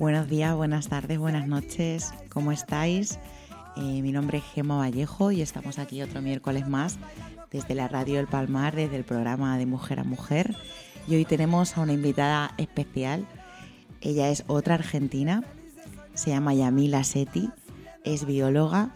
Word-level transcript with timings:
Buenos 0.00 0.30
días, 0.30 0.56
buenas 0.56 0.88
tardes, 0.88 1.18
buenas 1.18 1.46
noches, 1.46 2.14
¿cómo 2.30 2.52
estáis? 2.52 3.18
Eh, 3.76 4.00
mi 4.00 4.12
nombre 4.12 4.38
es 4.38 4.44
Gema 4.44 4.78
Vallejo 4.78 5.30
y 5.30 5.42
estamos 5.42 5.78
aquí 5.78 6.00
otro 6.00 6.22
miércoles 6.22 6.66
más 6.66 6.98
desde 7.50 7.74
la 7.74 7.86
Radio 7.86 8.18
El 8.18 8.26
Palmar, 8.26 8.74
desde 8.74 8.96
el 8.96 9.04
programa 9.04 9.58
de 9.58 9.66
Mujer 9.66 10.00
a 10.00 10.04
Mujer. 10.04 10.56
Y 11.06 11.16
hoy 11.16 11.26
tenemos 11.26 11.76
a 11.76 11.82
una 11.82 11.92
invitada 11.92 12.54
especial. 12.56 13.26
Ella 14.00 14.30
es 14.30 14.44
otra 14.46 14.76
argentina, 14.76 15.44
se 16.14 16.30
llama 16.30 16.54
Yamila 16.54 17.04
Seti, 17.04 17.50
es 18.02 18.24
bióloga 18.24 18.94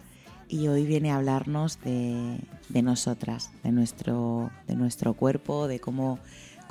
y 0.49 0.69
hoy 0.69 0.87
viene 0.87 1.11
a 1.11 1.17
hablarnos 1.17 1.79
de, 1.81 2.39
nosotras, 2.81 3.51
de 3.63 3.71
nuestro, 3.71 4.49
de 4.65 4.75
nuestro 4.75 5.13
cuerpo, 5.13 5.67
de 5.67 5.79
cómo, 5.79 6.17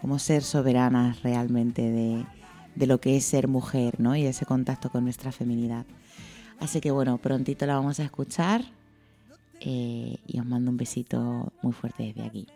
cómo 0.00 0.18
ser 0.18 0.42
soberanas 0.42 1.22
realmente 1.22 1.82
de, 1.82 2.26
lo 2.76 3.00
que 3.00 3.16
es 3.16 3.24
ser 3.24 3.48
mujer 3.48 4.00
¿no? 4.00 4.16
y 4.16 4.26
ese 4.26 4.46
contacto 4.46 4.90
con 4.90 5.04
nuestra 5.04 5.32
feminidad. 5.32 5.86
Así 6.60 6.80
que 6.80 6.90
bueno, 6.90 7.18
prontito 7.18 7.66
la 7.66 7.76
vamos 7.76 8.00
a 8.00 8.04
escuchar 8.04 8.64
eh, 9.60 10.16
y 10.26 10.40
os 10.40 10.46
mando 10.46 10.70
un 10.70 10.76
besito 10.76 11.52
muy 11.62 11.72
fuerte 11.72 12.04
desde 12.04 12.22
aquí. 12.22 12.46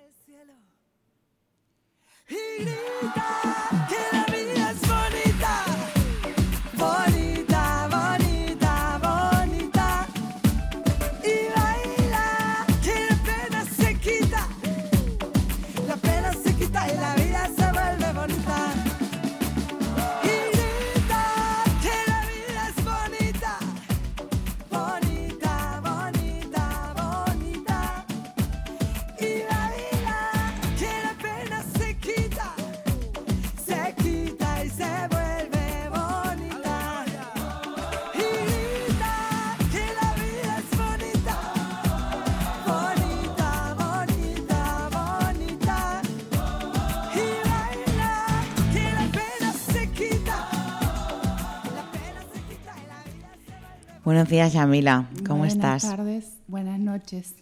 Buenos 54.09 54.30
días, 54.30 54.54
Yamila. 54.54 55.06
¿Cómo 55.26 55.45
estás? 55.45 55.82
Buenas 55.82 55.98
tardes, 55.98 56.38
buenas 56.46 56.80
noches. 56.80 57.34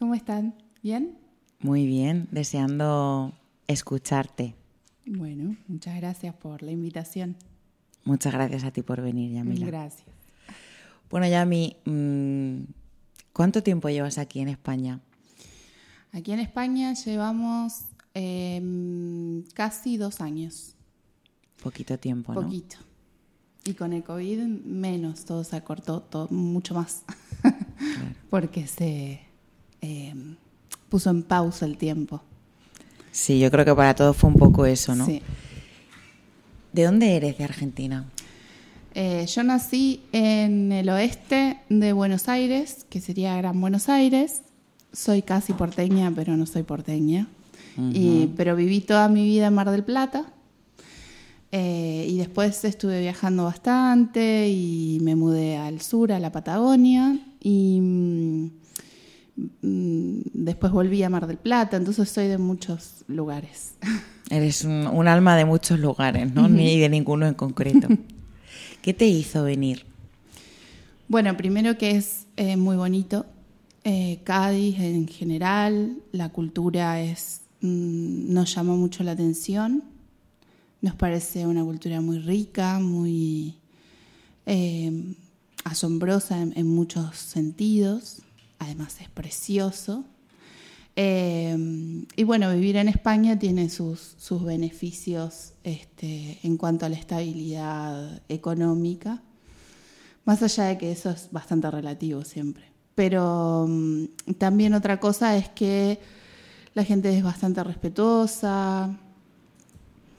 ¿Cómo 0.00 0.16
están? 0.16 0.56
¿Bien? 0.82 1.16
Muy 1.60 1.86
bien, 1.86 2.26
deseando 2.32 3.32
escucharte. 3.68 4.56
Bueno, 5.06 5.54
muchas 5.68 5.94
gracias 5.98 6.34
por 6.34 6.64
la 6.64 6.72
invitación. 6.72 7.36
Muchas 8.02 8.32
gracias 8.32 8.64
a 8.64 8.72
ti 8.72 8.82
por 8.82 9.00
venir, 9.00 9.30
Yamila. 9.30 9.66
Gracias. 9.66 10.02
Bueno, 11.08 11.28
Yami, 11.28 11.76
mm, 11.84 12.62
¿cuánto 13.32 13.62
tiempo 13.62 13.88
llevas 13.90 14.18
aquí 14.18 14.40
en 14.40 14.48
España? 14.48 14.98
Aquí 16.10 16.32
en 16.32 16.40
España 16.40 16.92
llevamos 16.94 17.84
em, 18.14 19.44
casi 19.54 19.96
dos 19.96 20.20
años. 20.20 20.74
Poquito 21.62 22.00
tiempo, 22.00 22.34
¿no? 22.34 22.42
Poquito. 22.42 22.87
Y 23.68 23.74
con 23.74 23.92
el 23.92 24.02
COVID 24.02 24.38
menos, 24.64 25.26
todo 25.26 25.44
se 25.44 25.54
acortó 25.54 26.00
todo, 26.00 26.26
mucho 26.30 26.72
más, 26.72 27.02
porque 28.30 28.66
se 28.66 29.20
eh, 29.82 30.14
puso 30.88 31.10
en 31.10 31.22
pausa 31.22 31.66
el 31.66 31.76
tiempo. 31.76 32.22
Sí, 33.12 33.38
yo 33.38 33.50
creo 33.50 33.66
que 33.66 33.74
para 33.74 33.94
todos 33.94 34.16
fue 34.16 34.30
un 34.30 34.36
poco 34.36 34.64
eso, 34.64 34.94
¿no? 34.94 35.04
Sí. 35.04 35.20
¿De 36.72 36.84
dónde 36.84 37.14
eres 37.14 37.36
de 37.36 37.44
Argentina? 37.44 38.06
Eh, 38.94 39.26
yo 39.26 39.42
nací 39.42 40.00
en 40.12 40.72
el 40.72 40.88
oeste 40.88 41.58
de 41.68 41.92
Buenos 41.92 42.26
Aires, 42.30 42.86
que 42.88 43.02
sería 43.02 43.36
Gran 43.36 43.60
Buenos 43.60 43.90
Aires. 43.90 44.44
Soy 44.94 45.20
casi 45.20 45.52
porteña, 45.52 46.10
pero 46.16 46.38
no 46.38 46.46
soy 46.46 46.62
porteña. 46.62 47.28
y, 47.76 48.28
pero 48.34 48.56
viví 48.56 48.80
toda 48.80 49.10
mi 49.10 49.24
vida 49.24 49.48
en 49.48 49.54
Mar 49.54 49.70
del 49.70 49.84
Plata. 49.84 50.32
Eh, 51.50 52.06
y 52.08 52.18
después 52.18 52.62
estuve 52.64 53.00
viajando 53.00 53.44
bastante 53.44 54.48
y 54.50 54.98
me 55.00 55.16
mudé 55.16 55.56
al 55.56 55.80
sur, 55.80 56.12
a 56.12 56.18
la 56.18 56.30
Patagonia, 56.30 57.18
y 57.40 57.80
mm, 57.80 58.50
mm, 59.62 60.20
después 60.34 60.72
volví 60.72 61.02
a 61.02 61.08
Mar 61.08 61.26
del 61.26 61.38
Plata, 61.38 61.78
entonces 61.78 62.10
soy 62.10 62.28
de 62.28 62.36
muchos 62.36 63.04
lugares. 63.08 63.74
Eres 64.30 64.64
un, 64.64 65.08
alma 65.08 65.36
de 65.36 65.46
muchos 65.46 65.80
lugares, 65.80 66.34
¿no? 66.34 66.50
Ni 66.50 66.78
de 66.78 66.90
ninguno 66.90 67.26
en 67.26 67.32
concreto. 67.32 67.88
¿Qué 68.82 68.92
te 68.92 69.06
hizo 69.06 69.42
venir? 69.42 69.86
Bueno, 71.08 71.34
primero 71.38 71.78
que 71.78 71.92
es 71.92 72.26
eh, 72.36 72.58
muy 72.58 72.76
bonito. 72.76 73.24
Eh, 73.84 74.20
Cádiz 74.24 74.78
en 74.80 75.08
general, 75.08 75.96
la 76.12 76.28
cultura 76.28 77.00
es, 77.00 77.40
mm, 77.62 78.34
nos 78.34 78.54
llama 78.54 78.74
mucho 78.74 79.02
la 79.02 79.12
atención 79.12 79.82
nos 80.80 80.94
parece 80.94 81.46
una 81.46 81.64
cultura 81.64 82.00
muy 82.00 82.18
rica, 82.18 82.78
muy 82.78 83.58
eh, 84.46 85.14
asombrosa 85.64 86.40
en, 86.40 86.66
muchos 86.66 87.16
sentidos, 87.16 88.22
además 88.58 89.00
es 89.00 89.08
precioso. 89.08 90.04
Eh, 90.96 91.56
y 92.16 92.24
bueno, 92.24 92.52
vivir 92.52 92.76
en 92.76 92.88
España 92.88 93.38
tiene 93.38 93.70
sus, 93.70 94.16
sus 94.18 94.44
beneficios 94.44 95.52
este, 95.62 96.38
en 96.42 96.56
cuanto 96.56 96.86
a 96.86 96.88
la 96.88 96.96
estabilidad 96.96 98.22
económica, 98.28 99.22
más 100.24 100.42
allá 100.42 100.64
de 100.64 100.78
que 100.78 100.92
eso 100.92 101.10
es 101.10 101.28
bastante 101.30 101.70
relativo 101.70 102.24
siempre. 102.24 102.64
Pero 102.94 103.66
mm, 103.68 104.04
también 104.38 104.74
otra 104.74 104.98
cosa 104.98 105.36
es 105.36 105.48
que 105.48 106.00
la 106.74 106.84
gente 106.84 107.16
es 107.16 107.22
bastante 107.22 107.62
respetuosa, 107.62 108.98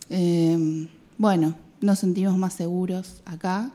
Em, 0.09 0.87
bueno, 1.17 1.55
nos 1.81 1.99
sentimos 1.99 2.37
más 2.37 2.53
seguros 2.53 3.21
acá. 3.25 3.71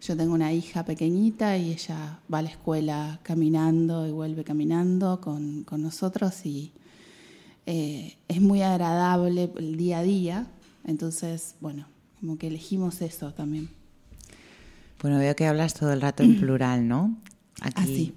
Yo 0.00 0.16
tengo 0.16 0.32
una 0.32 0.52
hija 0.52 0.84
pequeñita 0.84 1.56
y 1.58 1.72
ella 1.72 2.20
va 2.32 2.38
a 2.38 2.42
la 2.42 2.50
escuela 2.50 3.18
caminando 3.24 4.06
y 4.06 4.12
vuelve 4.12 4.44
caminando 4.44 5.20
con, 5.20 5.66
nosotros 5.72 6.46
y 6.46 6.72
eh, 7.66 8.16
es 8.28 8.40
muy 8.40 8.62
agradable 8.62 9.50
el 9.56 9.76
día 9.76 9.98
a 9.98 10.02
día. 10.02 10.46
Entonces, 10.86 11.56
bueno, 11.60 11.86
como 12.20 12.38
que 12.38 12.46
elegimos 12.46 13.02
eso 13.02 13.34
también. 13.34 13.68
Bueno, 15.02 15.18
veo 15.18 15.34
que 15.34 15.46
hablas 15.46 15.74
todo 15.74 15.92
el 15.92 16.00
rato 16.00 16.22
en 16.22 16.38
plural, 16.38 16.86
¿no? 16.86 17.16
Aquí 17.60 18.14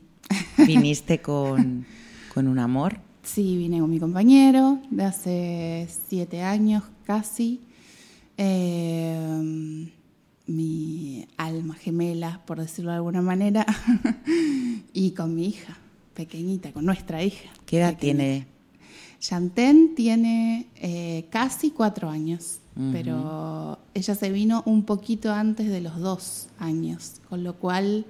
viniste 0.57 1.22
con, 1.22 1.85
con 2.34 2.47
un 2.47 2.59
amor. 2.59 3.00
Sí, 3.23 3.57
vine 3.57 3.79
con 3.79 3.89
mi 3.89 3.99
compañero 3.99 4.79
de 4.89 5.03
hace 5.03 5.87
siete 6.07 6.41
años 6.41 6.83
casi. 7.05 7.61
Eh, 8.37 9.89
mi 10.47 11.27
alma 11.37 11.75
gemela, 11.75 12.41
por 12.45 12.59
decirlo 12.59 12.91
de 12.91 12.97
alguna 12.97 13.21
manera, 13.21 13.65
y 14.93 15.11
con 15.11 15.35
mi 15.35 15.47
hija 15.47 15.77
pequeñita, 16.13 16.71
con 16.71 16.85
nuestra 16.85 17.23
hija. 17.23 17.49
¿Qué 17.65 17.77
edad 17.77 17.97
tiene? 17.97 18.47
Chanten 19.19 19.94
tiene 19.95 20.67
eh, 20.75 21.27
casi 21.29 21.71
cuatro 21.71 22.09
años, 22.09 22.57
pero 22.91 23.77
ella 23.94 24.15
se 24.15 24.31
vino 24.31 24.63
un 24.65 24.83
poquito 24.83 25.31
antes 25.31 25.67
de 25.67 25.81
los 25.81 26.00
dos 26.00 26.47
años, 26.57 27.21
con 27.29 27.44
lo 27.44 27.53
cual 27.56 28.06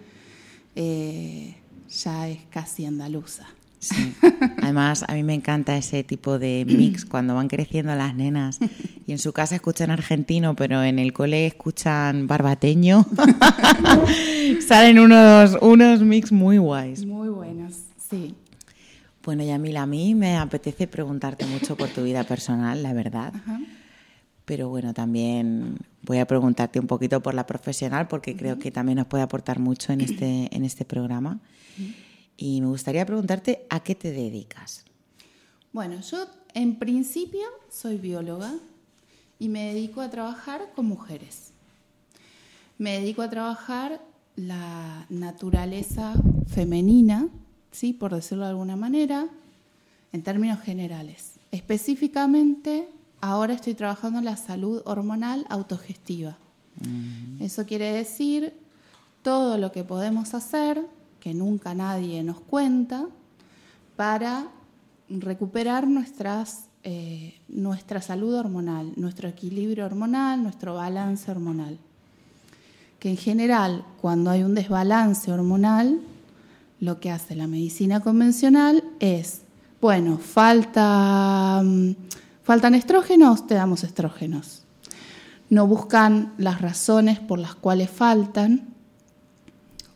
eh, 0.75 1.55
ya 1.89 2.29
es 2.29 2.39
casi 2.49 2.85
andaluza. 2.85 3.45
Sí. 3.81 4.13
Además, 4.61 5.03
a 5.07 5.15
mí 5.15 5.23
me 5.23 5.33
encanta 5.33 5.75
ese 5.75 6.03
tipo 6.03 6.37
de 6.37 6.65
mix 6.67 7.03
cuando 7.09 7.33
van 7.33 7.47
creciendo 7.47 7.93
las 7.95 8.15
nenas 8.15 8.59
y 9.07 9.11
en 9.11 9.17
su 9.17 9.33
casa 9.33 9.55
escuchan 9.55 9.89
argentino, 9.89 10.55
pero 10.55 10.83
en 10.83 10.99
el 10.99 11.13
cole 11.13 11.47
escuchan 11.47 12.27
barbateño. 12.27 13.05
Salen 14.67 14.99
unos, 14.99 15.57
unos 15.61 16.01
mix 16.01 16.31
muy 16.31 16.59
guays. 16.59 17.05
Muy 17.05 17.29
buenos, 17.29 17.73
sí. 17.97 18.35
Bueno, 19.23 19.43
Yamila, 19.43 19.81
a 19.81 19.87
mí 19.87 20.13
me 20.13 20.37
apetece 20.37 20.87
preguntarte 20.87 21.45
mucho 21.45 21.75
por 21.75 21.89
tu 21.89 22.03
vida 22.03 22.23
personal, 22.23 22.83
la 22.83 22.93
verdad. 22.93 23.33
Pero 24.45 24.69
bueno, 24.69 24.93
también 24.93 25.77
voy 26.03 26.19
a 26.19 26.25
preguntarte 26.25 26.79
un 26.79 26.87
poquito 26.87 27.21
por 27.21 27.33
la 27.33 27.47
profesional 27.47 28.07
porque 28.07 28.35
creo 28.35 28.59
que 28.59 28.69
también 28.69 28.97
nos 28.97 29.07
puede 29.07 29.23
aportar 29.23 29.59
mucho 29.59 29.91
en 29.91 30.01
este, 30.01 30.55
en 30.55 30.65
este 30.65 30.85
programa 30.85 31.39
y 32.41 32.59
me 32.59 32.67
gustaría 32.67 33.05
preguntarte 33.05 33.67
a 33.69 33.81
qué 33.81 33.93
te 33.93 34.11
dedicas. 34.11 34.83
Bueno, 35.71 36.01
yo 36.01 36.25
en 36.55 36.79
principio 36.79 37.43
soy 37.69 37.97
bióloga 37.97 38.51
y 39.37 39.47
me 39.47 39.73
dedico 39.73 40.01
a 40.01 40.09
trabajar 40.09 40.71
con 40.75 40.87
mujeres. 40.87 41.51
Me 42.79 42.99
dedico 42.99 43.21
a 43.21 43.29
trabajar 43.29 44.01
la 44.35 45.05
naturaleza 45.09 46.13
femenina, 46.47 47.27
¿sí? 47.71 47.93
por 47.93 48.15
decirlo 48.15 48.45
de 48.45 48.49
alguna 48.49 48.75
manera, 48.75 49.27
en 50.11 50.23
términos 50.23 50.61
generales. 50.61 51.33
Específicamente, 51.51 52.89
ahora 53.21 53.53
estoy 53.53 53.75
trabajando 53.75 54.17
en 54.17 54.25
la 54.25 54.35
salud 54.35 54.81
hormonal 54.85 55.45
autogestiva. 55.47 56.37
Mm. 56.79 57.43
Eso 57.43 57.67
quiere 57.67 57.91
decir 57.93 58.53
todo 59.21 59.59
lo 59.59 59.71
que 59.71 59.83
podemos 59.83 60.33
hacer, 60.33 60.83
que 61.21 61.33
nunca 61.33 61.73
nadie 61.73 62.23
nos 62.23 62.41
cuenta, 62.41 63.05
para 63.95 64.47
recuperar 65.07 65.87
eh, 66.83 67.39
nuestra 67.47 68.01
salud 68.01 68.33
hormonal, 68.33 68.93
nuestro 68.95 69.29
equilibrio 69.29 69.85
hormonal, 69.85 70.41
nuestro 70.41 70.75
balance 70.75 71.29
hormonal. 71.29 71.77
Que 72.99 73.11
en 73.11 73.17
general, 73.17 73.85
cuando 74.01 74.31
hay 74.31 74.43
un 74.43 74.55
desbalance 74.55 75.31
hormonal, 75.31 75.99
lo 76.79 76.99
que 76.99 77.11
hace 77.11 77.35
la 77.35 77.45
medicina 77.45 77.99
convencional 77.99 78.83
es, 78.99 79.41
bueno, 79.79 80.17
falta, 80.17 81.61
mm, 81.63 81.91
faltan 82.43 82.73
estrógenos, 82.73 83.45
te 83.45 83.53
damos 83.53 83.83
estrógenos. 83.83 84.63
No 85.51 85.67
buscan 85.67 86.33
las 86.39 86.61
razones 86.61 87.19
por 87.19 87.37
las 87.37 87.53
cuales 87.53 87.91
faltan, 87.91 88.70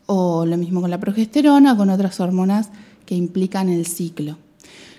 o 0.05 0.45
lo 0.45 0.57
mismo 0.57 0.81
con 0.81 0.91
la 0.91 0.99
progesterona, 0.99 1.75
con 1.75 1.89
otras 1.89 2.19
hormonas 2.19 2.69
que 3.05 3.15
implican 3.15 3.69
el 3.69 3.85
ciclo 3.85 4.37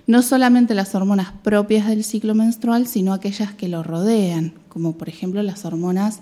no 0.07 0.23
solamente 0.23 0.75
las 0.75 0.95
hormonas 0.95 1.33
propias 1.43 1.89
del 1.89 2.05
ciclo 2.05 2.35
menstrual, 2.35 2.87
sino 2.87 3.13
aquellas 3.13 3.53
que 3.55 3.69
lo 3.69 3.83
rodean, 3.83 4.55
como 4.69 4.97
por 4.97 5.09
ejemplo 5.09 5.43
las 5.43 5.65
hormonas 5.65 6.21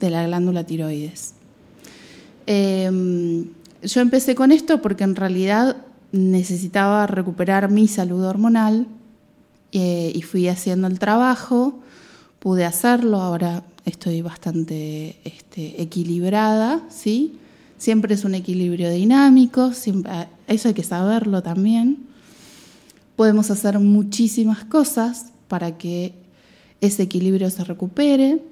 de 0.00 0.10
la 0.10 0.26
glándula 0.26 0.64
tiroides. 0.64 1.34
Em, 2.46 3.46
yo 3.82 4.00
empecé 4.00 4.34
con 4.34 4.52
esto 4.52 4.82
porque 4.82 5.04
en 5.04 5.16
realidad 5.16 5.76
necesitaba 6.12 7.06
recuperar 7.06 7.70
mi 7.70 7.88
salud 7.88 8.22
hormonal 8.24 8.86
eh, 9.72 10.12
y 10.14 10.22
fui 10.22 10.48
haciendo 10.48 10.86
el 10.86 10.98
trabajo, 10.98 11.80
pude 12.38 12.66
hacerlo, 12.66 13.20
ahora 13.20 13.64
estoy 13.86 14.20
bastante 14.20 15.16
este, 15.24 15.80
equilibrada, 15.80 16.82
¿sí? 16.90 17.38
Siempre 17.82 18.14
es 18.14 18.24
un 18.24 18.36
equilibrio 18.36 18.90
dinámico, 18.90 19.72
eso 20.46 20.68
hay 20.68 20.74
que 20.74 20.84
saberlo 20.84 21.42
también 21.42 22.12
podemos 23.16 23.50
hacer 23.50 23.78
muchísimas 23.78 24.64
cosas 24.64 25.26
para 25.48 25.76
que 25.76 26.12
ese 26.80 27.04
equilibrio 27.04 27.50
se 27.50 27.64
recupere. 27.64 28.42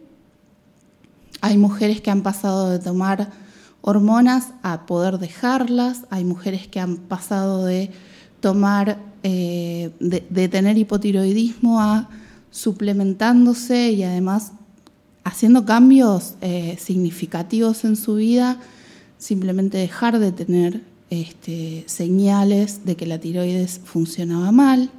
Hay 1.40 1.56
mujeres 1.56 2.00
que 2.00 2.10
han 2.10 2.22
pasado 2.22 2.70
de 2.70 2.78
tomar 2.78 3.30
hormonas 3.80 4.50
a 4.62 4.86
poder 4.86 5.18
dejarlas, 5.18 6.02
hay 6.10 6.24
mujeres 6.24 6.68
que 6.68 6.80
han 6.80 6.98
pasado 6.98 7.64
de 7.64 7.90
tomar, 8.40 8.98
eh, 9.22 9.90
de, 9.98 10.48
tener 10.48 10.76
hipotiroidismo 10.76 11.80
a 11.80 12.08
suplementándose 12.50 13.90
y 13.90 14.02
además 14.02 14.52
haciendo 15.24 15.64
cambios 15.64 16.34
eh, 16.42 16.76
significativos 16.78 17.84
en 17.84 17.96
su 17.96 18.16
vida, 18.16 18.58
simplemente 19.20 19.78
dejar 19.78 20.18
de 20.18 20.32
tener 20.32 20.80
este, 21.10 21.84
señales 21.86 22.84
de 22.84 22.96
que 22.96 23.06
la 23.06 23.20
tiroides 23.20 23.80
funcionaba 23.84 24.50
mal. 24.50 24.90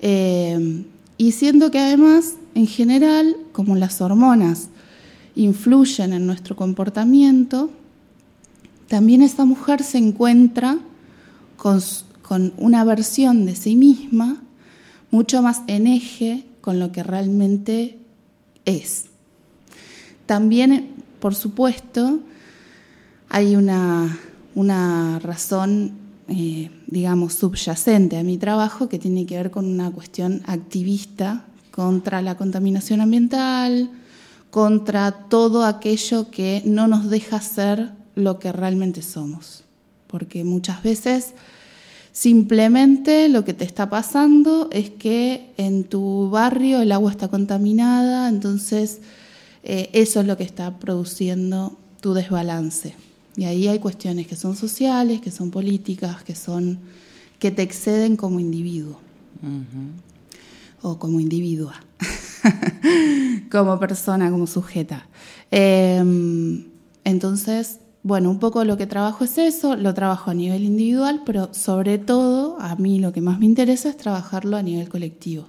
Eh, 0.00 0.84
y 1.16 1.32
siendo 1.32 1.70
que 1.70 1.80
además, 1.80 2.34
en 2.54 2.66
general, 2.66 3.36
como 3.52 3.74
las 3.74 4.00
hormonas 4.00 4.68
influyen 5.34 6.12
en 6.12 6.26
nuestro 6.26 6.54
comportamiento, 6.54 7.70
también 8.86 9.22
esta 9.22 9.44
mujer 9.44 9.82
se 9.82 9.98
encuentra 9.98 10.78
con, 11.56 11.80
con 12.22 12.52
una 12.58 12.84
versión 12.84 13.46
de 13.46 13.56
sí 13.56 13.76
misma 13.76 14.42
mucho 15.10 15.40
más 15.40 15.62
en 15.68 15.86
eje 15.86 16.44
con 16.60 16.78
lo 16.78 16.92
que 16.92 17.02
realmente 17.02 17.98
es. 18.66 19.06
También, 20.26 20.90
por 21.20 21.34
supuesto, 21.34 22.20
hay 23.34 23.56
una 23.56 24.16
una 24.54 25.18
razón, 25.18 25.92
eh, 26.28 26.70
digamos, 26.86 27.34
subyacente 27.34 28.16
a 28.16 28.22
mi 28.22 28.38
trabajo 28.38 28.88
que 28.88 28.98
tiene 28.98 29.26
que 29.26 29.36
ver 29.36 29.50
con 29.50 29.66
una 29.66 29.90
cuestión 29.90 30.42
activista 30.46 31.44
contra 31.70 32.22
la 32.22 32.36
contaminación 32.36 33.00
ambiental, 33.00 33.90
contra 34.50 35.10
todo 35.28 35.64
aquello 35.64 36.30
que 36.30 36.62
no 36.64 36.86
nos 36.86 37.10
deja 37.10 37.40
ser 37.40 37.90
lo 38.14 38.38
que 38.38 38.52
realmente 38.52 39.02
somos. 39.02 39.64
Porque 40.06 40.44
muchas 40.44 40.84
veces 40.84 41.34
simplemente 42.12 43.28
lo 43.28 43.44
que 43.44 43.54
te 43.54 43.64
está 43.64 43.90
pasando 43.90 44.68
es 44.70 44.90
que 44.90 45.52
en 45.56 45.82
tu 45.82 46.30
barrio 46.30 46.80
el 46.80 46.92
agua 46.92 47.10
está 47.10 47.26
contaminada, 47.26 48.28
entonces 48.28 49.00
eh, 49.64 49.90
eso 49.92 50.20
es 50.20 50.26
lo 50.28 50.36
que 50.36 50.44
está 50.44 50.78
produciendo 50.78 51.76
tu 52.00 52.14
desbalance. 52.14 52.94
Y 53.36 53.44
ahí 53.44 53.68
hay 53.68 53.78
cuestiones 53.78 54.26
que 54.26 54.36
son 54.36 54.56
sociales, 54.56 55.20
que 55.20 55.30
son 55.30 55.50
políticas, 55.50 56.22
que 56.22 56.34
son 56.34 56.78
que 57.38 57.50
te 57.50 57.62
exceden 57.62 58.16
como 58.16 58.40
individuo 58.40 58.98
o 60.80 60.98
como 60.98 61.20
individua, 61.20 61.74
como 63.50 63.78
persona, 63.78 64.30
como 64.30 64.46
sujeta. 64.46 65.06
Em, 65.50 66.64
entonces, 67.04 67.80
bueno, 68.02 68.30
un 68.30 68.38
poco 68.38 68.64
lo 68.64 68.76
que 68.76 68.86
trabajo 68.86 69.24
es 69.24 69.38
eso, 69.38 69.76
lo 69.76 69.94
trabajo 69.94 70.30
a 70.30 70.34
nivel 70.34 70.64
individual, 70.64 71.22
pero 71.26 71.52
sobre 71.52 71.98
todo 71.98 72.58
a 72.60 72.76
mí 72.76 72.98
lo 72.98 73.12
que 73.12 73.20
más 73.20 73.38
me 73.38 73.46
interesa 73.46 73.88
es 73.88 73.96
trabajarlo 73.96 74.56
a 74.56 74.62
nivel 74.62 74.88
colectivo. 74.88 75.46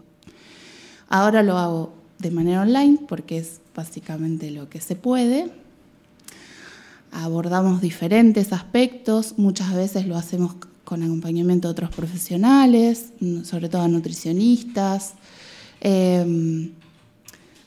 Ahora 1.08 1.44
lo 1.44 1.58
hago 1.58 1.94
de 2.20 2.32
manera 2.32 2.62
online 2.62 3.00
porque 3.08 3.38
es 3.38 3.62
básicamente 3.76 4.52
lo 4.52 4.70
que 4.70 4.82
se 4.82 4.96
puede, 4.96 5.52
abordamos 7.16 7.82
diferentes 7.82 8.52
aspectos, 8.52 9.36
muchas 9.38 9.74
veces 9.74 10.06
lo 10.06 10.18
hacemos 10.18 10.56
con 10.84 11.02
acompañamiento 11.02 11.68
de 11.68 11.72
otros 11.72 11.90
profesionales, 11.90 13.14
sobre 13.44 13.70
todo 13.70 13.88
nutricionistas, 13.88 15.14
em, 15.80 16.72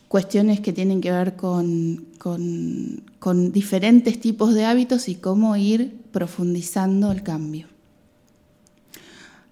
cuestiones 0.07 0.61
que 0.61 0.73
tienen 0.73 1.01
que 1.01 1.11
ver 1.11 1.37
con, 1.37 2.07
con, 2.19 3.53
diferentes 3.53 4.21
tipos 4.21 4.55
de 4.55 4.65
hábitos 4.65 5.09
y 5.09 5.17
cómo 5.17 5.57
ir 5.57 5.99
profundizando 6.13 7.11
el 7.13 7.23
cambio. 7.23 7.67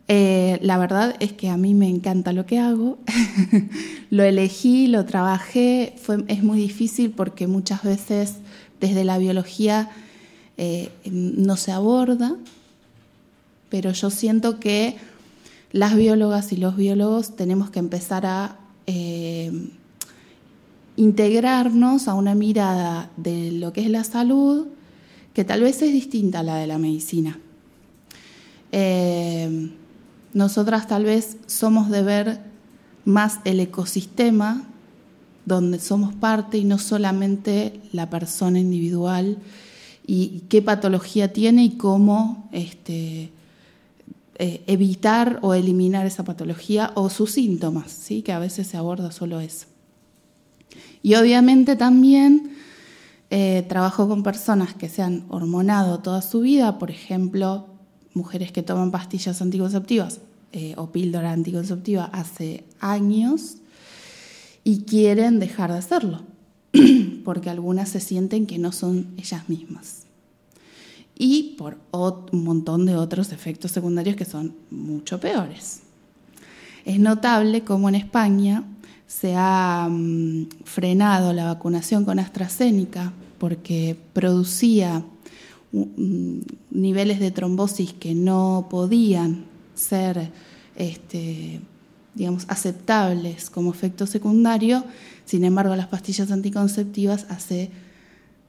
Eh, 0.08 0.58
la 0.62 0.78
verdad 0.78 1.16
es 1.18 1.32
que 1.32 1.48
a 1.48 1.56
mí 1.56 1.74
me 1.74 1.88
encanta 1.88 2.32
lo 2.32 2.46
que 2.46 2.58
hago, 2.58 2.98
lo 4.10 4.22
elegí, 4.22 4.86
lo 4.86 5.04
trabajé, 5.04 5.96
es 6.28 6.42
muy 6.42 6.58
difícil 6.58 7.10
porque 7.10 7.46
muchas 7.48 7.82
veces 7.82 8.36
desde 8.80 9.04
la 9.04 9.18
biología 9.18 9.90
eh, 10.56 10.90
no 11.04 11.56
se 11.56 11.72
aborda, 11.72 12.36
pero 13.68 13.92
yo 13.92 14.10
siento 14.10 14.58
que 14.58 14.96
las 15.72 15.96
biólogas 15.96 16.52
y 16.52 16.56
los 16.56 16.76
biólogos 16.76 17.36
tenemos 17.36 17.70
que 17.70 17.78
empezar 17.78 18.24
a 18.26 18.56
eh, 18.86 19.52
integrarnos 20.96 22.08
a 22.08 22.14
una 22.14 22.34
mirada 22.34 23.10
de 23.16 23.52
lo 23.52 23.72
que 23.72 23.82
es 23.82 23.90
la 23.90 24.04
salud 24.04 24.68
que 25.34 25.44
tal 25.44 25.60
vez 25.60 25.82
es 25.82 25.92
distinta 25.92 26.38
a 26.38 26.42
la 26.42 26.56
de 26.56 26.66
la 26.66 26.78
medicina. 26.78 27.38
Eh, 28.72 29.70
nosotras 30.32 30.86
tal 30.86 31.04
vez 31.04 31.36
somos 31.46 31.90
de 31.90 32.02
ver 32.02 32.40
más 33.04 33.40
el 33.44 33.60
ecosistema 33.60 34.64
donde 35.46 35.78
somos 35.78 36.14
parte 36.14 36.58
y 36.58 36.64
no 36.64 36.76
solamente 36.78 37.80
la 37.92 38.10
persona 38.10 38.58
individual 38.58 39.38
y 40.06 40.42
qué 40.48 40.60
patología 40.60 41.32
tiene 41.32 41.64
y 41.64 41.70
cómo 41.76 42.48
este, 42.52 43.30
eh, 44.38 44.62
evitar 44.66 45.38
o 45.42 45.54
eliminar 45.54 46.04
esa 46.04 46.24
patología 46.24 46.90
o 46.94 47.08
sus 47.08 47.30
síntomas, 47.30 47.90
¿sí? 47.90 48.22
que 48.22 48.32
a 48.32 48.40
veces 48.40 48.66
se 48.66 48.76
aborda 48.76 49.12
solo 49.12 49.40
eso. 49.40 49.66
Y 51.02 51.14
obviamente 51.14 51.76
también 51.76 52.56
eh, 53.30 53.64
trabajo 53.68 54.08
con 54.08 54.24
personas 54.24 54.74
que 54.74 54.88
se 54.88 55.02
han 55.02 55.24
hormonado 55.28 56.00
toda 56.00 56.22
su 56.22 56.40
vida, 56.40 56.78
por 56.78 56.90
ejemplo, 56.90 57.68
mujeres 58.14 58.50
que 58.50 58.64
toman 58.64 58.90
pastillas 58.90 59.40
anticonceptivas 59.40 60.20
eh, 60.52 60.74
o 60.76 60.90
píldora 60.90 61.32
anticonceptiva 61.32 62.06
hace 62.12 62.64
años 62.80 63.58
y 64.66 64.78
quieren 64.78 65.38
dejar 65.38 65.70
de 65.70 65.78
hacerlo, 65.78 66.22
porque 67.24 67.50
algunas 67.50 67.88
se 67.88 68.00
sienten 68.00 68.46
que 68.46 68.58
no 68.58 68.72
son 68.72 69.14
ellas 69.16 69.48
mismas. 69.48 70.06
Y 71.16 71.54
por 71.56 71.78
un 72.32 72.42
montón 72.42 72.84
de 72.84 72.96
otros 72.96 73.30
efectos 73.30 73.70
secundarios 73.70 74.16
que 74.16 74.24
son 74.24 74.56
mucho 74.72 75.20
peores. 75.20 75.82
Es 76.84 76.98
notable 76.98 77.62
cómo 77.62 77.88
en 77.88 77.94
España 77.94 78.64
se 79.06 79.34
ha 79.36 79.86
mm, 79.88 80.48
frenado 80.64 81.32
la 81.32 81.44
vacunación 81.44 82.04
con 82.04 82.18
AstraZeneca 82.18 83.12
porque 83.38 83.96
producía 84.14 85.04
niveles 86.70 87.20
de 87.20 87.30
trombosis 87.30 87.92
que 87.92 88.16
no 88.16 88.66
podían 88.68 89.44
ser 89.76 90.32
este, 90.74 91.60
digamos, 92.16 92.46
aceptables 92.48 93.50
como 93.50 93.70
efecto 93.70 94.06
secundario. 94.06 94.84
Sin 95.26 95.44
embargo, 95.44 95.76
las 95.76 95.86
pastillas 95.86 96.30
anticonceptivas 96.32 97.26
hace 97.28 97.70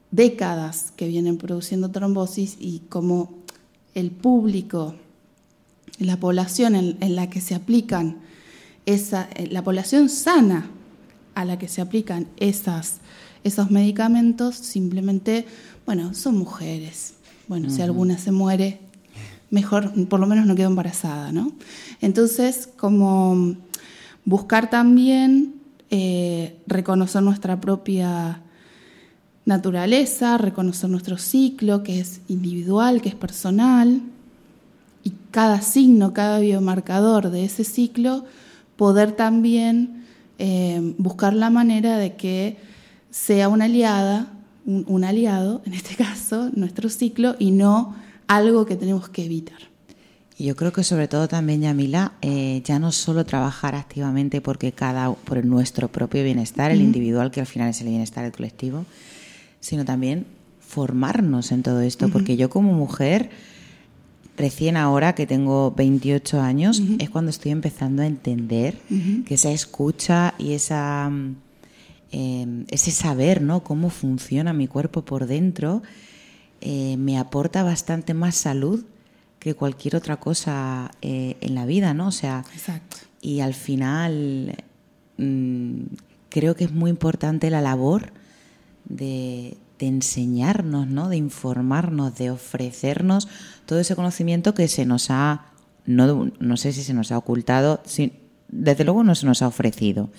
décadas 0.09 0.93
que 0.95 1.07
vienen 1.07 1.37
produciendo 1.37 1.91
trombosis 1.91 2.55
y 2.59 2.79
como 2.89 3.43
el 3.93 4.11
público, 4.11 4.95
la 5.99 6.17
población 6.17 6.75
en, 6.75 7.15
la 7.15 7.29
que 7.29 7.41
se 7.41 7.55
aplican, 7.55 8.17
esa, 8.85 9.27
eh, 9.35 9.47
la 9.51 9.63
población 9.63 10.07
sana 10.07 10.69
a 11.35 11.43
la 11.43 11.59
que 11.59 11.67
se 11.67 11.81
aplican 11.81 12.27
esas, 12.37 12.97
esos 13.43 13.69
medicamentos, 13.69 14.55
simplemente, 14.55 15.45
bueno, 15.85 16.13
son 16.13 16.37
mujeres. 16.37 17.15
Bueno, 17.47 17.69
si 17.69 17.81
alguna 17.81 18.17
se 18.17 18.31
muere, 18.31 18.79
mejor, 19.49 20.07
por 20.07 20.19
lo 20.19 20.27
menos 20.27 20.45
no 20.45 20.55
quedo 20.55 20.67
embarazada, 20.67 21.31
¿no? 21.31 21.53
Entonces, 22.01 22.69
como 22.77 23.55
buscar 24.25 24.69
también 24.69 25.55
eh, 25.89 26.57
reconocer 26.67 27.23
nuestra 27.23 27.61
propia 27.61 28.41
naturaleza, 29.45 30.37
reconocer 30.37 30.89
nuestro 30.89 31.17
ciclo, 31.17 31.81
que 31.83 32.01
es 32.01 32.19
individual, 32.27 33.01
que 33.01 33.09
es 33.09 33.15
personal, 33.15 34.01
y 35.03 35.13
cada 35.31 35.61
signo, 35.61 36.13
cada 36.13 36.39
biomarcador 36.39 37.29
de 37.29 37.45
ese 37.45 37.63
ciclo, 37.63 38.25
poder 38.75 39.13
también 39.13 40.03
eh, 40.37 40.93
buscar 40.97 41.33
la 41.33 41.49
manera 41.49 41.97
de 41.97 42.15
que 42.15 42.57
sea 43.09 43.47
una 43.47 43.65
aliada, 43.65 44.33
un 44.65 45.05
aliado, 45.05 45.61
en 45.65 45.73
este 45.73 45.95
caso, 46.03 46.49
nuestro 46.53 46.89
ciclo, 46.89 47.37
y 47.39 47.51
no 47.51 47.95
algo 48.27 48.65
que 48.65 48.75
tenemos 48.75 49.09
que 49.09 49.25
evitar. 49.25 49.59
Yo 50.39 50.55
creo 50.55 50.71
que 50.71 50.83
sobre 50.83 51.07
todo 51.07 51.27
también, 51.27 51.61
Yamila, 51.61 52.13
eh, 52.21 52.61
ya 52.63 52.77
no 52.77 52.91
solo 52.91 53.25
trabajar 53.25 53.73
activamente 53.73 54.39
porque 54.39 54.71
cada, 54.71 55.11
por 55.11 55.43
nuestro 55.43 55.87
propio 55.87 56.23
bienestar, 56.23 56.69
el 56.69 56.81
individual, 56.81 57.31
que 57.31 57.39
al 57.39 57.47
final 57.47 57.69
es 57.69 57.81
el 57.81 57.87
bienestar 57.87 58.23
del 58.23 58.33
colectivo, 58.33 58.85
sino 59.59 59.83
también 59.83 60.27
formarnos 60.59 61.51
en 61.51 61.63
todo 61.63 61.81
esto, 61.81 62.09
porque 62.09 62.37
yo 62.37 62.51
como 62.51 62.73
mujer, 62.73 63.31
recién 64.35 64.77
ahora 64.77 65.15
que 65.15 65.25
tengo 65.25 65.71
28 65.71 66.39
años, 66.39 66.83
es 66.99 67.09
cuando 67.09 67.31
estoy 67.31 67.51
empezando 67.51 68.03
a 68.03 68.05
entender 68.05 68.75
que 69.25 69.33
esa 69.33 69.49
escucha 69.49 70.35
y 70.37 70.51
esa, 70.51 71.09
em, 72.11 72.65
ese 72.69 72.91
saber, 72.91 73.41
¿no? 73.41 73.63
Cómo 73.63 73.89
funciona 73.89 74.53
mi 74.53 74.67
cuerpo 74.67 75.03
por 75.03 75.25
dentro, 75.25 75.81
eh, 76.61 76.97
me 76.97 77.17
aporta 77.17 77.63
bastante 77.63 78.13
más 78.13 78.35
salud 78.35 78.85
que 79.39 79.53
cualquier 79.53 79.95
otra 79.95 80.17
cosa 80.17 80.91
eh, 81.01 81.37
en 81.41 81.55
la 81.55 81.65
vida, 81.65 81.93
¿no? 81.93 82.07
O 82.07 82.11
sea, 82.11 82.43
y 83.21 83.39
al 83.41 83.53
final 83.53 84.55
mm, 85.17 85.81
creo 86.29 86.55
que 86.55 86.65
es 86.65 86.71
muy 86.71 86.89
importante 86.89 87.49
la 87.49 87.61
labor 87.61 88.11
de, 88.85 89.57
enseñarnos, 89.79 90.87
¿no? 90.87 91.07
De 91.07 91.17
informarnos, 91.17 92.15
de 92.15 92.31
ofrecernos 92.31 93.27
todo 93.67 93.79
ese 93.79 93.95
conocimiento 93.95 94.55
que 94.55 94.67
se 94.67 94.85
nos 94.85 95.11
ha, 95.11 95.45
no, 95.85 96.31
no 96.39 96.57
sé 96.57 96.73
si 96.73 96.81
se 96.81 96.95
nos 96.95 97.11
ha 97.11 97.17
ocultado, 97.17 97.83
desde 98.47 98.83
luego 98.83 99.03
no 99.03 99.13
se 99.13 99.27
nos 99.27 99.43
ha 99.43 99.47
ofrecido. 99.47 100.09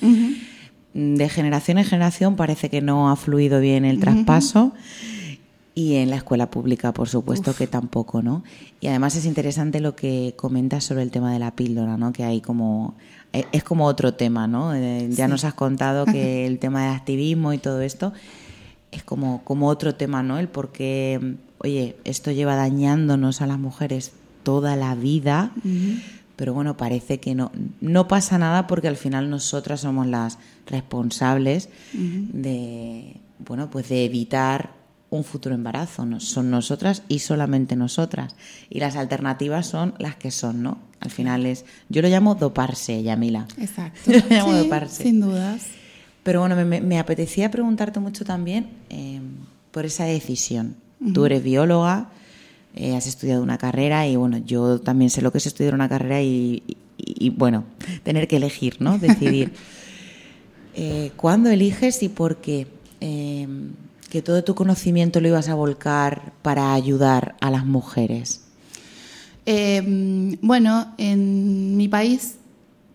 De 0.95 1.29
generación 1.29 1.79
en 1.79 1.85
generación 1.85 2.37
parece 2.37 2.71
que 2.71 2.81
no 2.81 3.11
ha 3.11 3.17
fluido 3.17 3.61
bien 3.61 3.85
el 3.85 3.99
traspaso. 3.99 4.73
Y 5.79 5.95
en 5.95 6.11
la 6.11 6.17
escuela 6.17 6.51
pública, 6.51 6.93
por 6.93 7.09
supuesto 7.09 7.55
que 7.55 7.69
tampoco, 7.69 8.21
¿no? 8.21 8.43
Y 8.81 8.89
además 8.89 9.15
es 9.15 9.25
interesante 9.25 9.79
lo 9.79 9.95
que 9.95 10.35
comentas 10.37 10.83
sobre 10.83 11.05
el 11.05 11.13
tema 11.13 11.33
de 11.33 11.39
la 11.39 11.55
píldora, 11.55 11.97
¿no? 11.97 12.13
Que 12.13 12.25
hay 12.25 12.41
como 12.41 12.97
eh, 13.33 13.45
es 13.53 13.63
como 13.63 13.85
otro 13.85 14.15
tema, 14.15 14.49
¿no? 14.49 14.75
Eh, 14.75 15.07
ya 15.13 15.29
nos 15.29 15.45
has 15.45 15.55
contado 15.55 16.05
que 16.05 16.47
el 16.49 16.59
tema 16.59 16.83
del 16.83 16.97
activismo 16.97 17.53
y 17.53 17.59
todo 17.59 17.81
esto 17.81 18.13
es 18.91 19.05
como 19.05 19.45
como 19.45 19.69
otro 19.69 19.95
tema, 19.95 20.25
¿no? 20.25 20.41
El 20.41 20.49
por 20.49 20.73
qué, 20.73 21.37
oye, 21.59 21.95
esto 22.03 22.33
lleva 22.33 22.57
dañándonos 22.57 23.41
a 23.41 23.47
las 23.47 23.61
mujeres 23.61 24.11
toda 24.43 24.75
la 24.75 24.97
vida. 24.97 25.53
Pero 26.35 26.55
bueno, 26.55 26.77
parece 26.77 27.21
que 27.21 27.37
no, 27.37 27.53
no 27.81 28.09
pasa 28.09 28.37
nada 28.37 28.67
porque 28.67 28.89
al 28.89 28.97
final 28.97 29.31
nosotras 29.31 29.83
somos 29.83 30.09
las 30.09 30.39
responsables 30.67 31.69
de, 31.93 33.21
bueno, 33.39 33.71
pues 33.71 33.89
de 33.89 34.05
evitar 34.05 34.78
un 35.11 35.25
futuro 35.25 35.55
embarazo. 35.55 36.05
¿no? 36.05 36.21
Son 36.21 36.51
nosotras 36.51 37.03
y 37.09 37.21
solamente 37.21 37.77
nosotras. 37.77 38.37
Y 38.71 38.81
las 38.81 38.97
alternativas 38.97 39.67
son 39.67 39.95
las 39.99 40.17
que 40.17 40.31
son, 40.31 40.63
¿no? 40.63 40.79
Al 41.01 41.11
final 41.11 41.47
es. 41.47 41.65
Yo 41.89 42.03
lo 42.03 42.09
llamo 42.09 42.35
doparse, 42.35 43.03
Yamila. 43.03 43.47
Exacto. 43.59 44.01
lo 44.13 44.29
llamo 44.29 44.53
doparse. 44.53 45.05
Sin 45.05 45.21
dudas. 45.21 45.67
Pero 46.23 46.41
bueno, 46.41 46.57
me, 46.57 46.99
apetecía 46.99 47.51
preguntarte 47.51 48.01
mucho 48.01 48.25
también 48.25 48.69
eh, 48.91 49.21
por 49.71 49.87
esa 49.87 50.05
decisión. 50.05 50.77
Tú 51.15 51.25
eres 51.25 51.45
bióloga, 51.45 52.11
eh, 52.75 52.97
has 52.97 53.07
estudiado 53.07 53.43
una 53.43 53.57
carrera 53.57 54.07
y 54.09 54.17
bueno, 54.17 54.39
yo 54.39 54.81
también 54.81 55.11
sé 55.11 55.23
lo 55.23 55.31
que 55.31 55.39
es 55.39 55.47
estudiar 55.47 55.75
una 55.75 55.89
carrera 55.89 56.21
y, 56.21 56.63
bueno, 57.37 57.65
tener 58.03 58.27
que 58.27 58.37
elegir, 58.37 58.77
¿no? 58.81 58.99
Decidir. 58.99 59.53
eh, 60.75 61.13
¿Cuándo 61.17 61.51
eliges 61.51 62.03
y 62.03 62.09
por 62.09 62.39
qué? 62.39 62.67
Que 64.09 64.23
todo 64.23 64.43
tu 64.43 64.55
conocimiento 64.55 65.21
lo 65.21 65.29
ibas 65.29 65.49
a 65.49 65.55
volcar 65.55 66.33
para 66.43 66.73
ayudar 66.73 67.37
a 67.41 67.51
las 67.51 67.67
mujeres? 67.67 68.43
Eh, 69.47 70.37
bueno, 70.43 70.95
en 70.99 71.77
mi 71.77 71.89
país, 71.89 72.37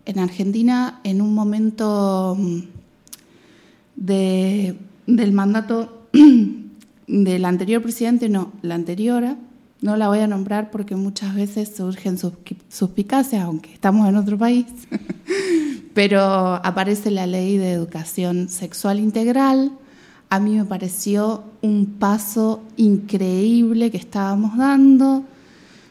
en 0.06 0.18
Argentina, 0.18 1.00
en 1.04 1.20
un 1.20 1.34
momento 1.34 2.36
mm, 2.38 2.58
de, 3.96 4.76
del 5.06 5.32
mandato 5.32 6.08
del 7.06 7.44
anterior 7.44 7.82
presidente, 7.82 8.28
no, 8.28 8.52
la 8.62 8.74
anterior, 8.74 9.36
no 9.80 9.96
la 9.96 10.08
voy 10.08 10.20
a 10.20 10.26
nombrar 10.26 10.70
porque 10.70 10.96
muchas 10.96 11.34
veces 11.34 11.74
surgen 11.76 12.18
suspicacias, 12.68 13.42
aunque 13.42 13.72
estamos 13.72 14.08
en 14.08 14.16
otro 14.16 14.38
país, 14.38 14.66
pero 15.94 16.20
aparece 16.22 17.10
la 17.10 17.26
ley 17.26 17.58
de 17.58 17.72
educación 17.72 18.48
sexual 18.48 18.98
integral, 18.98 19.72
a 20.30 20.40
mí 20.40 20.56
me 20.56 20.64
pareció 20.64 21.44
un 21.62 21.96
paso 21.98 22.62
increíble 22.76 23.90
que 23.90 23.96
estábamos 23.96 24.56
dando. 24.56 25.24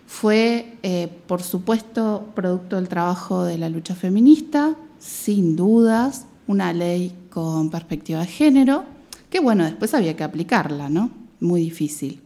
Fue, 0.05 0.77
eh, 0.83 1.09
por 1.27 1.41
supuesto, 1.41 2.29
producto 2.35 2.75
del 2.75 2.87
trabajo 2.87 3.43
de 3.43 3.57
la 3.57 3.69
lucha 3.69 3.95
feminista, 3.95 4.75
sin 4.99 5.55
dudas, 5.55 6.25
una 6.47 6.73
ley 6.73 7.15
con 7.29 7.69
perspectiva 7.69 8.19
de 8.19 8.27
género, 8.27 8.83
que 9.29 9.39
bueno, 9.39 9.63
después 9.63 9.93
había 9.93 10.15
que 10.15 10.23
aplicarla, 10.23 10.89
¿no? 10.89 11.09
Muy 11.39 11.61
difícil. 11.61 12.21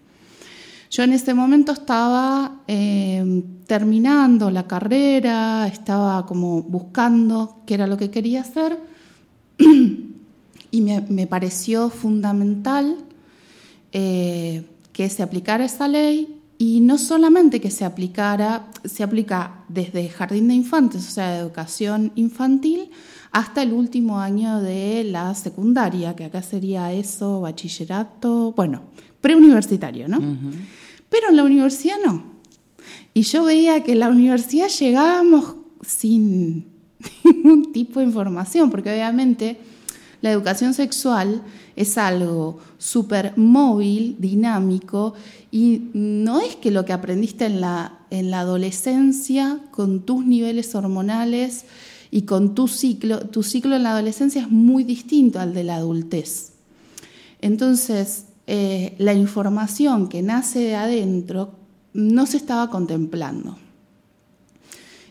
Yo 0.89 1.03
en 1.03 1.13
ese 1.13 1.33
momento 1.33 1.71
estaba 1.71 2.61
eh, 2.67 3.43
terminando 3.65 4.49
la 4.49 4.67
carrera, 4.67 5.67
estaba 5.67 6.25
como 6.25 6.63
buscando 6.63 7.61
qué 7.65 7.75
era 7.75 7.87
lo 7.87 7.97
que 7.97 8.09
quería 8.09 8.41
hacer. 8.41 8.79
y 10.71 10.81
me, 10.81 11.27
pareció 11.27 11.89
fundamental 11.89 12.97
eh, 13.91 14.63
que 14.93 15.09
se 15.09 15.23
aplicara 15.23 15.65
esa 15.65 15.87
ley 15.87 16.37
y 16.57 16.79
no 16.81 16.97
solamente 16.97 17.61
que 17.61 17.69
se 17.69 17.85
aplicara, 17.85 18.67
se 18.83 19.03
aplica 19.03 19.63
desde 19.69 20.09
jardín 20.09 20.47
de 20.47 20.55
infantes, 20.55 21.07
o 21.07 21.11
sea, 21.11 21.37
educación 21.37 22.11
infantil, 22.15 22.89
hasta 23.31 23.61
el 23.61 23.73
último 23.73 24.19
año 24.19 24.61
de 24.61 25.03
la 25.03 25.35
secundaria, 25.35 26.15
que 26.15 26.25
acá 26.25 26.41
sería 26.41 26.91
eso, 26.93 27.41
bachillerato, 27.41 28.53
bueno, 28.53 28.83
preuniversitario, 29.21 30.07
¿no? 30.07 30.19
Pero 31.09 31.29
en 31.29 31.35
la 31.35 31.43
universidad 31.43 31.97
no. 32.03 32.23
Y 33.13 33.21
yo 33.21 33.43
veía 33.43 33.83
que 33.83 33.91
en 33.91 33.99
la 33.99 34.09
universidad 34.09 34.69
llegábamos 34.69 35.55
sin 35.85 36.65
ningún 37.23 37.71
tipo 37.71 37.99
de 37.99 38.07
información, 38.07 38.71
porque 38.71 38.91
obviamente 38.91 39.59
la 40.27 40.33
educación 40.33 40.73
sexual 40.73 41.41
es 41.77 41.97
algo 41.97 42.59
súper 42.77 43.37
móvil, 43.37 44.17
dinámico, 44.19 45.13
y 45.51 45.83
no 45.93 46.41
es 46.41 46.57
que 46.57 46.69
lo 46.69 46.83
que 46.83 46.91
aprendiste 46.91 47.45
en 47.45 47.61
la, 47.61 47.99
en 48.09 48.29
la 48.29 48.41
adolescencia, 48.41 49.59
con 49.71 50.01
tus 50.01 50.25
niveles 50.25 50.75
hormonales 50.75 51.63
y 52.11 52.23
con 52.23 52.55
tu 52.55 52.67
ciclo, 52.67 53.21
tu 53.21 53.41
ciclo 53.41 53.77
en 53.77 53.83
la 53.83 53.91
adolescencia 53.91 54.41
es 54.41 54.49
muy 54.49 54.83
distinto 54.83 55.39
al 55.39 55.53
de 55.53 55.63
la 55.63 55.77
adultez. 55.77 56.51
Entonces, 57.39 58.25
eh, 58.47 58.95
la 58.97 59.13
información 59.13 60.09
que 60.09 60.21
nace 60.21 60.59
de 60.59 60.75
adentro 60.75 61.51
no 61.93 62.25
se 62.25 62.35
estaba 62.35 62.69
contemplando. 62.69 63.57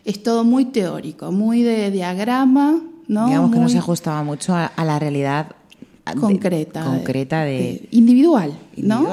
Es 0.05 0.21
todo 0.21 0.43
muy 0.43 0.65
teórico, 0.65 1.31
muy 1.31 1.63
de 1.63 1.89
diagrama, 1.89 2.83
Digamos 3.07 3.51
que 3.51 3.59
no 3.59 3.69
se 3.69 3.77
ajustaba 3.77 4.23
mucho 4.23 4.53
a, 4.55 4.71
la 4.77 4.99
realidad 4.99 5.55
concreta. 6.19 6.83
concreta 6.83 7.43
de, 7.43 7.87
individual, 7.91 8.57
¿no? 8.75 9.07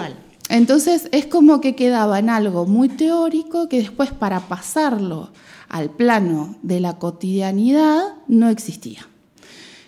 Entonces 0.48 1.08
es 1.12 1.26
como 1.26 1.60
que 1.60 1.74
quedaba 1.74 2.18
en 2.18 2.28
algo 2.28 2.66
muy 2.66 2.88
teórico 2.88 3.68
que 3.68 3.78
después 3.78 4.10
para 4.10 4.40
pasarlo 4.40 5.30
al 5.68 5.90
plano 5.90 6.56
de 6.62 6.80
la 6.80 6.98
cotidianidad 6.98 8.02
no 8.28 8.48
existía. 8.48 9.08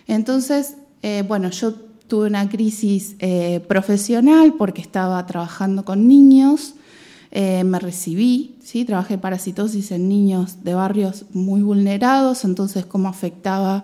Entonces, 0.07 0.77
eh, 1.03 1.23
bueno, 1.27 1.49
yo 1.51 1.73
tuve 1.73 2.27
una 2.27 2.49
crisis 2.49 3.15
eh, 3.19 3.63
profesional 3.67 4.53
porque 4.57 4.81
estaba 4.81 5.23
trabajando 5.25 5.85
con 5.85 6.07
niños, 6.07 6.73
eh, 7.31 7.63
me 7.63 7.79
recibí, 7.79 8.55
¿sí? 8.63 8.85
trabajé 8.85 9.17
parasitosis 9.17 9.91
en 9.91 10.07
niños 10.07 10.63
de 10.63 10.73
barrios 10.73 11.25
muy 11.33 11.61
vulnerados, 11.61 12.45
entonces 12.45 12.85
cómo 12.85 13.09
afectaba, 13.09 13.83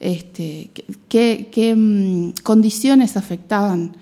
este, 0.00 0.70
qué, 1.08 1.74
mm, 1.76 2.42
condiciones 2.42 3.16
afectaban 3.16 3.96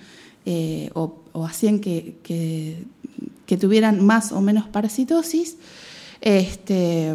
o, 0.95 1.15
hacían 1.45 1.79
que, 1.79 2.17
que, 2.23 3.57
tuvieran 3.57 4.05
más 4.05 4.33
o 4.33 4.41
menos 4.41 4.67
parasitosis. 4.67 5.59
Este, 6.23 7.15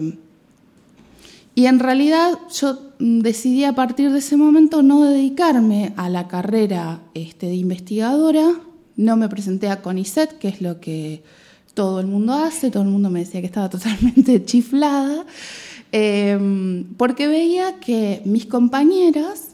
y 1.57 1.65
en 1.65 1.79
realidad 1.79 2.38
yo 2.53 2.79
mm, 3.00 3.21
decidí 3.21 3.63
a 3.63 3.74
partir 3.74 4.12
de 4.12 4.19
ese 4.19 4.38
momento 4.38 4.83
no 4.83 5.03
dedicarme 5.05 5.91
a 5.97 6.07
la 6.07 6.27
carrera 6.27 7.01
este, 7.15 7.47
de 7.47 7.55
investigadora, 7.55 8.59
no 8.95 9.15
me 9.15 9.27
presenté 9.27 9.67
a 9.69 9.81
CONICET, 9.81 10.38
que 10.38 10.50
es 10.50 10.62
lo 10.62 10.79
que 10.79 11.24
todo 11.77 12.00
el 12.00 12.07
mundo 12.07 12.34
hace, 12.34 12.72
todo 12.72 12.81
el 12.81 12.89
mundo 12.89 13.12
me 13.12 13.19
decía 13.19 13.39
que 13.39 13.46
estaba 13.46 13.69
totalmente 13.77 14.43
chiflada, 14.43 15.25
em, 15.91 16.86
porque 16.98 17.27
veía 17.27 17.79
que 17.79 18.24
mis 18.25 18.48
compañeras 18.48 19.50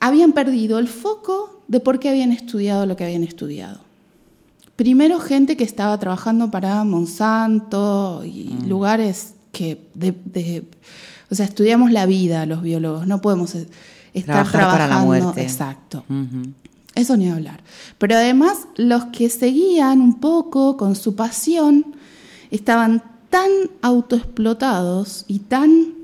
habían 0.00 0.32
perdido 0.32 0.78
el 0.78 0.88
foco 0.88 1.62
de 1.68 1.78
por 1.80 2.00
qué 2.00 2.08
habían 2.08 2.32
estudiado 2.32 2.86
lo 2.86 2.96
que 2.96 3.04
habían 3.04 3.22
estudiado. 3.22 3.80
Primero 4.74 5.20
gente 5.20 5.58
que 5.58 5.64
estaba 5.64 5.98
trabajando 5.98 6.50
para 6.50 6.82
Monsanto 6.84 8.22
y 8.24 8.48
mm. 8.48 8.66
lugares 8.66 9.34
que 9.52 9.86
de, 9.92 10.64
o 11.30 11.34
sea, 11.34 11.44
estudiamos 11.44 11.92
la 11.92 12.06
vida 12.06 12.46
los 12.46 12.62
biólogos, 12.62 13.06
no 13.06 13.20
podemos 13.20 13.54
estar 14.14 14.50
trabajando 14.50 14.70
para 14.70 14.86
la 14.86 14.98
muerte. 15.00 15.42
Exacto. 15.42 16.02
Eso 16.94 17.16
ni 17.16 17.30
hablar. 17.30 17.62
Pero 17.98 18.16
además 18.16 18.66
los 18.76 19.06
que 19.06 19.30
seguían 19.30 20.00
un 20.00 20.20
poco 20.20 20.76
con 20.76 20.94
su 20.94 21.14
pasión 21.14 21.96
estaban 22.50 23.02
tan 23.30 23.50
autoexplotados 23.80 25.24
y 25.26 25.38
tan 25.40 25.94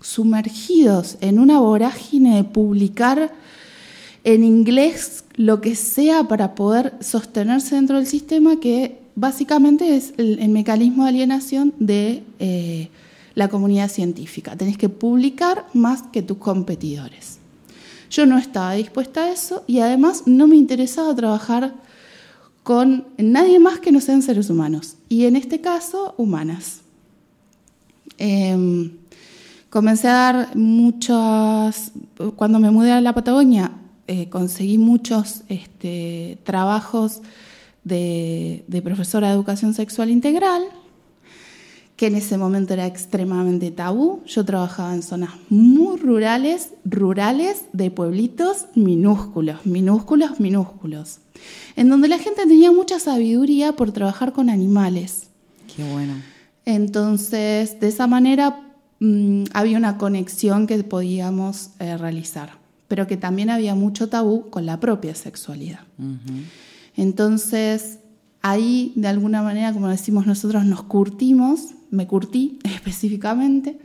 sumergidos 0.00 1.16
en 1.20 1.38
una 1.38 1.60
vorágine 1.60 2.36
de 2.36 2.44
publicar 2.44 3.32
en 4.24 4.44
inglés 4.44 5.24
lo 5.36 5.60
que 5.60 5.76
sea 5.76 6.26
para 6.28 6.54
poder 6.54 6.94
sostenerse 7.00 7.76
dentro 7.76 7.96
del 7.96 8.06
sistema 8.06 8.58
que 8.58 8.98
básicamente 9.14 9.96
es 9.96 10.14
el, 10.16 10.48
mecanismo 10.48 11.04
de 11.04 11.08
alienación 11.10 11.72
de 11.78 12.24
eh, 12.38 12.88
la 13.34 13.48
comunidad 13.48 13.88
científica. 13.88 14.56
Tenés 14.56 14.76
que 14.76 14.88
publicar 14.88 15.66
más 15.72 16.02
que 16.02 16.22
tus 16.22 16.38
competidores. 16.38 17.38
Yo 18.12 18.26
no 18.26 18.36
estaba 18.36 18.74
dispuesta 18.74 19.24
a 19.24 19.30
eso 19.30 19.64
y 19.66 19.78
además 19.78 20.24
no 20.26 20.46
me 20.46 20.56
interesaba 20.56 21.16
trabajar 21.16 21.72
con 22.62 23.06
nadie 23.16 23.58
más 23.58 23.80
que 23.80 23.90
no 23.90 24.02
sean 24.02 24.20
seres 24.20 24.50
humanos 24.50 24.96
y 25.08 25.24
en 25.24 25.34
este 25.34 25.62
caso 25.62 26.14
humanas. 26.18 26.82
Em, 28.18 28.98
comencé 29.70 30.08
a 30.08 30.12
dar 30.12 30.56
muchas, 30.56 31.92
cuando 32.36 32.58
me 32.58 32.70
mudé 32.70 32.92
a 32.92 33.00
la 33.00 33.14
Patagonia, 33.14 33.72
eh, 34.06 34.28
conseguí 34.28 34.76
muchos 34.76 35.40
este, 35.48 36.36
trabajos 36.44 37.22
de, 37.82 38.82
profesora 38.84 39.28
de 39.28 39.34
educación 39.34 39.72
sexual 39.72 40.10
integral, 40.10 40.62
que 42.02 42.08
en 42.08 42.16
ese 42.16 42.36
momento 42.36 42.74
era 42.74 42.84
extremadamente 42.84 43.70
tabú. 43.70 44.22
Yo 44.26 44.44
trabajaba 44.44 44.92
en 44.92 45.04
zonas 45.04 45.30
muy 45.48 45.96
rurales, 45.98 46.70
rurales 46.84 47.66
de 47.72 47.92
pueblitos 47.92 48.66
minúsculos, 48.74 49.64
minúsculos, 49.64 50.40
minúsculos, 50.40 51.20
en 51.76 51.88
donde 51.88 52.08
la 52.08 52.18
gente 52.18 52.42
tenía 52.42 52.72
mucha 52.72 52.98
sabiduría 52.98 53.76
por 53.76 53.92
trabajar 53.92 54.32
con 54.32 54.50
animales. 54.50 55.28
Qué 55.76 55.84
bueno. 55.92 56.14
Entonces, 56.64 57.78
de 57.78 57.86
esa 57.86 58.08
manera 58.08 58.60
mm, 58.98 59.44
había 59.52 59.78
una 59.78 59.96
conexión 59.96 60.66
que 60.66 60.82
podíamos 60.82 61.70
eh, 61.78 61.96
realizar, 61.96 62.58
pero 62.88 63.06
que 63.06 63.16
también 63.16 63.48
había 63.48 63.76
mucho 63.76 64.08
tabú 64.08 64.50
con 64.50 64.66
la 64.66 64.80
propia 64.80 65.14
sexualidad. 65.14 65.82
Entonces, 66.96 68.00
ahí 68.40 68.92
de 68.96 69.06
alguna 69.06 69.40
manera, 69.42 69.72
como 69.72 69.86
decimos 69.86 70.26
nosotros, 70.26 70.64
nos 70.64 70.82
curtimos, 70.82 71.76
me 71.92 72.08
curtí 72.08 72.58
específicamente, 72.64 73.78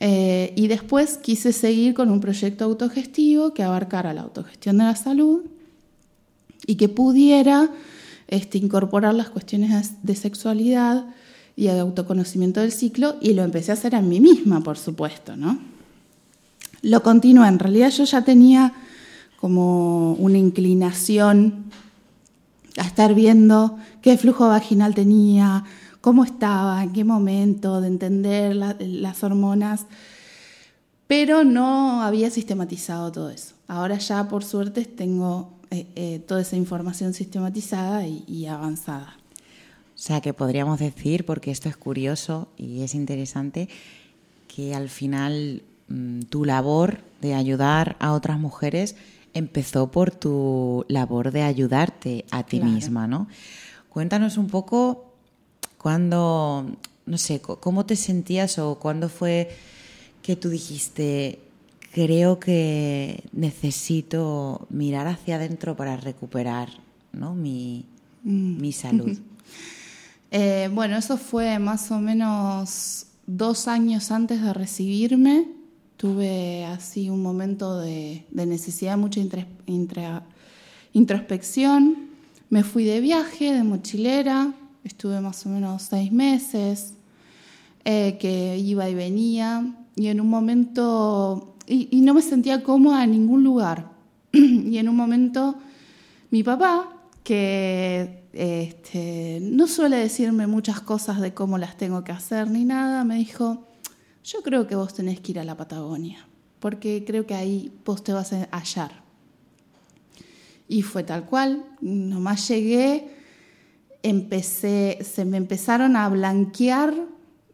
eh, 0.00 0.52
y 0.54 0.68
después 0.68 1.18
quise 1.18 1.52
seguir 1.52 1.92
con 1.94 2.10
un 2.12 2.20
proyecto 2.20 2.64
autogestivo 2.64 3.52
que 3.52 3.64
abarcara 3.64 4.14
la 4.14 4.20
autogestión 4.22 4.78
de 4.78 4.84
la 4.84 4.94
salud 4.94 5.40
y 6.64 6.76
que 6.76 6.88
pudiera 6.88 7.68
este, 8.28 8.58
incorporar 8.58 9.14
las 9.14 9.30
cuestiones 9.30 9.94
de 10.04 10.14
sexualidad 10.14 11.06
y 11.56 11.64
de 11.64 11.80
autoconocimiento 11.80 12.60
del 12.60 12.70
ciclo, 12.70 13.16
y 13.20 13.32
lo 13.32 13.42
empecé 13.42 13.72
a 13.72 13.74
hacer 13.74 13.96
a 13.96 14.00
mí 14.00 14.20
misma, 14.20 14.60
por 14.60 14.78
supuesto, 14.78 15.36
¿no? 15.36 15.58
Lo 16.82 17.02
continué, 17.02 17.48
en 17.48 17.58
realidad 17.58 17.90
yo 17.90 18.04
ya 18.04 18.22
tenía 18.22 18.72
como 19.40 20.12
una 20.14 20.38
inclinación 20.38 21.64
a 22.76 22.82
estar 22.82 23.14
viendo 23.14 23.76
qué 24.02 24.16
flujo 24.16 24.46
vaginal 24.46 24.94
tenía, 24.94 25.64
cómo 26.00 26.24
estaba, 26.24 26.82
en 26.82 26.92
qué 26.92 27.04
momento, 27.04 27.80
de 27.80 27.88
entender 27.88 28.56
las 28.56 29.22
hormonas, 29.24 29.86
pero 31.06 31.44
no 31.44 32.02
había 32.02 32.30
sistematizado 32.30 33.10
todo 33.10 33.30
eso. 33.30 33.54
Ahora 33.66 33.98
ya, 33.98 34.28
por 34.28 34.44
suerte, 34.44 34.84
tengo 34.84 35.50
eh, 35.70 35.86
eh, 35.96 36.18
toda 36.26 36.42
esa 36.42 36.56
información 36.56 37.14
sistematizada 37.14 38.06
y, 38.06 38.46
avanzada. 38.46 39.16
O 39.94 40.00
sea, 40.00 40.20
que 40.20 40.32
podríamos 40.32 40.78
decir, 40.78 41.24
porque 41.24 41.50
esto 41.50 41.68
es 41.68 41.76
curioso 41.76 42.48
y 42.56 42.82
es 42.82 42.94
interesante, 42.94 43.68
que 44.46 44.74
al 44.74 44.88
final 44.88 45.62
mm, 45.88 46.22
tu 46.22 46.44
labor 46.44 47.00
de 47.20 47.34
ayudar 47.34 47.96
a 47.98 48.12
otras 48.12 48.38
mujeres 48.38 48.96
empezó 49.34 49.90
por 49.90 50.10
tu 50.10 50.84
labor 50.88 51.32
de 51.32 51.42
ayudarte 51.42 52.24
a 52.30 52.44
ti 52.44 52.60
misma, 52.60 53.06
¿no? 53.06 53.28
Cuéntanos 53.90 54.38
un 54.38 54.46
poco 54.46 55.07
cuándo, 55.78 56.66
no 57.06 57.18
sé, 57.18 57.40
cómo 57.40 57.86
te 57.86 57.96
sentías 57.96 58.58
o 58.58 58.78
cuándo 58.78 59.08
fue 59.08 59.48
que 60.22 60.36
tú 60.36 60.50
dijiste, 60.50 61.38
creo 61.92 62.38
que 62.38 63.24
necesito 63.32 64.66
mirar 64.68 65.06
hacia 65.06 65.36
adentro 65.36 65.76
para 65.76 65.96
recuperar 65.96 66.68
¿no? 67.12 67.34
mi, 67.34 67.86
mm. 68.24 68.60
mi 68.60 68.72
salud. 68.72 69.18
Eh, 70.30 70.68
bueno, 70.74 70.98
eso 70.98 71.16
fue 71.16 71.58
más 71.58 71.90
o 71.90 72.00
menos 72.00 73.06
dos 73.26 73.66
años 73.66 74.10
antes 74.10 74.42
de 74.42 74.52
recibirme 74.52 75.46
tuve 75.98 76.64
así 76.64 77.10
un 77.10 77.22
momento 77.22 77.78
de, 77.80 78.24
necesidad, 78.30 78.96
mucha 78.96 79.20
introspección. 80.92 82.08
Me 82.48 82.62
fui 82.62 82.84
de 82.84 83.00
viaje, 83.00 83.52
de 83.52 83.64
mochilera, 83.64 84.54
estuve 84.88 85.20
más 85.20 85.46
o 85.46 85.48
menos 85.48 85.82
seis 85.82 86.10
meses, 86.10 86.94
eh, 87.84 88.18
que 88.20 88.58
iba 88.58 88.88
y 88.88 88.94
venía, 88.94 89.74
y 89.94 90.08
en 90.08 90.20
un 90.20 90.28
momento, 90.28 91.54
y, 91.66 92.00
no 92.00 92.14
me 92.14 92.22
sentía 92.22 92.62
cómoda 92.62 93.04
en 93.04 93.12
ningún 93.12 93.44
lugar. 93.44 93.90
y 94.32 94.78
en 94.78 94.88
un 94.88 94.96
momento, 94.96 95.56
mi 96.30 96.42
papá, 96.42 96.92
que 97.22 98.24
este, 98.32 99.38
no 99.42 99.66
suele 99.66 99.96
decirme 99.96 100.46
muchas 100.46 100.80
cosas 100.80 101.20
de 101.20 101.34
cómo 101.34 101.58
las 101.58 101.76
tengo 101.76 102.04
que 102.04 102.12
hacer 102.12 102.50
ni 102.50 102.64
nada, 102.64 103.04
me 103.04 103.16
dijo, 103.16 103.66
yo 104.24 104.42
creo 104.42 104.66
que 104.66 104.74
vos 104.74 104.94
tenés 104.94 105.20
que 105.20 105.32
ir 105.32 105.38
a 105.38 105.44
la 105.44 105.56
Patagonia, 105.56 106.26
porque 106.60 107.04
creo 107.06 107.26
que 107.26 107.34
ahí 107.34 107.72
vos 107.84 108.02
te 108.02 108.12
vas 108.12 108.32
a 108.32 108.48
hallar. 108.50 109.02
Y 110.68 110.82
fue 110.82 111.02
tal 111.02 111.24
cual, 111.24 111.64
nomás 111.80 112.46
llegué, 112.48 113.17
empecé, 114.02 114.98
se 115.02 115.24
me 115.24 115.36
empezaron 115.36 115.96
a 115.96 116.08
blanquear 116.08 116.94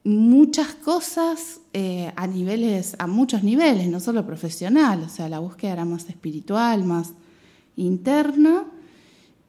muchas 0.04 0.74
cosas 0.74 1.60
eh, 1.72 2.12
a 2.16 2.26
niveles, 2.26 2.94
a 2.98 3.06
muchos 3.06 3.42
niveles, 3.42 3.88
no 3.88 4.00
solo 4.00 4.26
profesional, 4.26 5.02
o 5.02 5.08
sea, 5.08 5.28
la 5.28 5.38
búsqueda 5.38 5.72
era 5.72 5.84
más 5.84 6.08
espiritual, 6.08 6.84
más 6.84 7.12
interna, 7.76 8.64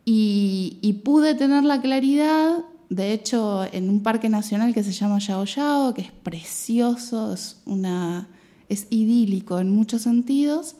y, 0.08 1.02
pude 1.04 1.34
tener 1.34 1.64
la 1.64 1.82
claridad 1.82 2.64
de 2.90 3.14
hecho, 3.14 3.66
en 3.72 3.90
un 3.90 4.04
parque 4.04 4.30
nacional 4.30 4.74
que 4.74 4.84
se 4.84 4.92
llama 4.92 5.18
Yao 5.20 5.44
Yao, 5.46 5.94
que 5.94 6.02
es 6.02 6.12
precioso, 6.12 7.34
es, 7.34 7.60
una, 7.66 8.28
es 8.70 8.88
idílico 8.92 9.60
en 9.60 9.72
muchos 9.72 10.04
sentidos, 10.04 10.76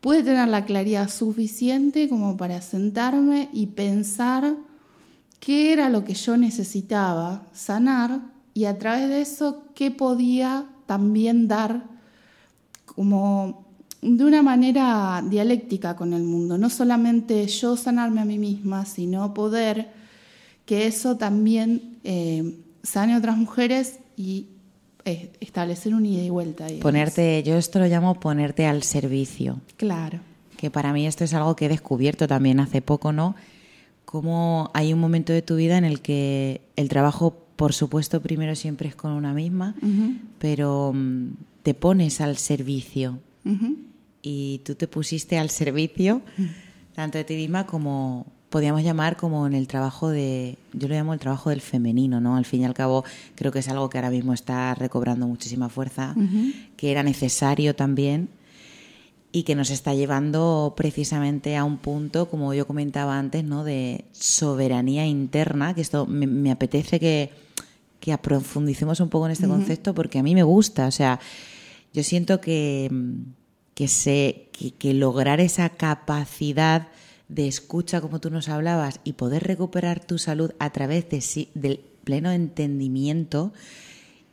pude 0.00 0.22
tener 0.22 0.48
la 0.48 0.64
claridad 0.64 1.08
suficiente 1.08 2.08
como 2.08 2.36
para 2.36 2.60
sentarme 2.60 3.48
y 3.52 3.66
pensar 3.66 4.56
qué 5.40 5.72
era 5.72 5.88
lo 5.88 6.04
que 6.04 6.14
yo 6.14 6.36
necesitaba 6.36 7.46
sanar 7.52 8.20
y 8.54 8.64
a 8.64 8.78
través 8.78 9.08
de 9.08 9.20
eso 9.20 9.64
qué 9.74 9.90
podía 9.90 10.66
también 10.86 11.48
dar 11.48 11.84
como 12.84 13.66
de 14.00 14.24
una 14.24 14.42
manera 14.42 15.22
dialéctica 15.28 15.96
con 15.96 16.12
el 16.12 16.22
mundo, 16.22 16.58
no 16.58 16.70
solamente 16.70 17.46
yo 17.46 17.76
sanarme 17.76 18.20
a 18.20 18.24
mí 18.24 18.38
misma, 18.38 18.84
sino 18.84 19.34
poder 19.34 19.90
que 20.64 20.86
eso 20.86 21.16
también 21.16 21.98
eh, 22.04 22.58
sane 22.82 23.14
a 23.14 23.18
otras 23.18 23.36
mujeres 23.36 23.98
y 24.16 24.46
establecer 25.40 25.94
un 25.94 26.04
ida 26.04 26.22
y 26.22 26.30
vuelta. 26.30 26.66
Ponerte, 26.80 27.42
yo 27.44 27.56
esto 27.56 27.78
lo 27.78 27.86
llamo 27.86 28.18
ponerte 28.18 28.66
al 28.66 28.82
servicio. 28.82 29.60
Claro. 29.76 30.18
Que 30.56 30.70
para 30.70 30.92
mí 30.92 31.06
esto 31.06 31.22
es 31.22 31.32
algo 31.34 31.54
que 31.54 31.66
he 31.66 31.68
descubierto 31.68 32.26
también 32.26 32.58
hace 32.60 32.82
poco, 32.82 33.12
¿no? 33.12 33.36
Cómo 34.16 34.70
hay 34.72 34.94
un 34.94 34.98
momento 34.98 35.34
de 35.34 35.42
tu 35.42 35.56
vida 35.56 35.76
en 35.76 35.84
el 35.84 36.00
que 36.00 36.62
el 36.76 36.88
trabajo, 36.88 37.36
por 37.54 37.74
supuesto, 37.74 38.22
primero 38.22 38.56
siempre 38.56 38.88
es 38.88 38.94
con 38.94 39.12
una 39.12 39.34
misma, 39.34 39.74
pero 40.38 40.92
mm, 40.94 41.32
te 41.62 41.74
pones 41.74 42.22
al 42.22 42.38
servicio. 42.38 43.18
Y 44.22 44.62
tú 44.64 44.74
te 44.74 44.88
pusiste 44.88 45.36
al 45.36 45.50
servicio 45.50 46.22
tanto 46.94 47.18
de 47.18 47.24
ti 47.24 47.36
misma 47.36 47.66
como 47.66 48.24
podríamos 48.48 48.82
llamar 48.82 49.18
como 49.18 49.46
en 49.46 49.52
el 49.52 49.68
trabajo 49.68 50.08
de, 50.08 50.56
yo 50.72 50.88
lo 50.88 50.94
llamo 50.94 51.12
el 51.12 51.20
trabajo 51.20 51.50
del 51.50 51.60
femenino, 51.60 52.18
¿no? 52.18 52.38
Al 52.38 52.46
fin 52.46 52.62
y 52.62 52.64
al 52.64 52.72
cabo 52.72 53.04
creo 53.34 53.52
que 53.52 53.58
es 53.58 53.68
algo 53.68 53.90
que 53.90 53.98
ahora 53.98 54.08
mismo 54.08 54.32
está 54.32 54.74
recobrando 54.74 55.26
muchísima 55.26 55.68
fuerza, 55.68 56.14
que 56.78 56.90
era 56.90 57.02
necesario 57.02 57.76
también 57.76 58.30
y 59.36 59.42
que 59.42 59.54
nos 59.54 59.68
está 59.68 59.92
llevando 59.92 60.72
precisamente 60.78 61.58
a 61.58 61.64
un 61.64 61.76
punto, 61.76 62.30
como 62.30 62.54
yo 62.54 62.66
comentaba 62.66 63.18
antes, 63.18 63.44
¿no? 63.44 63.64
De 63.64 64.06
soberanía 64.12 65.04
interna, 65.04 65.74
que 65.74 65.82
esto 65.82 66.06
me, 66.06 66.50
apetece 66.50 66.98
que, 66.98 67.30
que 68.00 68.16
profundicemos 68.16 68.98
un 69.00 69.10
poco 69.10 69.26
en 69.26 69.32
este 69.32 69.46
concepto 69.46 69.94
porque 69.94 70.18
a 70.18 70.22
mí 70.22 70.34
me 70.34 70.42
gusta, 70.42 70.86
o 70.86 70.90
sea, 70.90 71.20
yo 71.92 72.02
siento 72.02 72.40
que, 72.40 72.90
que, 73.74 73.88
sé, 73.88 74.48
que 74.78 74.94
lograr 74.94 75.38
esa 75.40 75.68
capacidad 75.68 76.88
de 77.28 77.46
escucha, 77.46 78.00
como 78.00 78.20
tú 78.20 78.30
nos 78.30 78.48
hablabas, 78.48 79.00
y 79.04 79.12
poder 79.12 79.44
recuperar 79.44 80.02
tu 80.02 80.16
salud 80.16 80.52
a 80.58 80.70
través 80.70 81.10
de, 81.10 81.48
del 81.52 81.80
pleno 82.04 82.32
entendimiento 82.32 83.52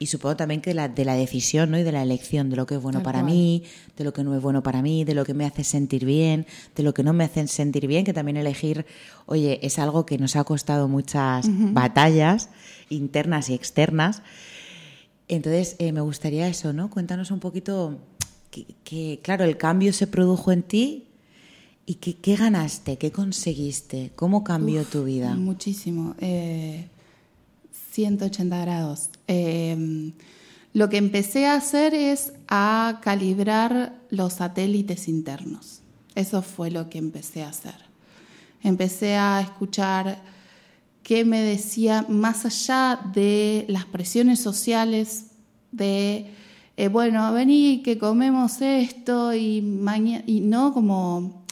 y 0.03 0.05
supongo 0.05 0.35
también 0.35 0.59
que 0.59 0.73
la, 0.73 0.89
de 0.89 1.05
la 1.05 1.15
decisión 1.15 1.71
¿no? 1.71 1.79
y 1.79 1.83
de 1.83 1.93
la 1.93 2.03
elección 2.03 2.49
de 2.49 2.57
lo 2.57 2.65
que 2.65 2.75
es 2.75 2.81
bueno 2.81 3.01
para 3.01 3.23
mí, 3.23 3.63
de 3.95 4.03
lo 4.03 4.11
que 4.11 4.21
no 4.25 4.35
es 4.35 4.41
bueno 4.41 4.61
para 4.61 4.81
mí, 4.81 5.05
de 5.05 5.15
lo 5.15 5.23
que 5.23 5.33
me 5.33 5.45
hace 5.45 5.63
sentir 5.63 6.03
bien, 6.03 6.45
de 6.75 6.83
lo 6.83 6.93
que 6.93 7.03
no 7.03 7.13
me 7.13 7.23
hace 7.23 7.47
sentir 7.47 7.87
bien, 7.87 8.03
que 8.03 8.11
también 8.11 8.35
elegir, 8.35 8.85
oye, 9.27 9.65
es 9.65 9.79
algo 9.79 10.05
que 10.05 10.17
nos 10.17 10.35
ha 10.35 10.43
costado 10.43 10.89
muchas 10.89 11.47
batallas 11.71 12.49
internas 12.89 13.49
y 13.49 13.53
externas. 13.53 14.23
Entonces, 15.29 15.77
eh, 15.79 15.93
me 15.93 16.01
gustaría 16.01 16.49
eso, 16.49 16.73
¿no? 16.73 16.89
Cuéntanos 16.89 17.31
un 17.31 17.39
poquito 17.39 17.99
que, 18.83 19.21
claro, 19.23 19.45
el 19.45 19.55
cambio 19.55 19.93
se 19.93 20.05
produjo 20.05 20.51
en 20.51 20.63
ti 20.63 21.07
¿Y 21.85 21.95
qué, 21.95 22.35
ganaste? 22.37 22.97
¿Qué 22.97 23.11
conseguiste? 23.11 24.11
¿Cómo 24.15 24.45
cambió 24.45 24.85
tu 24.85 25.03
vida? 25.03 25.35
Muchísimo. 25.35 26.15
180 27.93 28.57
eh, 28.57 28.61
grados. 28.61 29.09
Eh, 29.27 30.13
lo 30.73 30.89
que 30.89 30.97
empecé 30.97 31.45
a 31.45 31.53
hacer 31.53 31.93
es 31.93 32.33
a 32.47 32.99
calibrar 33.03 33.93
los 34.09 34.33
satélites 34.33 35.07
internos. 35.07 35.81
Eso 36.15 36.41
fue 36.41 36.71
lo 36.71 36.89
que 36.89 36.97
empecé 36.97 37.43
a 37.43 37.49
hacer. 37.49 37.75
Empecé 38.63 39.15
a 39.15 39.41
escuchar 39.41 40.21
qué 41.03 41.25
me 41.25 41.41
decía 41.41 42.05
más 42.09 42.45
allá 42.45 42.99
de 43.13 43.65
las 43.67 43.85
presiones 43.85 44.39
sociales 44.39 45.25
de, 45.71 46.31
eh, 46.77 46.87
bueno, 46.87 47.31
vení 47.33 47.83
que 47.83 47.99
comemos 47.99 48.61
esto 48.61 49.33
y 49.35 49.61
mañana, 49.61 50.23
y 50.25 50.39
no 50.39 50.73
como 50.73 51.43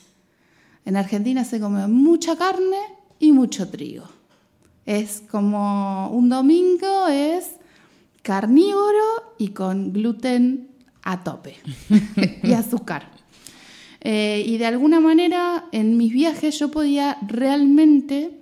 en 0.86 0.96
Argentina 0.96 1.44
se 1.44 1.60
come 1.60 1.86
mucha 1.88 2.36
carne 2.38 2.78
y 3.20 3.32
mucho 3.32 3.70
trigo. 3.70 4.21
Es 4.86 5.24
como 5.30 6.10
un 6.10 6.30
domingo 6.30 7.08
es 7.08 7.56
carnívoro 8.22 9.34
y 9.38 9.50
con 9.50 9.94
gluten 9.94 10.70
a 11.04 11.24
tope 11.24 11.58
y 12.44 12.54
azúcar. 12.54 13.10
Eh, 14.00 14.44
y 14.46 14.58
de 14.58 14.66
alguna 14.66 15.00
manera 15.00 15.66
en 15.72 15.98
mis 15.98 16.12
viajes 16.12 16.58
yo 16.58 16.72
podía 16.72 17.18
realmente, 17.28 18.40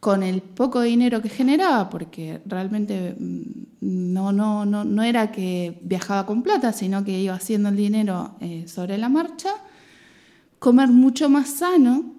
con 0.00 0.22
el 0.22 0.42
poco 0.42 0.82
dinero 0.82 1.22
que 1.22 1.30
generaba, 1.30 1.88
porque 1.88 2.42
realmente 2.44 3.16
mm, 3.18 4.12
no, 4.12 4.32
no, 4.32 4.66
no, 4.66 4.84
no 4.84 5.02
era 5.02 5.32
que 5.32 5.78
viajaba 5.82 6.26
con 6.26 6.42
plata, 6.42 6.72
sino 6.72 7.04
que 7.04 7.18
iba 7.18 7.34
haciendo 7.34 7.70
el 7.70 7.76
dinero 7.76 8.36
eh, 8.40 8.64
sobre 8.68 8.98
la 8.98 9.08
marcha, 9.08 9.50
comer 10.58 10.88
mucho 10.88 11.30
más 11.30 11.48
sano, 11.48 12.14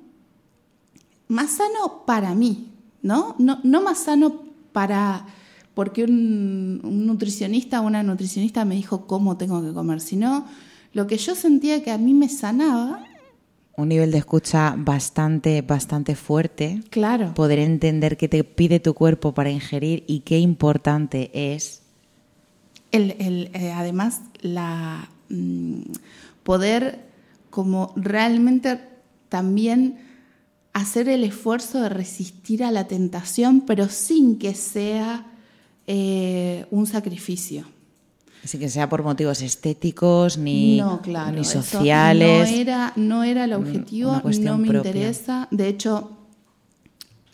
más 1.27 1.51
sano 1.51 2.05
para 2.05 2.33
mí, 2.33 2.66
¿no? 3.01 3.35
No, 3.39 3.59
no 3.63 3.81
más 3.81 3.99
sano 3.99 4.41
para 4.71 5.25
porque 5.77 6.03
un, 6.03 7.05
nutricionista 7.05 7.81
o 7.81 7.85
una 7.85 8.01
nutricionista 8.01 8.65
me 8.65 8.73
dijo 8.73 9.05
cómo 9.05 9.37
tengo 9.37 9.61
que 9.61 9.73
comer, 9.73 10.01
sino 10.01 10.47
lo 10.93 11.05
que 11.05 11.17
yo 11.17 11.35
sentía 11.35 11.83
que 11.83 11.91
a 11.91 11.99
mí 11.99 12.15
me 12.15 12.29
sanaba. 12.29 13.05
Un 13.75 13.89
nivel 13.89 14.09
de 14.09 14.17
escucha 14.17 14.73
bastante, 14.75 15.61
bastante 15.61 16.15
fuerte. 16.15 16.81
Claro. 16.89 17.35
Poder 17.35 17.59
entender 17.59 18.17
qué 18.17 18.27
te 18.27 18.43
pide 18.43 18.79
tu 18.79 18.95
cuerpo 18.95 19.35
para 19.35 19.51
ingerir 19.51 20.03
y 20.07 20.21
qué 20.21 20.39
importante 20.39 21.29
es. 21.53 21.83
El, 22.91 23.11
el, 23.19 23.51
eh, 23.53 23.71
además, 23.71 24.21
la 24.41 25.09
mm, 25.29 25.81
poder 26.41 27.05
como 27.51 27.93
realmente 27.95 28.79
también 29.29 30.06
hacer 30.77 31.09
el 31.09 31.23
esfuerzo 31.23 31.81
de 31.81 31.89
resistir 31.89 32.63
a 32.63 32.69
la 32.69 32.87
tentación, 32.87 33.61
pero 33.61 33.89
sin 33.89 34.37
que 34.37 34.53
sea 34.53 35.25
eh, 35.87 36.67
un 36.69 36.85
sacrificio. 36.85 37.65
Así 38.43 38.59
que 38.59 38.69
sea 38.69 38.87
por 38.87 39.01
motivos 39.01 39.41
estéticos 39.41 40.37
ni, 40.37 40.79
ni 41.33 41.43
sociales. 41.43 42.51
No 42.51 42.55
era, 42.55 42.93
no 42.95 43.23
era 43.23 43.45
el 43.45 43.53
objetivo, 43.53 44.21
no 44.23 44.57
me 44.59 44.67
interesa. 44.67 45.47
De 45.49 45.67
hecho, 45.67 46.11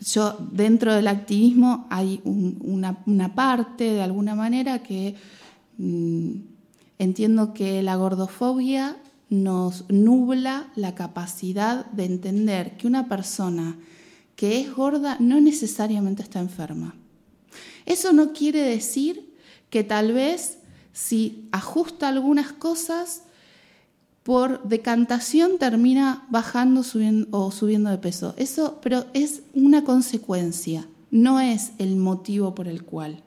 yo 0.00 0.38
dentro 0.50 0.94
del 0.94 1.06
activismo 1.06 1.86
hay 1.90 2.22
una, 2.24 3.34
parte, 3.34 3.84
de 3.84 4.02
alguna 4.02 4.34
manera, 4.34 4.82
que 4.82 5.16
mm, 5.76 6.30
entiendo 6.98 7.52
que 7.52 7.82
la 7.82 7.96
gordofobia 7.96 8.96
nos 9.30 9.84
nubla 9.88 10.70
la 10.76 10.94
capacidad 10.94 11.86
de 11.86 12.04
entender 12.04 12.76
que 12.76 12.86
una 12.86 13.08
persona 13.08 13.78
que 14.36 14.60
es 14.60 14.74
gorda 14.74 15.16
no 15.20 15.40
necesariamente 15.40 16.22
está 16.22 16.40
enferma. 16.40 16.94
Eso 17.86 18.12
no 18.12 18.32
quiere 18.32 18.60
decir 18.60 19.34
que 19.70 19.84
tal 19.84 20.12
vez 20.12 20.58
si 20.92 21.48
ajusta 21.50 22.08
algunas 22.08 22.52
cosas, 22.52 23.22
por 24.22 24.62
decantación 24.62 25.58
termina 25.58 26.24
bajando 26.30 26.82
o 27.30 27.50
subiendo 27.50 27.90
de 27.90 27.98
peso. 27.98 28.34
Eso, 28.38 28.80
pero 28.82 29.04
es 29.12 29.42
una 29.52 29.84
consecuencia, 29.84 30.88
no 31.10 31.40
es 31.40 31.72
el 31.78 31.96
motivo 31.96 32.54
por 32.54 32.66
el 32.66 32.84
cual. 32.84 33.22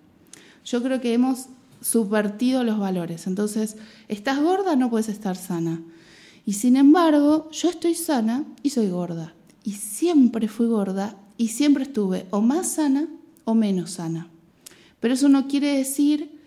Yo 0.65 0.81
creo 0.81 0.99
que 0.99 1.13
hemos 1.13 1.47
subvertido 1.81 2.63
los 2.63 2.79
valores. 2.79 3.27
Entonces, 3.27 3.77
estás 4.07 4.39
gorda, 4.39 4.75
no 4.75 4.89
puedes 4.89 5.09
estar 5.09 5.35
sana. 5.35 5.81
Y 6.45 6.53
sin 6.53 6.77
embargo, 6.77 7.49
yo 7.51 7.69
estoy 7.69 7.95
sana 7.95 8.45
y 8.63 8.69
soy 8.69 8.89
gorda. 8.89 9.33
Y 9.63 9.73
siempre 9.73 10.47
fui 10.47 10.67
gorda 10.67 11.17
y 11.37 11.49
siempre 11.49 11.83
estuve 11.83 12.25
o 12.29 12.41
más 12.41 12.73
sana 12.73 13.07
o 13.43 13.53
menos 13.53 13.91
sana. 13.91 14.27
Pero 14.99 15.13
eso 15.13 15.29
no 15.29 15.47
quiere 15.47 15.77
decir 15.77 16.39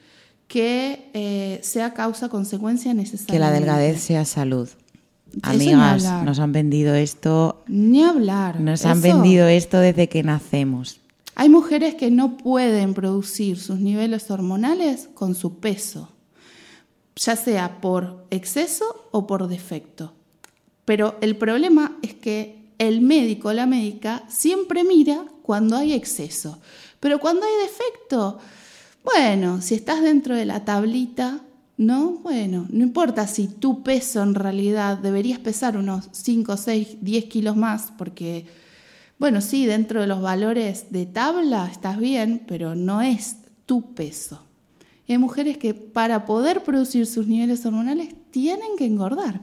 que 0.48 1.10
eh, 1.12 1.60
sea 1.62 1.94
causa-consecuencia 1.94 2.92
necesaria. 2.94 3.32
Que 3.32 3.38
la 3.38 3.52
delgadez 3.52 4.00
sea 4.00 4.24
salud. 4.24 4.68
Amigas, 5.42 6.02
nos 6.24 6.38
han 6.40 6.52
vendido 6.52 6.94
esto. 6.94 7.62
Ni 7.68 8.02
hablar. 8.02 8.60
Nos 8.60 8.84
han 8.84 9.00
vendido 9.00 9.46
esto 9.46 9.78
desde 9.78 10.08
que 10.08 10.22
nacemos. 10.22 10.99
Hay 11.40 11.48
mujeres 11.48 11.94
que 11.94 12.10
no 12.10 12.36
pueden 12.36 12.92
producir 12.92 13.58
sus 13.58 13.78
niveles 13.78 14.30
hormonales 14.30 15.08
con 15.14 15.34
su 15.34 15.58
peso, 15.58 16.10
ya 17.16 17.34
sea 17.34 17.80
por 17.80 18.26
exceso 18.28 19.08
o 19.10 19.26
por 19.26 19.48
defecto. 19.48 20.12
Pero 20.84 21.16
el 21.22 21.36
problema 21.36 21.96
es 22.02 22.12
que 22.12 22.74
el 22.76 23.00
médico 23.00 23.48
o 23.48 23.52
la 23.54 23.64
médica 23.64 24.22
siempre 24.28 24.84
mira 24.84 25.24
cuando 25.40 25.78
hay 25.78 25.94
exceso. 25.94 26.58
Pero 27.00 27.18
cuando 27.20 27.46
hay 27.46 27.52
defecto, 27.62 28.38
bueno, 29.02 29.62
si 29.62 29.76
estás 29.76 30.02
dentro 30.02 30.36
de 30.36 30.44
la 30.44 30.66
tablita, 30.66 31.40
¿no? 31.78 32.18
Bueno, 32.22 32.66
no 32.68 32.82
importa 32.84 33.26
si 33.26 33.48
tu 33.48 33.82
peso 33.82 34.22
en 34.22 34.34
realidad 34.34 34.98
deberías 34.98 35.38
pesar 35.38 35.78
unos 35.78 36.10
5, 36.12 36.58
6, 36.58 36.98
10 37.00 37.24
kilos 37.24 37.56
más, 37.56 37.94
porque, 37.96 38.44
bueno, 39.20 39.42
sí, 39.42 39.66
dentro 39.66 40.00
de 40.00 40.06
los 40.06 40.22
valores 40.22 40.86
de 40.88 41.04
tabla 41.04 41.68
estás 41.70 41.98
bien, 41.98 42.42
pero 42.48 42.74
no 42.74 43.02
es 43.02 43.36
tu 43.66 43.92
peso. 43.94 44.46
hay 45.06 45.18
mujeres 45.18 45.58
que 45.58 45.74
para 45.74 46.24
poder 46.24 46.62
producir 46.62 47.06
sus 47.06 47.26
niveles 47.26 47.66
hormonales 47.66 48.14
tienen 48.30 48.78
que 48.78 48.86
engordar. 48.86 49.42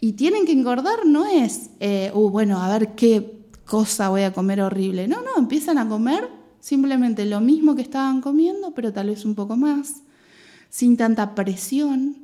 Y 0.00 0.14
tienen 0.14 0.46
que 0.46 0.52
engordar 0.52 1.06
no 1.06 1.26
es, 1.26 1.70
eh, 1.78 2.10
uh, 2.12 2.28
bueno, 2.28 2.60
a 2.60 2.76
ver 2.76 2.96
qué 2.96 3.46
cosa 3.64 4.08
voy 4.08 4.22
a 4.22 4.32
comer 4.32 4.60
horrible. 4.60 5.06
No, 5.06 5.22
no, 5.22 5.38
empiezan 5.38 5.78
a 5.78 5.88
comer 5.88 6.28
simplemente 6.58 7.24
lo 7.24 7.40
mismo 7.40 7.76
que 7.76 7.82
estaban 7.82 8.20
comiendo, 8.20 8.72
pero 8.74 8.92
tal 8.92 9.10
vez 9.10 9.24
un 9.24 9.36
poco 9.36 9.56
más, 9.56 10.02
sin 10.70 10.96
tanta 10.96 11.36
presión, 11.36 12.16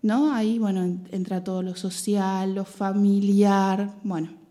¿no? 0.00 0.32
Ahí, 0.32 0.60
bueno, 0.60 0.84
entra 1.10 1.42
todo 1.42 1.62
lo 1.62 1.74
social, 1.74 2.54
lo 2.54 2.64
familiar, 2.64 3.96
bueno. 4.04 4.43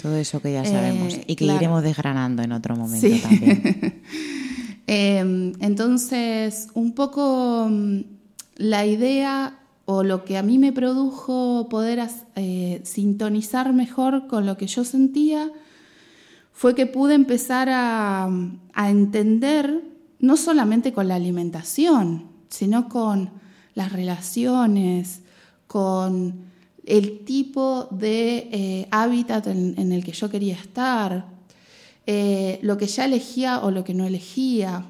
Todo 0.00 0.16
eso 0.16 0.40
que 0.40 0.52
ya 0.52 0.64
sabemos 0.64 1.14
eh, 1.14 1.24
y 1.26 1.36
que 1.36 1.44
iremos 1.44 1.82
desgranando 1.82 2.42
en 2.42 2.52
otro 2.52 2.76
momento 2.76 3.08
también. 3.22 4.02
Em, 4.92 5.52
entonces, 5.60 6.66
un 6.74 6.96
poco 6.96 7.68
mm, 7.70 8.00
la 8.56 8.86
idea 8.86 9.60
o 9.84 10.02
lo 10.02 10.24
que 10.24 10.36
a 10.36 10.42
mí 10.42 10.58
me 10.58 10.72
produjo 10.72 11.68
poder 11.68 12.04
eh, 12.34 12.80
sintonizar 12.82 13.72
mejor 13.72 14.26
con 14.26 14.46
lo 14.46 14.56
que 14.56 14.66
yo 14.66 14.84
sentía 14.84 15.52
fue 16.52 16.74
que 16.74 16.86
pude 16.86 17.14
empezar 17.14 17.68
a, 17.70 18.28
entender, 18.76 19.82
no 20.18 20.36
solamente 20.36 20.92
con 20.92 21.08
la 21.08 21.14
alimentación, 21.14 22.24
sino 22.50 22.88
con 22.88 23.30
las 23.74 23.92
relaciones, 23.92 25.22
con 25.66 26.49
el 26.84 27.24
tipo 27.24 27.88
de 27.90 28.48
eh, 28.52 28.88
hábitat 28.90 29.46
en, 29.48 29.92
el 29.92 30.04
que 30.04 30.12
yo 30.12 30.30
quería 30.30 30.54
estar, 30.54 31.26
eh, 32.06 32.58
lo 32.62 32.76
que 32.78 32.86
ya 32.86 33.04
elegía 33.04 33.60
o 33.60 33.70
lo 33.70 33.84
que 33.84 33.94
no 33.94 34.06
elegía, 34.06 34.86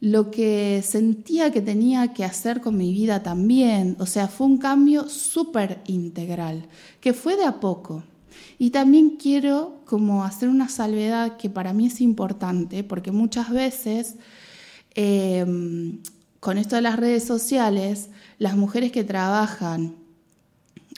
lo 0.00 0.30
que 0.30 0.82
sentía 0.84 1.50
que 1.50 1.60
tenía 1.60 2.12
que 2.12 2.24
hacer 2.24 2.60
con 2.60 2.76
mi 2.76 2.92
vida 2.92 3.22
también. 3.22 3.96
O 3.98 4.06
sea, 4.06 4.28
fue 4.28 4.46
un 4.46 4.58
cambio 4.58 5.08
súper 5.08 5.80
integral, 5.86 6.66
que 7.00 7.12
fue 7.12 7.36
de 7.36 7.44
a 7.44 7.60
poco. 7.60 8.02
Y 8.58 8.70
también 8.70 9.16
quiero 9.16 9.80
como 9.84 10.24
hacer 10.24 10.48
una 10.48 10.68
salvedad 10.68 11.36
que 11.36 11.50
para 11.50 11.72
mí 11.72 11.86
es 11.86 12.00
importante, 12.00 12.84
porque 12.84 13.12
muchas 13.12 13.50
veces 13.50 14.16
em, 14.94 16.00
con 16.40 16.58
esto 16.58 16.76
de 16.76 16.82
las 16.82 16.96
redes 16.96 17.24
sociales, 17.24 18.10
las 18.38 18.56
mujeres 18.56 18.92
que 18.92 19.04
trabajan 19.04 19.96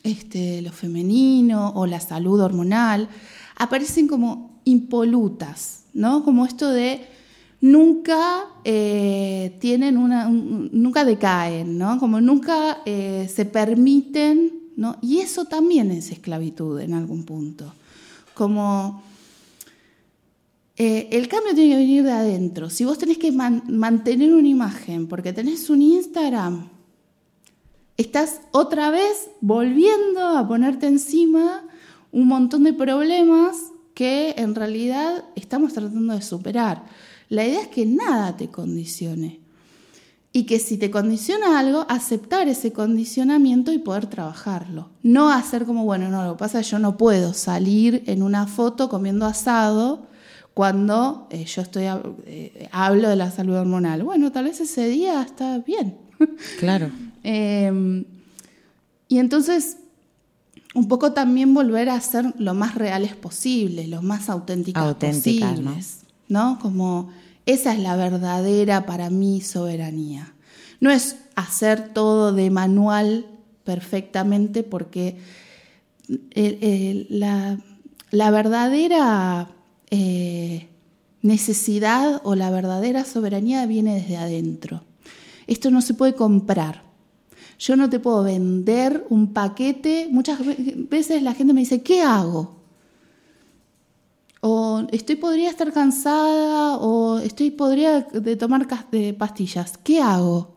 este, 0.02 0.62
lo 0.62 0.72
femenino 0.72 1.72
o 1.74 1.86
la 1.86 2.00
salud 2.00 2.40
hormonal 2.40 3.08
aparecen 3.56 4.08
como 4.08 4.60
impolutas, 4.64 5.84
¿no? 5.92 6.24
Como 6.24 6.46
esto 6.46 6.70
de 6.70 7.06
nunca 7.60 8.44
eh, 8.64 9.56
tienen 9.60 9.96
una, 9.96 10.28
nunca 10.28 11.04
decaen, 11.04 11.78
¿no? 11.78 11.98
Como 11.98 12.20
nunca 12.20 12.78
eh, 12.86 13.30
se 13.32 13.44
permiten, 13.44 14.70
¿no? 14.76 14.96
Y 15.02 15.18
eso 15.18 15.44
también 15.44 15.90
es 15.90 16.10
esclavitud 16.10 16.80
en 16.80 16.94
algún 16.94 17.24
punto. 17.24 17.74
Como 18.34 19.02
eh, 20.76 21.08
el 21.12 21.28
cambio 21.28 21.54
tiene 21.54 21.74
que 21.74 21.76
venir 21.76 22.04
de 22.04 22.12
adentro. 22.12 22.70
Si 22.70 22.86
vos 22.86 22.96
tenés 22.96 23.18
que 23.18 23.30
mantener 23.32 24.32
una 24.32 24.48
imagen 24.48 25.06
porque 25.06 25.34
tenés 25.34 25.68
un 25.68 25.82
Instagram, 25.82 26.68
estás 28.00 28.40
otra 28.50 28.90
vez 28.90 29.30
volviendo 29.40 30.26
a 30.26 30.48
ponerte 30.48 30.86
encima 30.86 31.64
un 32.12 32.28
montón 32.28 32.64
de 32.64 32.72
problemas 32.72 33.56
que 33.94 34.34
en 34.38 34.54
realidad 34.54 35.24
estamos 35.36 35.74
tratando 35.74 36.14
de 36.14 36.22
superar. 36.22 36.84
La 37.28 37.46
idea 37.46 37.60
es 37.60 37.68
que 37.68 37.84
nada 37.84 38.36
te 38.36 38.48
condicione. 38.48 39.40
Y 40.32 40.44
que 40.44 40.60
si 40.60 40.78
te 40.78 40.90
condiciona 40.90 41.58
algo, 41.58 41.84
aceptar 41.88 42.48
ese 42.48 42.72
condicionamiento 42.72 43.72
y 43.72 43.78
poder 43.78 44.06
trabajarlo. 44.06 44.90
No 45.02 45.30
hacer 45.30 45.66
como, 45.66 45.84
bueno, 45.84 46.08
no, 46.08 46.24
lo 46.24 46.32
que 46.34 46.38
pasa 46.38 46.60
es 46.60 46.66
que 46.66 46.72
yo 46.72 46.78
no 46.78 46.96
puedo 46.96 47.34
salir 47.34 48.04
en 48.06 48.22
una 48.22 48.46
foto 48.46 48.88
comiendo 48.88 49.26
asado 49.26 50.06
cuando 50.54 51.26
eh, 51.30 51.44
yo 51.44 51.62
estoy 51.62 51.84
eh, 52.24 52.68
hablo 52.72 53.08
de 53.08 53.16
la 53.16 53.30
salud 53.30 53.56
hormonal. 53.56 54.04
Bueno, 54.04 54.32
tal 54.32 54.44
vez 54.44 54.60
ese 54.60 54.88
día 54.88 55.20
está 55.20 55.58
bien. 55.58 55.98
Claro. 56.58 56.90
Em, 57.22 58.04
y 59.08 59.18
entonces, 59.18 59.78
un 60.74 60.88
poco 60.88 61.12
también 61.12 61.52
volver 61.52 61.88
a 61.88 62.00
ser 62.00 62.34
lo 62.38 62.54
más 62.54 62.74
reales 62.74 63.14
posible, 63.16 63.86
lo 63.88 64.02
más 64.02 64.28
auténticas, 64.30 64.82
auténticas 64.82 65.52
posibles. 65.54 66.00
¿no? 66.28 66.58
Como 66.60 67.10
esa 67.44 67.74
es 67.74 67.80
la 67.80 67.96
verdadera 67.96 68.86
para 68.86 69.10
mí 69.10 69.40
soberanía. 69.40 70.32
No 70.78 70.90
es 70.90 71.16
hacer 71.34 71.92
todo 71.92 72.32
de 72.32 72.50
manual 72.50 73.26
perfectamente 73.64 74.62
porque 74.62 75.18
la, 77.10 77.58
verdadera 78.12 79.50
eh, 79.90 80.68
necesidad 81.22 82.20
o 82.24 82.34
la 82.34 82.50
verdadera 82.50 83.04
soberanía 83.04 83.66
viene 83.66 83.94
desde 83.94 84.16
adentro. 84.16 84.84
Esto 85.46 85.70
no 85.70 85.82
se 85.82 85.94
puede 85.94 86.14
comprar. 86.14 86.89
Yo 87.60 87.76
no 87.76 87.88
te 87.88 88.00
puedo 88.00 88.24
vender 88.24 89.06
un 89.10 89.32
paquete. 89.32 90.08
Muchas 90.10 90.40
veces 90.88 91.22
la 91.22 91.34
gente 91.34 91.54
me 91.54 91.60
dice, 91.60 91.82
¿qué 91.82 92.02
hago? 92.02 92.60
o 94.40 94.86
estoy 94.90 95.16
podría 95.16 95.50
estar 95.50 95.72
cansada 95.72 96.78
o 96.78 97.18
estoy 97.18 97.50
podría 97.50 98.00
de 98.00 98.36
tomar 98.36 98.66
de 98.90 99.12
pastillas. 99.12 99.78
¿Qué 99.78 100.00
hago? 100.00 100.56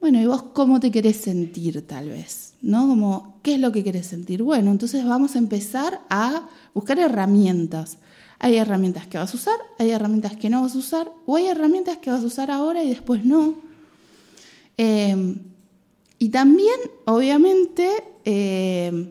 Bueno, 0.00 0.20
¿y 0.20 0.26
vos 0.26 0.42
cómo 0.52 0.80
te 0.80 0.90
querés 0.90 1.16
sentir 1.16 1.86
tal 1.86 2.10
vez? 2.10 2.54
¿No? 2.60 2.86
Como, 2.86 3.38
¿qué 3.42 3.54
es 3.54 3.60
lo 3.60 3.72
que 3.72 3.82
querés 3.82 4.06
sentir? 4.06 4.42
Bueno, 4.42 4.70
entonces 4.70 5.04
vamos 5.06 5.34
a 5.34 5.38
empezar 5.38 6.02
a 6.10 6.46
buscar 6.74 6.98
herramientas. 6.98 7.96
Hay 8.38 8.56
herramientas 8.56 9.06
que 9.06 9.16
vas 9.16 9.32
a 9.32 9.36
usar, 9.36 9.56
hay 9.78 9.90
herramientas 9.90 10.36
que 10.36 10.50
no 10.50 10.60
vas 10.60 10.74
a 10.74 10.78
usar, 10.78 11.10
o 11.24 11.36
hay 11.36 11.46
herramientas 11.46 11.96
que 11.98 12.10
vas 12.10 12.22
a 12.22 12.26
usar 12.26 12.50
ahora 12.50 12.82
y 12.82 12.90
después 12.90 13.24
no. 13.24 13.54
Em, 14.76 15.38
y 16.24 16.30
también, 16.30 16.80
obviamente, 17.04 17.86
em, 18.24 19.10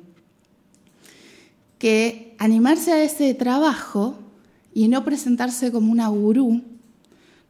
que 1.78 2.36
animarse 2.40 2.92
a 2.92 3.04
ese 3.04 3.36
trabajo 3.36 4.16
y 4.74 4.88
no 4.88 5.06
presentarse 5.06 5.72
como 5.72 5.92
una 5.92 6.08
gurú, 6.08 6.64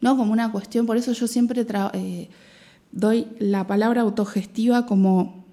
¿no? 0.02 0.18
como 0.18 0.34
una 0.34 0.52
cuestión, 0.52 0.86
por 0.86 0.98
eso 0.98 1.14
yo 1.14 1.28
siempre 1.28 1.66
eh, 1.94 2.28
doy 2.92 3.28
la 3.40 3.66
palabra 3.66 4.02
autogestiva 4.02 4.86
como 4.86 5.46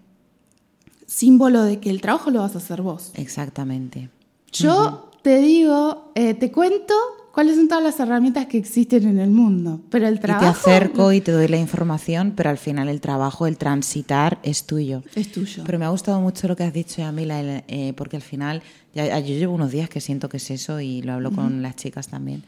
símbolo 1.06 1.62
de 1.62 1.78
que 1.78 1.90
el 1.90 2.00
trabajo 2.00 2.32
lo 2.32 2.40
vas 2.40 2.56
a 2.56 2.58
hacer 2.58 2.82
vos. 2.82 3.12
Exactamente. 3.14 4.10
Yo 4.50 5.12
te 5.22 5.38
digo, 5.38 6.10
eh, 6.16 6.34
te 6.34 6.50
cuento 6.50 6.94
cuáles 7.40 7.56
son 7.56 7.68
todas 7.68 7.82
las 7.82 7.98
herramientas 7.98 8.44
que 8.44 8.58
existen 8.58 9.08
en 9.08 9.18
el 9.18 9.30
mundo. 9.30 9.80
Pero 9.88 10.06
el 10.06 10.20
trabajo. 10.20 10.44
Y 10.44 10.52
te 10.52 10.58
acerco 10.58 11.10
y 11.10 11.22
te 11.22 11.32
doy 11.32 11.48
la 11.48 11.56
información, 11.56 12.34
pero 12.36 12.50
al 12.50 12.58
final 12.58 12.90
el 12.90 13.00
trabajo, 13.00 13.46
el 13.46 13.56
transitar, 13.56 14.38
es 14.42 14.66
tuyo. 14.66 15.02
Es 15.14 15.32
tuyo. 15.32 15.62
Pero 15.64 15.78
me 15.78 15.86
ha 15.86 15.88
gustado 15.88 16.20
mucho 16.20 16.48
lo 16.48 16.54
que 16.54 16.64
has 16.64 16.74
dicho, 16.74 16.96
Yamila, 16.98 17.40
eh, 17.66 17.94
porque 17.96 18.16
al 18.16 18.22
final, 18.22 18.62
ya, 18.94 19.18
yo 19.20 19.34
llevo 19.36 19.54
unos 19.54 19.70
días 19.70 19.88
que 19.88 20.02
siento 20.02 20.28
que 20.28 20.36
es 20.36 20.50
eso 20.50 20.80
y 20.80 21.00
lo 21.00 21.14
hablo 21.14 21.32
con 21.32 21.62
las 21.62 21.76
chicas 21.76 22.08
también, 22.08 22.42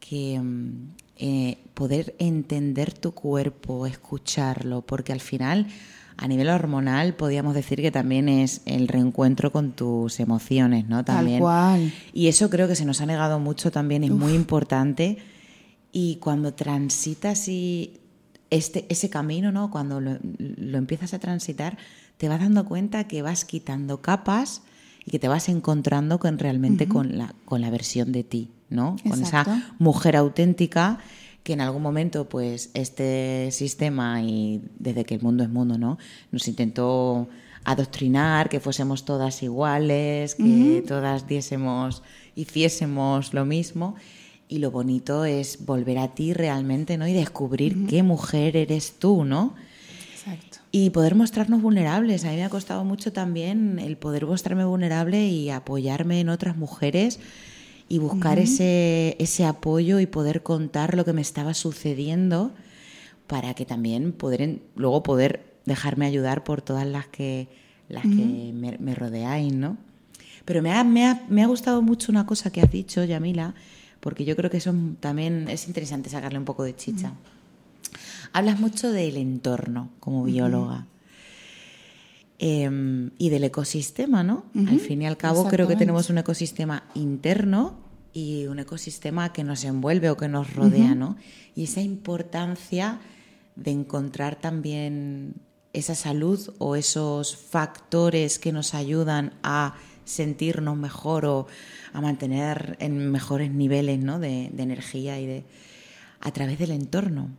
que 0.00 0.40
mm, 0.40 0.70
eh, 1.18 1.58
poder 1.74 2.14
entender 2.18 2.94
tu 2.94 3.12
cuerpo, 3.12 3.86
escucharlo, 3.86 4.80
porque 4.80 5.12
al 5.12 5.20
final 5.20 5.66
a 6.16 6.28
nivel 6.28 6.48
hormonal 6.48 7.14
podríamos 7.14 7.54
decir 7.54 7.80
que 7.80 7.90
también 7.90 8.28
es 8.28 8.62
el 8.66 8.88
reencuentro 8.88 9.52
con 9.52 9.72
tus 9.72 10.20
emociones, 10.20 10.88
¿no? 10.88 11.04
También. 11.04 11.38
Tal 11.38 11.42
cual. 11.42 11.92
Y 12.12 12.28
eso 12.28 12.50
creo 12.50 12.68
que 12.68 12.76
se 12.76 12.84
nos 12.84 13.00
ha 13.00 13.06
negado 13.06 13.38
mucho 13.38 13.70
también, 13.70 14.04
es 14.04 14.10
muy 14.10 14.34
importante. 14.34 15.18
Y 15.90 16.16
cuando 16.16 16.54
transitas 16.54 17.48
y 17.48 18.00
este, 18.50 18.86
ese 18.88 19.10
camino, 19.10 19.50
¿no? 19.52 19.70
Cuando 19.70 20.00
lo, 20.00 20.18
empiezas 20.78 21.14
a 21.14 21.18
transitar, 21.18 21.78
te 22.18 22.28
vas 22.28 22.40
dando 22.40 22.64
cuenta 22.66 23.08
que 23.08 23.22
vas 23.22 23.44
quitando 23.44 24.02
capas 24.02 24.62
y 25.04 25.10
que 25.10 25.18
te 25.18 25.28
vas 25.28 25.48
encontrando 25.48 26.18
con 26.18 26.38
realmente 26.38 26.86
con, 26.86 27.18
la, 27.18 27.34
con 27.44 27.60
la 27.60 27.70
versión 27.70 28.12
de 28.12 28.24
ti, 28.24 28.50
¿no? 28.68 28.96
Con 29.08 29.22
esa 29.22 29.74
mujer 29.78 30.16
auténtica 30.16 30.98
que 31.42 31.52
en 31.54 31.60
algún 31.60 31.82
momento 31.82 32.28
pues 32.28 32.70
este 32.74 33.50
sistema 33.50 34.22
y 34.22 34.62
desde 34.78 35.04
que 35.04 35.14
el 35.14 35.22
mundo 35.22 35.42
es 35.42 35.50
mundo, 35.50 35.76
¿no? 35.78 35.98
Nos 36.30 36.46
intentó 36.48 37.28
adoctrinar, 37.64 38.48
que 38.48 38.60
fuésemos 38.60 39.04
todas 39.04 39.42
iguales, 39.42 40.34
que 40.34 40.84
todas 40.86 41.26
diésemos, 41.26 42.02
hiciésemos 42.34 43.34
lo 43.34 43.44
mismo. 43.44 43.96
y 44.48 44.58
lo 44.58 44.70
bonito 44.70 45.24
es 45.24 45.64
volver 45.64 45.96
a 45.96 46.08
ti 46.08 46.34
realmente, 46.34 46.98
¿no? 46.98 47.06
Y 47.06 47.14
descubrir 47.14 47.86
qué 47.86 48.02
mujer 48.02 48.54
eres 48.54 48.98
tú, 48.98 49.24
¿no? 49.24 49.54
Exacto. 50.12 50.58
Y 50.70 50.90
poder 50.90 51.14
mostrarnos 51.14 51.62
vulnerables. 51.62 52.26
A 52.26 52.30
mí 52.30 52.36
me 52.36 52.44
ha 52.44 52.50
costado 52.50 52.84
mucho 52.84 53.14
también 53.14 53.78
el 53.78 53.96
poder 53.96 54.26
mostrarme 54.26 54.66
vulnerable 54.66 55.26
y 55.26 55.48
apoyarme 55.48 56.20
en 56.20 56.28
otras 56.28 56.58
mujeres 56.58 57.18
y 57.92 57.98
buscar 57.98 58.38
ese, 58.38 59.16
ese 59.18 59.44
apoyo 59.44 60.00
y 60.00 60.06
poder 60.06 60.42
contar 60.42 60.96
lo 60.96 61.04
que 61.04 61.12
me 61.12 61.20
estaba 61.20 61.52
sucediendo 61.52 62.50
para 63.26 63.52
que 63.52 63.66
también 63.66 64.12
poder, 64.12 64.60
luego 64.76 65.02
poder 65.02 65.44
dejarme 65.66 66.06
ayudar 66.06 66.42
por 66.42 66.62
todas 66.62 66.86
las 66.86 67.06
que, 67.08 67.48
las 67.90 68.04
que 68.04 68.08
me, 68.54 68.78
me, 68.78 68.94
rodeáis, 68.94 69.52
¿no? 69.52 69.76
Pero 70.46 70.62
me 70.62 70.72
ha, 70.72 70.82
me, 70.84 71.04
ha, 71.04 71.22
me 71.28 71.42
ha 71.42 71.46
gustado 71.46 71.82
mucho 71.82 72.10
una 72.10 72.24
cosa 72.24 72.50
que 72.50 72.62
has 72.62 72.72
dicho, 72.72 73.04
Yamila, 73.04 73.54
porque 74.00 74.24
yo 74.24 74.36
creo 74.36 74.50
que 74.50 74.56
eso 74.56 74.74
también 75.00 75.46
es 75.50 75.66
interesante 75.66 76.08
sacarle 76.08 76.38
un 76.38 76.46
poco 76.46 76.64
de 76.64 76.74
chicha. 76.74 77.12
Hablas 78.32 78.58
mucho 78.58 78.90
del 78.90 79.18
entorno 79.18 79.90
como 80.00 80.24
bióloga. 80.24 80.86
Em, 82.38 83.10
y 83.18 83.28
del 83.28 83.44
ecosistema, 83.44 84.24
¿no? 84.24 84.46
Al 84.56 84.80
fin 84.80 85.02
y 85.02 85.06
al 85.06 85.16
cabo 85.16 85.46
creo 85.46 85.68
que 85.68 85.76
tenemos 85.76 86.10
un 86.10 86.18
ecosistema 86.18 86.82
interno 86.94 87.78
y 88.12 88.46
un 88.46 88.58
ecosistema 88.58 89.32
que 89.32 89.44
nos 89.44 89.62
envuelve 89.62 90.10
o 90.10 90.16
que 90.16 90.26
nos 90.26 90.52
rodea, 90.52 90.96
¿no? 90.96 91.16
Y 91.54 91.64
esa 91.64 91.82
importancia 91.82 92.98
de 93.54 93.70
encontrar 93.70 94.40
también 94.40 95.34
esa 95.72 95.94
salud 95.94 96.52
o 96.58 96.74
esos 96.74 97.36
factores 97.36 98.38
que 98.38 98.50
nos 98.50 98.74
ayudan 98.74 99.34
a 99.42 99.76
sentirnos 100.04 100.76
mejor 100.76 101.24
o 101.26 101.46
a 101.92 102.00
mantener 102.00 102.76
en 102.80 103.10
mejores 103.10 103.52
niveles 103.52 104.00
¿no? 104.00 104.18
de, 104.18 104.46
energía 104.46 105.20
y 105.20 105.26
de 105.26 105.44
a 106.20 106.30
través 106.32 106.58
del 106.58 106.72
entorno. 106.72 107.30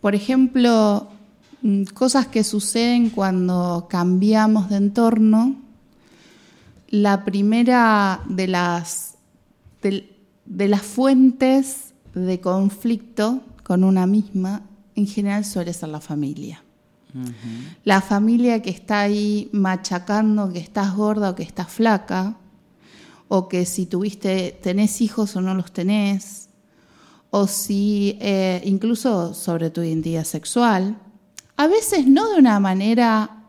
Por 0.00 0.14
ejemplo, 0.14 1.10
cosas 1.94 2.26
que 2.26 2.44
suceden 2.44 3.10
cuando 3.10 3.86
cambiamos 3.90 4.68
de 4.68 4.76
entorno. 4.76 5.56
La 6.88 7.24
primera 7.24 8.20
de 8.28 8.46
las, 8.46 9.14
de 9.82 10.68
las 10.68 10.82
fuentes 10.82 11.94
de 12.14 12.40
conflicto 12.40 13.40
con 13.62 13.84
una 13.84 14.06
misma, 14.06 14.62
en 14.94 15.06
general 15.06 15.44
suele 15.44 15.72
ser 15.72 15.88
la 15.88 16.00
familia. 16.00 16.62
La 17.84 18.02
familia 18.02 18.60
que 18.60 18.70
está 18.70 19.00
ahí 19.00 19.48
machacando 19.52 20.52
que 20.52 20.58
estás 20.58 20.94
gorda 20.94 21.30
o 21.30 21.34
que 21.34 21.42
estás 21.42 21.68
flaca, 21.68 22.36
o 23.28 23.48
que 23.48 23.64
si 23.64 23.86
tuviste, 23.86 24.58
tenés 24.62 25.00
hijos 25.00 25.34
o 25.34 25.40
no 25.40 25.54
los 25.54 25.72
tenés, 25.72 26.48
o 27.30 27.46
si 27.46 28.18
eh, 28.20 28.60
incluso 28.64 29.34
sobre 29.34 29.70
tu 29.70 29.82
identidad 29.82 30.24
sexual, 30.24 30.98
a 31.56 31.66
veces 31.66 32.06
no 32.06 32.30
de 32.30 32.38
una 32.38 32.60
manera 32.60 33.44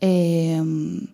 em, 0.00 1.08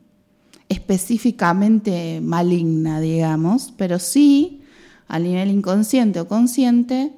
específicamente 0.68 2.20
maligna, 2.20 3.00
digamos, 3.00 3.72
pero 3.76 3.98
sí 3.98 4.62
a 5.08 5.18
nivel 5.18 5.50
inconsciente 5.50 6.20
o 6.20 6.28
consciente, 6.28 7.12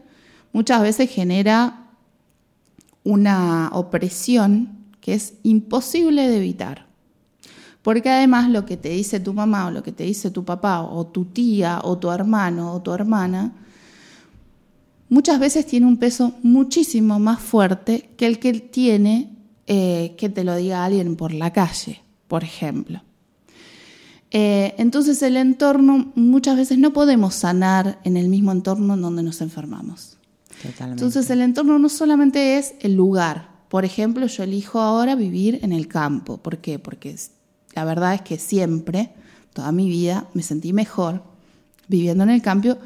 muchas 0.53 0.81
veces 0.83 1.11
genera 1.11 1.89
una 3.03 3.71
opresión 3.73 4.81
que 5.01 5.15
es 5.15 5.35
imposible 5.43 6.29
de 6.29 6.37
evitar. 6.37 6.87
Porque 7.83 8.11
además 8.11 8.49
lo 8.51 8.67
que 8.67 8.77
te 8.77 8.91
dice 8.91 9.21
tu 9.21 9.33
mamá 9.33 9.67
o 9.67 9.71
lo 9.71 9.83
que 9.83 9.93
te 9.93 10.05
dice 10.05 10.31
tu 10.31 10.45
papá 10.45 10.83
o 10.83 11.07
tu 11.07 11.25
tía 11.25 11.81
o 11.83 11.99
tu 11.99 12.11
hermano 12.11 12.75
o 12.75 12.83
tu 12.83 12.93
hermana, 12.93 13.53
muchas 15.11 15.39
veces 15.39 15.67
tiene 15.67 15.87
un 15.87 15.99
peso 15.99 16.33
muchísimo 16.43 17.19
más 17.19 17.41
fuerte 17.41 18.09
que 18.17 18.27
el 18.27 18.39
que 18.39 18.55
tiene 18.55 19.37
eh, 19.67 20.15
que 20.17 20.31
te 20.31 20.43
lo 20.43 20.57
diga 20.57 20.85
alguien 20.85 21.17
por 21.17 21.33
la 21.33 21.53
calle, 21.53 22.01
por 22.27 22.43
ejemplo. 22.43 23.03
Eh, 24.31 24.75
entonces 24.79 25.23
el 25.23 25.37
entorno, 25.37 26.13
muchas 26.15 26.57
veces 26.57 26.79
no 26.79 26.93
podemos 26.93 27.35
sanar 27.35 28.01
en 28.05 28.17
el 28.17 28.29
mismo 28.29 28.53
entorno 28.53 28.95
en 28.95 29.03
donde 29.03 29.23
nos 29.23 29.41
enfermamos. 29.41 30.17
Entonces 30.81 31.31
el 31.31 31.41
entorno 31.41 31.79
no 31.79 31.89
solamente 31.89 32.59
es 32.59 32.75
el 32.81 32.95
lugar. 32.95 33.51
Por 33.69 33.85
ejemplo, 33.85 34.27
yo 34.27 34.43
elijo 34.43 34.81
ahora 34.81 35.15
vivir 35.15 35.61
en 35.63 35.73
el 35.73 35.89
campo. 35.89 36.39
¿Por 36.39 36.59
qué? 36.59 36.79
Porque 36.79 37.17
la 37.75 37.85
verdad 37.85 38.15
es 38.15 38.23
que 38.23 38.39
siempre, 38.39 39.11
toda 39.53 39.73
mi 39.73 39.89
vida, 39.89 40.27
me 40.35 40.43
sentí 40.43 40.73
mejor 40.73 41.23
viviendo 41.89 42.25
en 42.25 42.31
el 42.31 42.43
campo, 42.43 42.77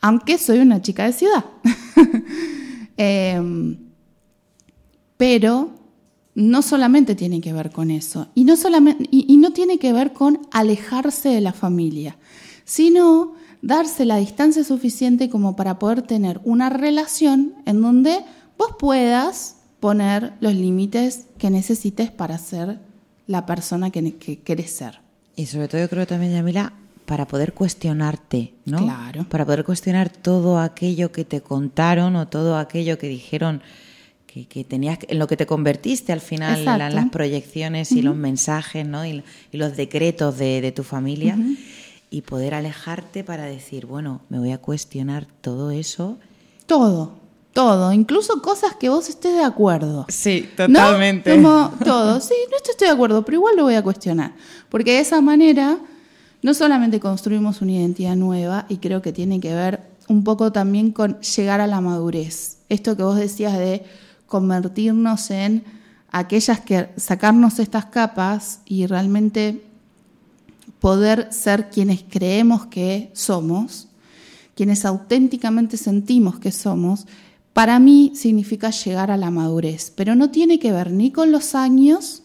aunque 0.00 0.38
soy 0.38 0.58
una 0.58 0.82
chica 0.82 1.04
de 1.04 1.12
ciudad. 1.12 1.44
Em, 3.00 3.76
pero 5.16 5.70
no 6.34 6.62
solamente 6.62 7.14
tiene 7.14 7.40
que 7.40 7.52
ver 7.52 7.70
con 7.70 7.92
eso, 7.92 8.26
y 8.34 8.42
no, 8.42 8.56
solamente, 8.56 9.04
y 9.08 9.36
no 9.36 9.52
tiene 9.52 9.78
que 9.78 9.92
ver 9.92 10.12
con 10.12 10.40
alejarse 10.50 11.28
de 11.28 11.40
la 11.40 11.52
familia, 11.52 12.16
sino 12.64 13.34
darse 13.62 14.04
la 14.04 14.16
distancia 14.16 14.64
suficiente 14.64 15.28
como 15.28 15.56
para 15.56 15.78
poder 15.78 16.02
tener 16.02 16.40
una 16.44 16.70
relación 16.70 17.54
en 17.66 17.82
donde 17.82 18.18
vos 18.56 18.74
puedas 18.78 19.56
poner 19.80 20.34
los 20.40 20.54
límites 20.54 21.26
que 21.38 21.50
necesites 21.50 22.10
para 22.10 22.38
ser 22.38 22.80
la 23.26 23.46
persona 23.46 23.90
que, 23.90 24.16
que 24.16 24.40
querés 24.40 24.70
ser. 24.70 25.00
Y 25.36 25.46
sobre 25.46 25.68
todo 25.68 25.80
yo 25.80 25.88
creo 25.88 26.06
también, 26.06 26.32
Yamila, 26.32 26.72
para 27.08 27.26
poder 27.26 27.54
cuestionarte, 27.54 28.52
¿no? 28.66 28.84
Claro. 28.84 29.24
Para 29.30 29.46
poder 29.46 29.64
cuestionar 29.64 30.10
todo 30.10 30.58
aquello 30.58 31.10
que 31.10 31.24
te 31.24 31.40
contaron 31.40 32.16
o 32.16 32.28
todo 32.28 32.58
aquello 32.58 32.98
que 32.98 33.08
dijeron 33.08 33.62
que, 34.26 34.46
que 34.46 34.62
tenías, 34.62 34.98
en 35.08 35.18
lo 35.18 35.26
que 35.26 35.38
te 35.38 35.46
convertiste 35.46 36.12
al 36.12 36.20
final, 36.20 36.66
las 36.66 37.08
proyecciones 37.08 37.92
y 37.92 38.02
los 38.02 38.14
mensajes, 38.14 38.86
¿no? 38.86 39.06
Y, 39.06 39.24
los 39.52 39.74
decretos 39.74 40.36
de, 40.36 40.70
tu 40.76 40.82
familia 40.82 41.38
y 42.10 42.20
poder 42.20 42.52
alejarte 42.52 43.24
para 43.24 43.44
decir, 43.44 43.86
bueno, 43.86 44.20
me 44.28 44.38
voy 44.38 44.52
a 44.52 44.58
cuestionar 44.58 45.26
todo 45.40 45.70
eso. 45.70 46.18
Todo, 46.66 47.14
todo, 47.54 47.90
incluso 47.94 48.42
cosas 48.42 48.74
que 48.74 48.90
vos 48.90 49.08
estés 49.08 49.32
de 49.32 49.44
acuerdo. 49.44 50.04
Sí, 50.10 50.46
totalmente. 50.54 51.34
Como 51.36 51.72
todo, 51.82 52.20
sí, 52.20 52.34
no 52.50 52.58
estoy 52.58 52.86
de 52.86 52.92
acuerdo, 52.92 53.24
pero 53.24 53.38
igual 53.38 53.56
lo 53.56 53.62
voy 53.62 53.76
a 53.76 53.82
cuestionar. 53.82 54.34
Porque 54.68 54.92
de 54.92 55.00
esa 55.00 55.22
manera 55.22 55.78
no 56.42 56.54
solamente 56.54 57.00
construimos 57.00 57.62
una 57.62 57.72
identidad 57.72 58.16
nueva, 58.16 58.66
y 58.68 58.78
creo 58.78 59.02
que 59.02 59.12
tiene 59.12 59.40
que 59.40 59.54
ver 59.54 59.80
un 60.08 60.24
poco 60.24 60.52
también 60.52 60.92
con 60.92 61.20
llegar 61.20 61.60
a 61.60 61.66
la 61.66 61.80
madurez. 61.80 62.58
Esto 62.68 62.96
que 62.96 63.02
vos 63.02 63.16
decías 63.16 63.58
de 63.58 63.84
convertirnos 64.26 65.30
en 65.30 65.64
aquellas 66.10 66.60
que 66.60 66.88
sacarnos 66.96 67.58
estas 67.58 67.86
capas 67.86 68.60
y 68.64 68.86
realmente 68.86 69.64
poder 70.80 71.32
ser 71.32 71.70
quienes 71.70 72.04
creemos 72.08 72.66
que 72.66 73.10
somos, 73.14 73.88
quienes 74.54 74.84
auténticamente 74.84 75.76
sentimos 75.76 76.38
que 76.38 76.52
somos, 76.52 77.06
para 77.52 77.78
mí 77.78 78.12
significa 78.14 78.70
llegar 78.70 79.10
a 79.10 79.16
la 79.16 79.30
madurez, 79.30 79.92
pero 79.94 80.14
no 80.14 80.30
tiene 80.30 80.58
que 80.58 80.72
ver 80.72 80.92
ni 80.92 81.10
con 81.10 81.32
los 81.32 81.54
años, 81.54 82.22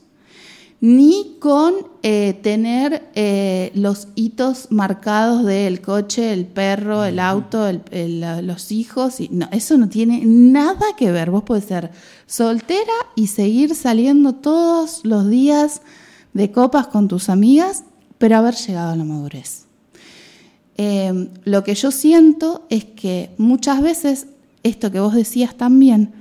ni 0.84 1.38
con 1.39 1.76
eh, 2.02 2.38
tener 2.43 3.10
eh, 3.15 3.72
los 3.74 4.10
hitos 4.15 4.67
marcados 4.69 5.46
del 5.46 5.80
coche, 5.80 6.34
el 6.34 6.46
perro, 6.46 7.06
el 7.06 7.19
auto, 7.19 7.72
los 7.72 8.69
hijos. 8.74 9.22
Y, 9.22 9.30
no, 9.30 9.48
eso 9.54 9.78
no 9.78 9.88
tiene 9.88 10.26
nada 10.26 10.88
que 10.98 11.10
ver. 11.10 11.32
Vos 11.32 11.43
podés 11.43 11.63
ser 11.63 11.91
soltera 12.26 12.91
y 13.15 13.28
seguir 13.28 13.76
saliendo 13.76 14.36
todos 14.36 15.06
los 15.06 15.30
días 15.30 15.82
de 16.34 16.52
copas 16.52 16.88
con 16.88 17.08
tus 17.08 17.30
amigas 17.30 17.86
pero 18.17 18.36
haber 18.36 18.55
llegado 18.55 18.91
a 18.91 18.95
la 18.97 19.05
madurez. 19.05 19.66
Em, 20.76 21.30
lo 21.45 21.64
que 21.64 21.76
yo 21.76 21.91
siento 21.91 22.66
es 22.70 22.84
que 22.84 23.30
muchas 23.38 23.82
veces, 23.82 24.28
esto 24.64 24.91
que 24.91 24.99
vos 24.99 25.14
decías 25.14 25.55
también, 25.55 26.12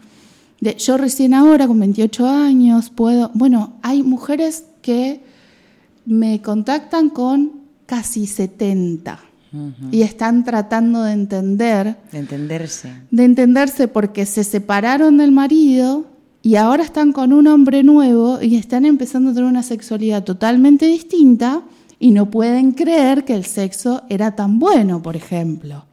de, 0.63 0.77
yo 0.77 0.97
recién 0.97 1.35
ahora 1.35 1.67
con 1.67 1.81
28 1.81 2.25
años 2.29 2.89
puedo, 2.91 3.33
bueno, 3.35 3.73
hay 3.83 4.05
mujeres 4.05 4.65
que 4.81 5.21
me 6.07 6.41
contactan 6.41 7.11
con 7.11 7.63
casi 7.85 8.29
70 8.29 9.19
y 9.91 10.03
están 10.03 10.45
tratando 10.45 11.03
de 11.03 11.13
entender. 11.15 11.97
De 12.13 12.19
entenderse. 12.19 12.93
De 13.11 13.25
entenderse 13.25 13.89
porque 13.89 14.25
se 14.25 14.45
separaron 14.45 15.17
del 15.19 15.33
marido 15.33 16.07
y 16.43 16.55
ahora 16.55 16.85
están 16.85 17.13
con 17.13 17.33
un 17.33 17.49
hombre 17.49 17.83
nuevo 17.83 18.41
y 18.41 18.55
están 18.55 18.85
empezando 18.85 19.33
a 19.33 19.35
tener 19.35 19.51
una 19.51 19.65
sexualidad 19.65 20.23
totalmente 20.23 20.87
distinta 20.87 21.63
y 21.99 22.13
no 22.13 22.31
pueden 22.31 22.71
creer 22.71 23.25
que 23.25 23.35
el 23.35 23.47
sexo 23.47 24.03
era 24.09 24.37
tan 24.37 24.61
bueno, 24.61 25.03
por 25.03 25.17
ejemplo. 25.17 25.87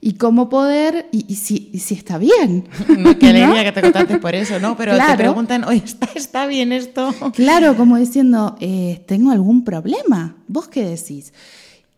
Y 0.00 0.12
cómo 0.12 0.48
poder, 0.48 1.08
y, 1.10 1.34
si, 1.34 1.72
si, 1.78 1.94
está 1.94 2.18
bien. 2.18 2.68
qué 3.18 3.28
alegría 3.30 3.64
que 3.64 3.72
te 3.72 3.80
contaste 3.80 4.18
por 4.18 4.34
eso, 4.34 4.60
¿no? 4.60 4.76
Pero 4.76 4.96
te 4.96 5.16
preguntan, 5.16 5.64
oye, 5.64 5.82
¿está, 5.84 6.08
¿está, 6.14 6.46
bien 6.46 6.72
esto? 6.72 7.12
Claro, 7.34 7.76
como 7.76 7.96
diciendo, 7.96 8.56
eh, 8.60 9.02
¿tengo 9.06 9.32
algún 9.32 9.64
problema? 9.64 10.36
¿Vos 10.46 10.68
qué 10.68 10.84
decís? 10.84 11.32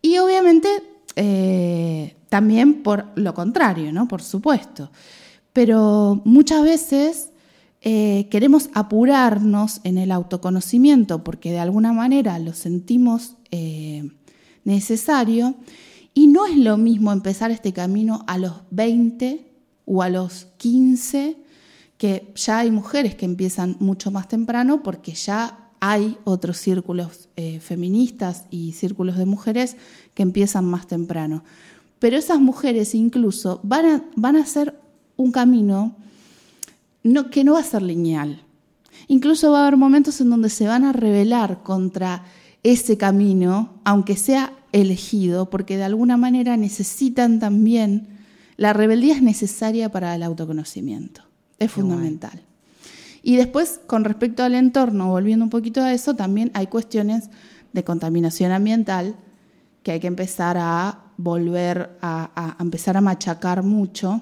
Y 0.01 0.17
obviamente 0.17 0.67
eh, 1.15 2.15
también 2.29 2.81
por 2.81 3.05
lo 3.15 3.35
contrario, 3.35 3.93
¿no? 3.93 4.07
Por 4.07 4.23
supuesto. 4.23 4.91
Pero 5.53 6.21
muchas 6.25 6.63
veces 6.63 7.29
eh, 7.81 8.27
queremos 8.31 8.71
apurarnos 8.73 9.79
en 9.83 9.99
el 9.99 10.11
autoconocimiento 10.11 11.23
porque 11.23 11.51
de 11.51 11.59
alguna 11.59 11.93
manera 11.93 12.39
lo 12.39 12.53
sentimos 12.53 13.35
necesario 14.63 15.55
y 16.13 16.27
no 16.27 16.45
es 16.45 16.57
lo 16.57 16.77
mismo 16.77 17.11
empezar 17.11 17.51
este 17.51 17.73
camino 17.73 18.23
a 18.27 18.37
los 18.37 18.53
20 18.71 19.51
o 19.85 20.01
a 20.01 20.09
los 20.09 20.47
15, 20.57 21.37
que 21.97 22.31
ya 22.35 22.59
hay 22.59 22.71
mujeres 22.71 23.15
que 23.15 23.25
empiezan 23.25 23.77
mucho 23.79 24.11
más 24.11 24.27
temprano 24.27 24.83
porque 24.83 25.13
ya 25.13 25.69
hay 25.79 26.17
otros 26.25 26.57
círculos 26.57 27.29
eh, 27.35 27.59
feministas 27.59 28.45
y 28.51 28.73
círculos 28.73 29.17
de 29.17 29.25
mujeres 29.25 29.77
que 30.13 30.23
empiezan 30.23 30.65
más 30.65 30.87
temprano. 30.87 31.43
Pero 31.99 32.17
esas 32.17 32.39
mujeres 32.39 32.93
incluso 32.93 33.59
van 33.63 33.85
a, 33.85 34.03
van 34.15 34.35
a 34.35 34.41
hacer 34.41 34.79
un 35.17 35.31
camino 35.31 35.95
no, 37.03 37.29
que 37.29 37.43
no 37.43 37.53
va 37.53 37.59
a 37.59 37.63
ser 37.63 37.81
lineal. 37.81 38.43
Incluso 39.07 39.51
va 39.51 39.59
a 39.59 39.61
haber 39.67 39.77
momentos 39.77 40.21
en 40.21 40.29
donde 40.29 40.49
se 40.49 40.67
van 40.67 40.83
a 40.83 40.93
rebelar 40.93 41.63
contra 41.63 42.23
ese 42.63 42.97
camino, 42.97 43.81
aunque 43.83 44.15
sea 44.15 44.53
elegido, 44.71 45.49
porque 45.49 45.77
de 45.77 45.83
alguna 45.83 46.17
manera 46.17 46.57
necesitan 46.57 47.39
también, 47.39 48.07
la 48.57 48.73
rebeldía 48.73 49.15
es 49.15 49.21
necesaria 49.21 49.89
para 49.89 50.15
el 50.15 50.23
autoconocimiento, 50.23 51.23
es 51.59 51.71
fundamental. 51.71 52.41
Y 53.23 53.35
después, 53.35 53.79
con 53.85 54.03
respecto 54.03 54.43
al 54.43 54.55
entorno, 54.55 55.09
volviendo 55.09 55.45
un 55.45 55.49
poquito 55.49 55.81
a 55.81 55.93
eso, 55.93 56.15
también 56.15 56.51
hay 56.53 56.67
cuestiones 56.67 57.29
de 57.73 57.83
contaminación 57.83 58.51
ambiental 58.51 59.15
que 59.83 59.91
hay 59.91 59.99
que 59.99 60.07
empezar 60.07 60.57
a 60.59 61.11
volver 61.17 61.97
a, 62.01 62.57
empezar 62.59 62.97
a 62.97 63.01
machacar 63.01 63.63
mucho. 63.63 64.21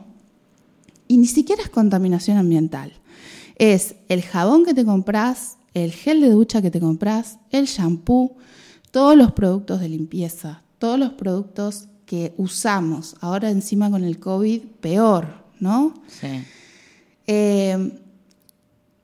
Y 1.07 1.17
ni 1.17 1.27
siquiera 1.27 1.63
es 1.63 1.69
contaminación 1.69 2.37
ambiental. 2.37 2.93
Es 3.55 3.95
el 4.09 4.21
jabón 4.21 4.65
que 4.65 4.73
te 4.73 4.85
compras, 4.85 5.57
el 5.73 5.91
gel 5.91 6.21
de 6.21 6.29
ducha 6.29 6.61
que 6.61 6.71
te 6.71 6.79
compras, 6.79 7.39
el 7.51 7.65
shampoo, 7.65 8.37
todos 8.91 9.15
los 9.15 9.31
productos 9.31 9.81
de 9.81 9.89
limpieza, 9.89 10.61
todos 10.77 10.99
los 10.99 11.13
productos 11.13 11.87
que 12.05 12.33
usamos. 12.37 13.15
Ahora 13.21 13.49
encima 13.49 13.91
con 13.91 14.03
el 14.03 14.19
COVID, 14.19 14.61
peor, 14.81 15.27
¿no? 15.59 15.93
Sí. 16.07 16.43
Eh, 17.27 17.91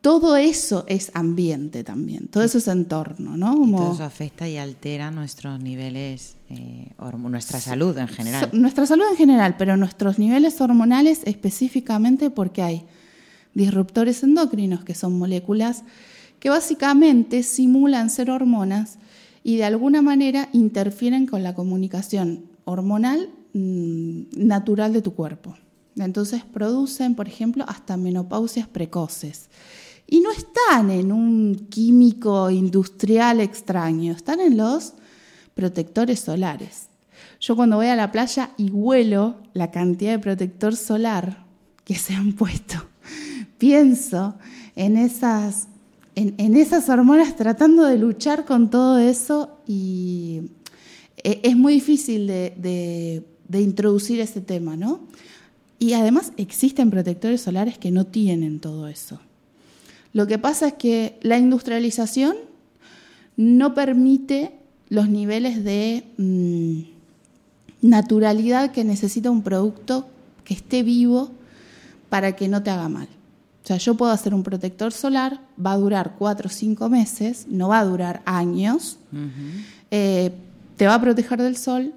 todo 0.05 0.35
eso 0.35 0.83
es 0.87 1.09
ambiente 1.15 1.83
también, 1.83 2.27
todo 2.27 2.43
eso 2.43 2.59
es 2.59 2.67
entorno, 2.67 3.37
¿no? 3.37 3.55
todo 3.75 3.93
eso 3.93 4.03
afecta 4.03 4.47
y 4.47 4.55
altera 4.55 5.09
nuestros 5.09 5.59
niveles, 5.59 6.35
eh, 6.51 6.91
nuestra 7.17 7.59
salud 7.59 7.97
en 7.97 8.07
general. 8.07 8.51
nuestra 8.53 8.85
salud 8.85 9.05
en 9.09 9.17
general, 9.17 9.55
pero 9.57 9.77
nuestros 9.77 10.19
niveles 10.19 10.61
hormonales 10.61 11.21
específicamente 11.25 12.29
porque 12.29 12.61
hay 12.61 12.83
disruptores 13.55 14.21
endocrinos, 14.21 14.83
que 14.83 14.93
son 14.93 15.17
moléculas 15.17 15.81
que 16.39 16.51
básicamente 16.51 17.41
simulan 17.41 18.11
ser 18.11 18.29
hormonas 18.29 18.99
y 19.47 19.57
de 19.57 19.63
alguna 19.63 20.01
manera 20.01 20.49
interfieren 20.53 21.27
con 21.27 21.43
la 21.43 21.53
comunicación 21.53 22.45
hormonal 22.63 23.29
mm, 23.53 24.21
natural 24.35 24.91
de 24.91 25.03
tu 25.03 25.13
cuerpo. 25.13 25.55
Entonces 25.95 26.43
producen, 26.43 27.13
por 27.13 27.27
ejemplo, 27.27 27.63
hasta 27.67 27.95
menopausias 27.95 28.67
precoces. 28.67 29.51
Y 30.07 30.21
no 30.21 30.31
están 30.31 30.89
en 30.89 31.11
un 31.11 31.67
químico 31.69 32.49
industrial 32.49 33.39
extraño, 33.39 34.13
están 34.13 34.39
en 34.39 34.57
los 34.57 34.93
protectores 35.53 36.21
solares. 36.21 36.87
Yo 37.39 37.55
cuando 37.55 37.75
voy 37.75 37.87
a 37.87 37.95
la 37.95 38.11
playa 38.11 38.49
y 38.57 38.71
huelo 38.71 39.35
la 39.53 39.69
cantidad 39.69 40.13
de 40.13 40.19
protector 40.19 40.75
solar 40.75 41.45
que 41.83 41.93
se 41.93 42.15
han 42.15 42.33
puesto, 42.33 42.83
pienso 43.59 44.39
en 44.75 44.97
esas, 44.97 45.67
en, 46.15 46.55
esas 46.55 46.89
hormonas 46.89 47.35
tratando 47.35 47.83
de 47.85 47.97
luchar 47.97 48.45
con 48.45 48.69
todo 48.69 48.97
eso 48.97 49.59
y 49.67 50.41
e, 51.23 51.41
es 51.43 51.55
muy 51.55 51.73
difícil 51.73 52.27
de, 52.27 53.23
de 53.47 53.61
introducir 53.61 54.19
ese 54.19 54.41
tema, 54.41 54.75
¿no? 54.75 55.01
Y 55.77 55.93
además 55.93 56.31
existen 56.37 56.89
protectores 56.89 57.41
solares 57.41 57.77
que 57.77 57.91
no 57.91 58.05
tienen 58.05 58.59
todo 58.59 58.87
eso. 58.87 59.19
Lo 60.13 60.27
que 60.27 60.37
pasa 60.39 60.69
es 60.69 60.73
que 60.75 61.19
la 61.21 61.37
industrialización 61.37 62.37
no 63.35 63.73
permite 63.73 64.53
los 64.89 65.09
niveles 65.09 65.63
de 65.63 66.05
mm, 66.17 66.79
naturalidad 67.81 68.71
que 68.71 68.83
necesita 68.83 69.29
un 69.29 69.41
producto 69.41 70.07
que 70.43 70.53
esté 70.53 70.83
vivo 70.83 71.31
para 72.09 72.35
que 72.35 72.47
no 72.47 72.63
te 72.63 72.69
haga 72.69 72.87
mal. 72.87 73.09
O 73.65 73.67
sea, 73.67 73.77
yo 73.77 73.95
puedo 73.95 74.13
hacer 74.13 74.33
un 74.33 74.43
protector 74.43 74.93
solar, 74.93 75.41
va 75.63 75.73
a 75.73 75.77
durar 75.77 76.13
cuatro 76.17 76.47
o 76.47 76.51
cinco 76.51 76.87
meses, 76.87 77.47
no 77.49 77.69
va 77.69 77.79
a 77.79 77.85
durar 77.85 78.21
años, 78.25 78.99
eh, 79.91 80.31
te 80.77 80.85
va 80.85 80.93
a 80.93 81.01
proteger 81.01 81.41
del 81.41 81.57
sol, 81.57 81.93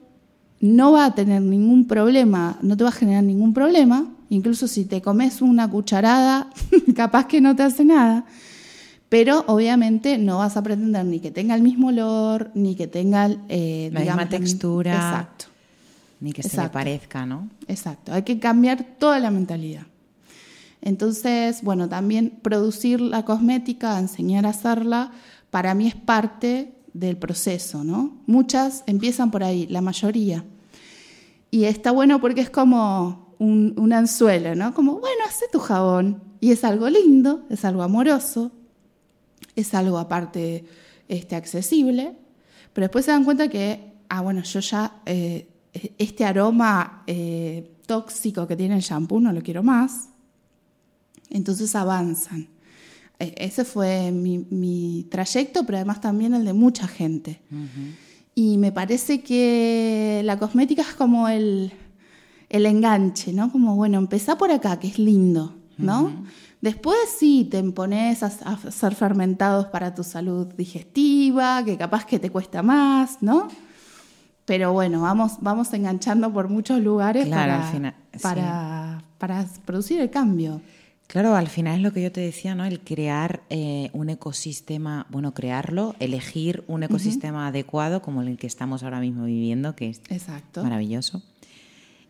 no 0.61 0.93
va 0.93 1.05
a 1.05 1.14
tener 1.14 1.43
ningún 1.43 1.87
problema, 1.87 2.59
no 2.62 2.77
te 2.77 2.85
va 2.85 2.89
a 2.91 2.93
generar 2.93 3.23
ningún 3.23 3.53
problema, 3.53 4.09
Incluso 4.31 4.69
si 4.69 4.85
te 4.85 5.01
comes 5.01 5.41
una 5.41 5.71
cucharada, 5.71 6.51
capaz 6.97 7.27
que 7.27 7.41
no 7.41 7.57
te 7.57 7.62
hace 7.62 7.85
nada. 7.85 8.25
Pero 9.09 9.45
obviamente 9.47 10.19
no 10.19 10.39
vas 10.39 10.59
a 10.59 10.62
pretender 10.62 11.05
ni 11.07 11.19
que 11.19 11.31
tenga 11.31 11.55
el 11.55 11.62
mismo 11.62 11.89
olor, 11.89 12.51
ni 12.55 12.75
que 12.75 12.87
tenga 12.87 13.31
eh, 13.49 13.89
la 13.93 14.01
misma 14.01 14.29
textura. 14.29 14.95
Exacto. 14.95 15.47
Ni 16.21 16.33
que 16.33 16.43
se 16.43 16.61
le 16.61 16.69
parezca, 16.69 17.25
¿no? 17.25 17.49
Exacto. 17.69 18.12
Hay 18.12 18.23
que 18.23 18.39
cambiar 18.39 18.85
toda 18.99 19.19
la 19.19 19.31
mentalidad. 19.31 19.83
Entonces, 20.81 21.62
bueno, 21.62 21.89
también 21.89 22.39
producir 22.43 23.01
la 23.01 23.24
cosmética, 23.24 23.99
enseñar 23.99 24.47
a 24.47 24.51
hacerla, 24.51 25.12
para 25.51 25.74
mí 25.74 25.89
es 25.89 25.95
parte 25.95 26.74
del 26.93 27.16
proceso, 27.16 27.85
¿no? 27.85 28.18
Muchas 28.26 28.85
empiezan 28.87 29.31
por 29.31 29.43
ahí, 29.45 29.66
la 29.66 29.81
mayoría. 29.81 30.45
Y 31.51 31.64
está 31.64 31.91
bueno 31.91 32.20
porque 32.20 32.43
es 32.43 32.51
como 32.51 33.35
un, 33.39 33.93
anzuelo, 33.93 34.55
¿no? 34.55 34.74
Como, 34.74 34.99
bueno, 34.99 35.24
hace 35.26 35.47
tu 35.51 35.59
jabón. 35.59 36.22
Y 36.41 36.53
es 36.53 36.64
algo 36.64 36.89
lindo, 36.89 37.45
es 37.51 37.64
algo 37.64 37.83
amoroso, 37.83 38.53
es 39.57 39.74
algo 39.74 39.99
aparte 39.99 40.64
este, 41.09 41.35
accesible, 41.35 42.14
pero 42.72 42.85
después 42.85 43.05
se 43.05 43.11
dan 43.11 43.24
cuenta 43.24 43.49
que, 43.49 43.95
ah, 44.09 44.20
bueno, 44.20 44.43
yo 44.43 44.61
ya 44.61 45.01
eh, 45.05 45.49
este 45.99 46.24
aroma 46.24 47.03
eh, 47.07 47.72
tóxico 47.87 48.47
que 48.47 48.57
tiene 48.57 48.76
el 48.76 48.83
shampoo 48.83 49.20
no 49.20 49.33
lo 49.33 49.43
quiero 49.43 49.62
más. 49.62 50.11
Entonces 51.31 51.74
avanzan. 51.74 52.49
E, 53.18 53.35
ese 53.37 53.64
fue 53.64 54.11
mi, 54.12 55.07
trayecto, 55.11 55.64
pero 55.64 55.79
además 55.79 56.01
también 56.01 56.35
el 56.35 56.45
de 56.45 56.53
mucha 56.53 56.87
gente. 56.87 57.41
Y 58.35 58.59
me 58.59 58.72
parece 58.72 59.22
que 59.22 60.22
la 60.24 60.39
cosmética 60.39 60.83
es 60.83 60.95
como 60.95 61.29
el, 61.29 61.72
el 62.49 62.66
enganche, 62.66 63.33
¿no? 63.33 63.51
Como, 63.51 63.74
bueno, 63.76 63.99
empezá 63.99 64.39
por 64.39 64.51
acá, 64.51 64.79
que 64.79 64.89
es 64.89 64.99
lindo, 64.99 65.55
¿no? 65.76 66.12
Después 66.61 66.99
sí, 67.18 67.47
te 67.49 67.62
pones 67.70 68.22
a, 68.22 68.26
hacer 68.26 68.95
fermentados 68.95 69.66
para 69.66 69.95
tu 69.95 70.03
salud 70.03 70.47
digestiva, 70.57 71.64
que 71.64 71.76
capaz 71.76 72.05
que 72.05 72.18
te 72.18 72.31
cuesta 72.31 72.62
más, 72.62 73.18
¿no? 73.20 73.49
Pero 74.45 74.72
bueno, 74.72 75.03
vamos, 75.03 75.35
vamos 75.41 75.72
enganchando 75.72 76.33
por 76.33 76.49
muchos 76.49 76.81
lugares 76.81 77.29
para, 78.22 79.05
para, 79.18 79.47
producir 79.66 80.01
el 80.01 80.11
cambio. 80.11 80.61
Claro, 81.09 81.34
al 81.34 81.48
final 81.48 81.76
es 81.76 81.82
lo 81.82 81.92
que 81.92 82.02
yo 82.02 82.12
te 82.12 82.20
decía, 82.20 82.54
¿no? 82.54 82.64
El 82.64 82.80
crear 82.80 83.42
eh, 83.50 83.90
un 83.92 84.11
ecosistema, 84.11 85.06
bueno, 85.11 85.34
crearlo, 85.34 85.96
elegir 85.98 86.64
un 86.68 86.84
ecosistema 86.84 87.48
adecuado 87.48 88.02
como 88.02 88.22
el 88.22 88.36
que 88.36 88.46
estamos 88.46 88.82
ahora 88.82 89.00
mismo 89.00 89.24
viviendo, 89.24 89.74
que 89.74 89.88
es 89.88 90.02
Exacto. 90.11 90.62
maravilloso 90.62 91.22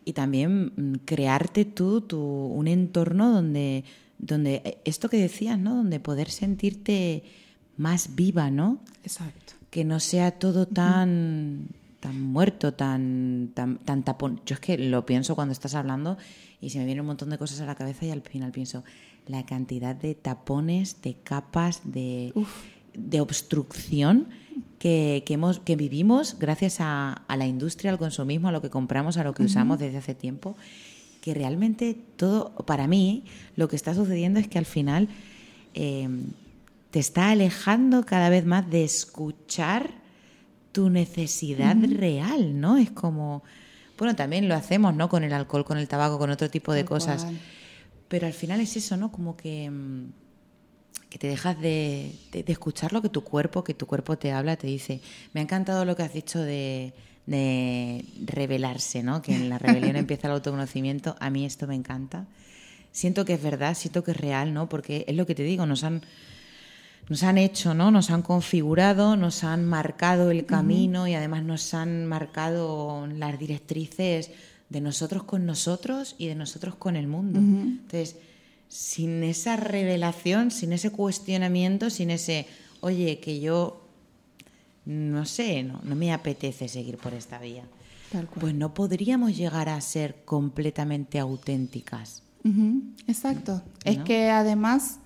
y 0.08 0.14
también 0.14 0.72
mm, 0.74 0.92
crearte 1.04 1.66
tú 1.66 2.00
tu, 2.00 2.18
un 2.18 2.66
entorno 2.66 3.30
donde, 3.30 3.84
donde 4.18 4.62
eh, 4.64 4.78
esto 4.86 5.10
que 5.10 5.18
decías, 5.18 5.58
¿no? 5.58 5.76
Donde 5.76 6.00
poder 6.00 6.30
sentirte 6.30 7.24
más 7.76 8.14
viva, 8.14 8.50
¿no? 8.50 8.80
Exacto. 9.04 9.52
Que 9.68 9.84
no 9.84 10.00
sea 10.00 10.30
todo 10.30 10.66
tan, 10.66 11.68
tan 12.00 12.22
muerto, 12.22 12.72
tan, 12.72 13.50
tan, 13.52 13.76
tan 13.78 14.02
tapón. 14.02 14.40
Yo 14.46 14.54
es 14.54 14.60
que 14.60 14.78
lo 14.78 15.04
pienso 15.04 15.34
cuando 15.34 15.52
estás 15.52 15.74
hablando 15.74 16.16
y 16.60 16.70
se 16.70 16.78
me 16.78 16.84
vienen 16.84 17.02
un 17.02 17.08
montón 17.08 17.30
de 17.30 17.38
cosas 17.38 17.60
a 17.60 17.66
la 17.66 17.74
cabeza 17.74 18.04
y 18.04 18.10
al 18.10 18.22
final 18.22 18.52
pienso 18.52 18.84
la 19.26 19.44
cantidad 19.46 19.94
de 19.94 20.14
tapones, 20.14 21.00
de 21.02 21.14
capas, 21.14 21.82
de, 21.84 22.32
de 22.94 23.20
obstrucción 23.20 24.28
que, 24.78 25.24
hemos, 25.28 25.60
que 25.60 25.76
vivimos 25.76 26.38
gracias 26.38 26.78
a, 26.80 27.22
la 27.28 27.46
industria, 27.46 27.90
al 27.90 27.98
consumismo, 27.98 28.48
a 28.48 28.52
lo 28.52 28.62
que 28.62 28.70
compramos, 28.70 29.16
a 29.16 29.24
lo 29.24 29.34
que 29.34 29.42
usamos 29.42 29.78
desde 29.78 29.98
hace 29.98 30.14
tiempo, 30.14 30.56
que 31.20 31.34
realmente 31.34 31.96
todo, 32.16 32.54
para 32.66 32.86
mí, 32.86 33.24
lo 33.56 33.68
que 33.68 33.76
está 33.76 33.94
sucediendo 33.94 34.40
es 34.40 34.48
que 34.48 34.58
al 34.58 34.66
final 34.66 35.08
em, 35.74 36.30
te 36.90 37.00
está 37.00 37.30
alejando 37.30 38.04
cada 38.04 38.30
vez 38.30 38.46
más 38.46 38.70
de 38.70 38.84
escuchar 38.84 39.90
tu 40.72 40.90
necesidad 40.90 41.76
real, 41.82 42.60
¿no? 42.60 42.76
Es 42.76 42.90
como, 42.90 43.42
Bueno, 43.98 44.14
también 44.14 44.48
lo 44.48 44.54
hacemos, 44.54 44.94
¿no? 44.94 45.08
Con 45.08 45.24
el 45.24 45.32
alcohol, 45.32 45.64
con 45.64 45.76
el 45.76 45.88
tabaco, 45.88 46.18
con 46.18 46.30
otro 46.30 46.48
tipo 46.48 46.72
de 46.72 46.84
cosas. 46.84 47.26
Pero 48.06 48.26
al 48.26 48.32
final 48.32 48.60
es 48.60 48.76
eso, 48.76 48.96
¿no? 48.96 49.10
Como 49.10 49.36
que, 49.36 49.68
mm, 49.68 50.12
que 51.10 51.18
te 51.18 51.26
dejas 51.26 51.60
de, 51.60 52.14
escuchar 52.46 52.92
lo 52.92 53.02
que 53.02 53.08
tu 53.08 53.22
cuerpo, 53.22 53.64
que 53.64 53.74
tu 53.74 53.86
cuerpo 53.86 54.16
te 54.16 54.30
habla, 54.30 54.56
te 54.56 54.68
dice. 54.68 55.00
Me 55.34 55.40
ha 55.40 55.42
encantado 55.42 55.84
lo 55.84 55.96
que 55.96 56.04
has 56.04 56.12
dicho 56.12 56.40
de, 56.40 56.94
de 57.26 58.04
revelarse, 58.24 59.02
¿no? 59.02 59.20
Que 59.20 59.34
en 59.34 59.48
la 59.48 59.58
rebelión 59.58 59.96
empieza 59.96 60.28
el 60.28 60.34
autoconocimiento. 60.34 61.16
A 61.18 61.28
mí 61.28 61.44
esto 61.44 61.66
me 61.66 61.74
encanta. 61.74 62.26
Siento 62.92 63.24
que 63.24 63.34
es 63.34 63.42
verdad, 63.42 63.74
siento 63.74 64.04
que 64.04 64.12
es 64.12 64.16
real, 64.16 64.54
¿no? 64.54 64.68
Porque 64.68 65.04
es 65.08 65.16
lo 65.16 65.26
que 65.26 65.34
te 65.34 65.42
digo, 65.42 65.66
nos 65.66 65.82
han 65.82 66.02
nos 67.08 67.22
han 67.22 67.38
hecho, 67.38 67.74
¿no? 67.74 67.90
Nos 67.90 68.10
han 68.10 68.22
configurado, 68.22 69.16
nos 69.16 69.42
han 69.44 69.64
marcado 69.64 70.30
el 70.30 70.44
camino 70.44 71.08
y 71.08 71.14
además 71.14 71.42
nos 71.42 71.72
han 71.72 72.06
marcado 72.06 73.06
las 73.06 73.38
directrices 73.38 74.30
de 74.68 74.80
nosotros 74.80 75.24
con 75.24 75.46
nosotros 75.46 76.14
y 76.18 76.26
de 76.26 76.34
nosotros 76.34 76.74
con 76.74 76.96
el 76.96 77.06
mundo. 77.06 77.38
Entonces, 77.38 78.16
sin 78.68 79.22
esa 79.22 79.56
revelación, 79.56 80.50
sin 80.50 80.72
ese 80.72 80.90
cuestionamiento, 80.90 81.88
sin 81.88 82.10
ese, 82.10 82.46
oye, 82.80 83.18
que 83.20 83.40
yo, 83.40 83.88
no 84.84 85.24
sé, 85.24 85.62
no, 85.62 85.80
no 85.82 85.96
me 85.96 86.12
apetece 86.12 86.68
seguir 86.68 86.98
por 86.98 87.14
esta 87.14 87.38
vía, 87.38 87.64
pues 88.38 88.54
no 88.54 88.74
podríamos 88.74 89.34
llegar 89.34 89.70
a 89.70 89.80
ser 89.80 90.16
completamente 90.26 91.18
auténticas. 91.18 92.22
Exacto. 93.06 93.62
Es 93.84 93.98
que 93.98 94.30
además 94.30 94.98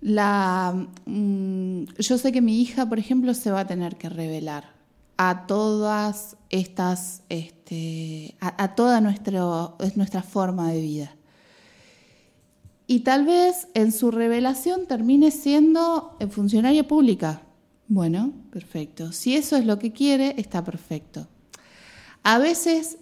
la, 0.00 0.88
mm, 1.06 1.84
yo 1.98 2.18
sé 2.18 2.32
que 2.32 2.40
mi 2.40 2.60
hija, 2.60 2.88
por 2.88 2.98
ejemplo, 2.98 3.34
se 3.34 3.50
va 3.50 3.60
a 3.60 3.66
tener 3.66 3.96
que 3.96 4.08
revelar 4.08 4.72
a 5.16 5.46
todas 5.46 6.36
estas, 6.48 7.22
este, 7.28 8.36
a, 8.40 8.74
toda 8.74 9.02
nuestro, 9.02 9.76
nuestra 9.94 10.22
forma 10.22 10.72
de 10.72 10.80
vida. 10.80 11.16
Y 12.86 13.00
tal 13.00 13.26
vez 13.26 13.68
en 13.74 13.92
su 13.92 14.10
revelación 14.10 14.86
termine 14.86 15.30
siendo 15.30 16.16
funcionaria 16.30 16.88
pública. 16.88 17.42
Bueno, 17.86 18.32
perfecto. 18.50 19.12
Si 19.12 19.36
eso 19.36 19.56
es 19.56 19.66
lo 19.66 19.78
que 19.78 19.92
quiere, 19.92 20.34
está 20.38 20.64
perfecto. 20.64 21.28
A 22.22 22.38
veces 22.38 22.96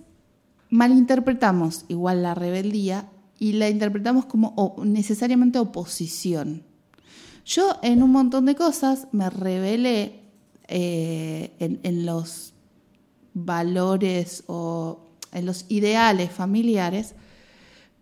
malinterpretamos 0.70 1.84
igual 1.88 2.22
la 2.22 2.34
rebeldía 2.34 3.08
y 3.38 3.52
la 3.52 3.68
interpretamos 3.68 4.26
como 4.26 4.74
necesariamente 4.84 5.58
oposición. 5.58 6.67
Yo 7.48 7.78
en 7.80 8.02
un 8.02 8.12
montón 8.12 8.44
de 8.44 8.54
cosas 8.54 9.08
me 9.10 9.30
revelé 9.30 10.20
eh, 10.68 11.54
en, 11.58 12.04
los 12.04 12.52
valores 13.32 14.44
o 14.48 15.00
en 15.32 15.46
los 15.46 15.64
ideales 15.70 16.30
familiares, 16.30 17.14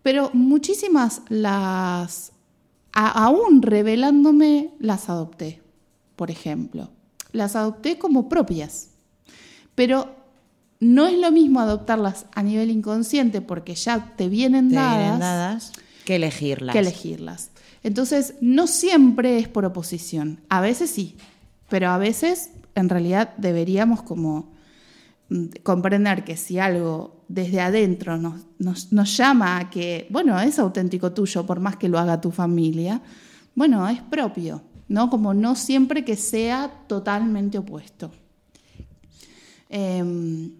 pero 0.02 0.30
muchísimas 0.32 1.22
las, 1.28 2.32
aún 2.92 3.62
revelándome, 3.62 4.74
las 4.80 5.08
adopté, 5.08 5.62
por 6.16 6.32
ejemplo. 6.32 6.90
Las 7.30 7.54
adopté 7.54 7.98
como 7.98 8.28
propias, 8.28 8.88
pero 9.76 10.16
no 10.80 11.06
es 11.06 11.16
lo 11.20 11.30
mismo 11.30 11.60
adoptarlas 11.60 12.26
a 12.34 12.42
nivel 12.42 12.68
inconsciente 12.72 13.40
porque 13.42 13.76
ya 13.76 14.12
te 14.16 14.28
vienen, 14.28 14.70
dadas, 14.70 15.70
que 16.04 16.16
elegirlas. 16.16 16.72
Que 16.72 16.80
elegirlas. 16.80 17.50
Entonces, 17.86 18.34
no 18.40 18.66
siempre 18.66 19.38
es 19.38 19.46
por 19.46 19.64
oposición. 19.64 20.40
A 20.48 20.60
veces 20.60 20.90
sí, 20.90 21.14
pero 21.68 21.90
a 21.90 21.98
veces 21.98 22.50
en 22.74 22.88
realidad 22.88 23.32
deberíamos 23.36 24.02
como 24.02 24.52
mm, 25.28 25.62
comprender 25.62 26.24
que 26.24 26.36
si 26.36 26.58
algo 26.58 27.22
desde 27.28 27.60
adentro 27.60 28.18
nos, 28.18 29.16
llama 29.16 29.58
a 29.58 29.70
que, 29.70 30.08
bueno, 30.10 30.40
es 30.40 30.58
auténtico 30.58 31.12
tuyo, 31.12 31.46
por 31.46 31.60
más 31.60 31.76
que 31.76 31.88
lo 31.88 32.00
haga 32.00 32.20
tu 32.20 32.32
familia, 32.32 33.00
bueno, 33.54 33.88
es 33.88 34.02
propio, 34.02 34.62
¿no? 34.88 35.08
Como 35.08 35.32
no 35.32 35.54
siempre 35.54 36.04
que 36.04 36.16
sea 36.16 36.68
totalmente 36.88 37.56
opuesto. 37.56 38.10
Em, 39.68 40.50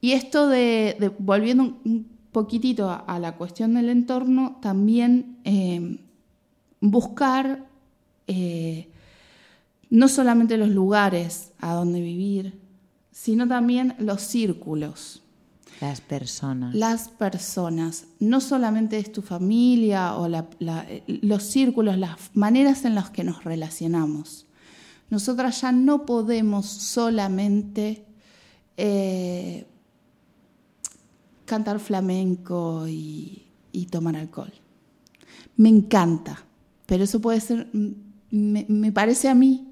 y 0.00 0.12
esto 0.12 0.46
de, 0.48 1.12
volviendo 1.18 1.76
un 1.84 2.06
poquitito 2.30 2.88
a, 2.88 3.18
la 3.18 3.36
cuestión 3.36 3.74
del 3.74 3.88
entorno, 3.88 4.58
también 4.62 5.38
em, 5.42 6.03
buscar 6.80 7.66
eh, 8.26 8.88
no 9.90 10.08
solamente 10.08 10.56
los 10.56 10.68
lugares 10.68 11.52
a 11.60 11.74
donde 11.74 12.00
vivir, 12.00 12.58
sino 13.10 13.46
también 13.46 13.94
los 13.98 14.22
círculos. 14.22 15.22
Las 15.80 16.00
personas. 16.00 16.74
Las 16.74 17.08
personas. 17.08 18.06
No 18.18 18.40
solamente 18.40 18.98
es 18.98 19.12
tu 19.12 19.22
familia 19.22 20.14
o 20.16 20.28
los 20.28 21.42
círculos, 21.42 21.98
las 21.98 22.30
maneras 22.34 22.84
en 22.84 22.94
las 22.94 23.10
que 23.10 23.24
nos 23.24 23.44
relacionamos. 23.44 24.46
Nosotras 25.10 25.60
ya 25.60 25.72
no 25.72 26.06
podemos 26.06 26.66
solamente 26.66 28.04
eh, 28.76 29.66
cantar 31.44 31.78
flamenco 31.78 32.86
y 32.88 33.44
tomar 33.90 34.16
alcohol. 34.16 34.52
Me 35.56 35.68
encanta, 35.68 36.44
pero 36.86 37.04
eso 37.04 37.20
puede 37.20 37.40
ser, 37.40 37.68
me, 38.30 38.92
parece 38.92 39.28
a 39.28 39.34
mí 39.34 39.68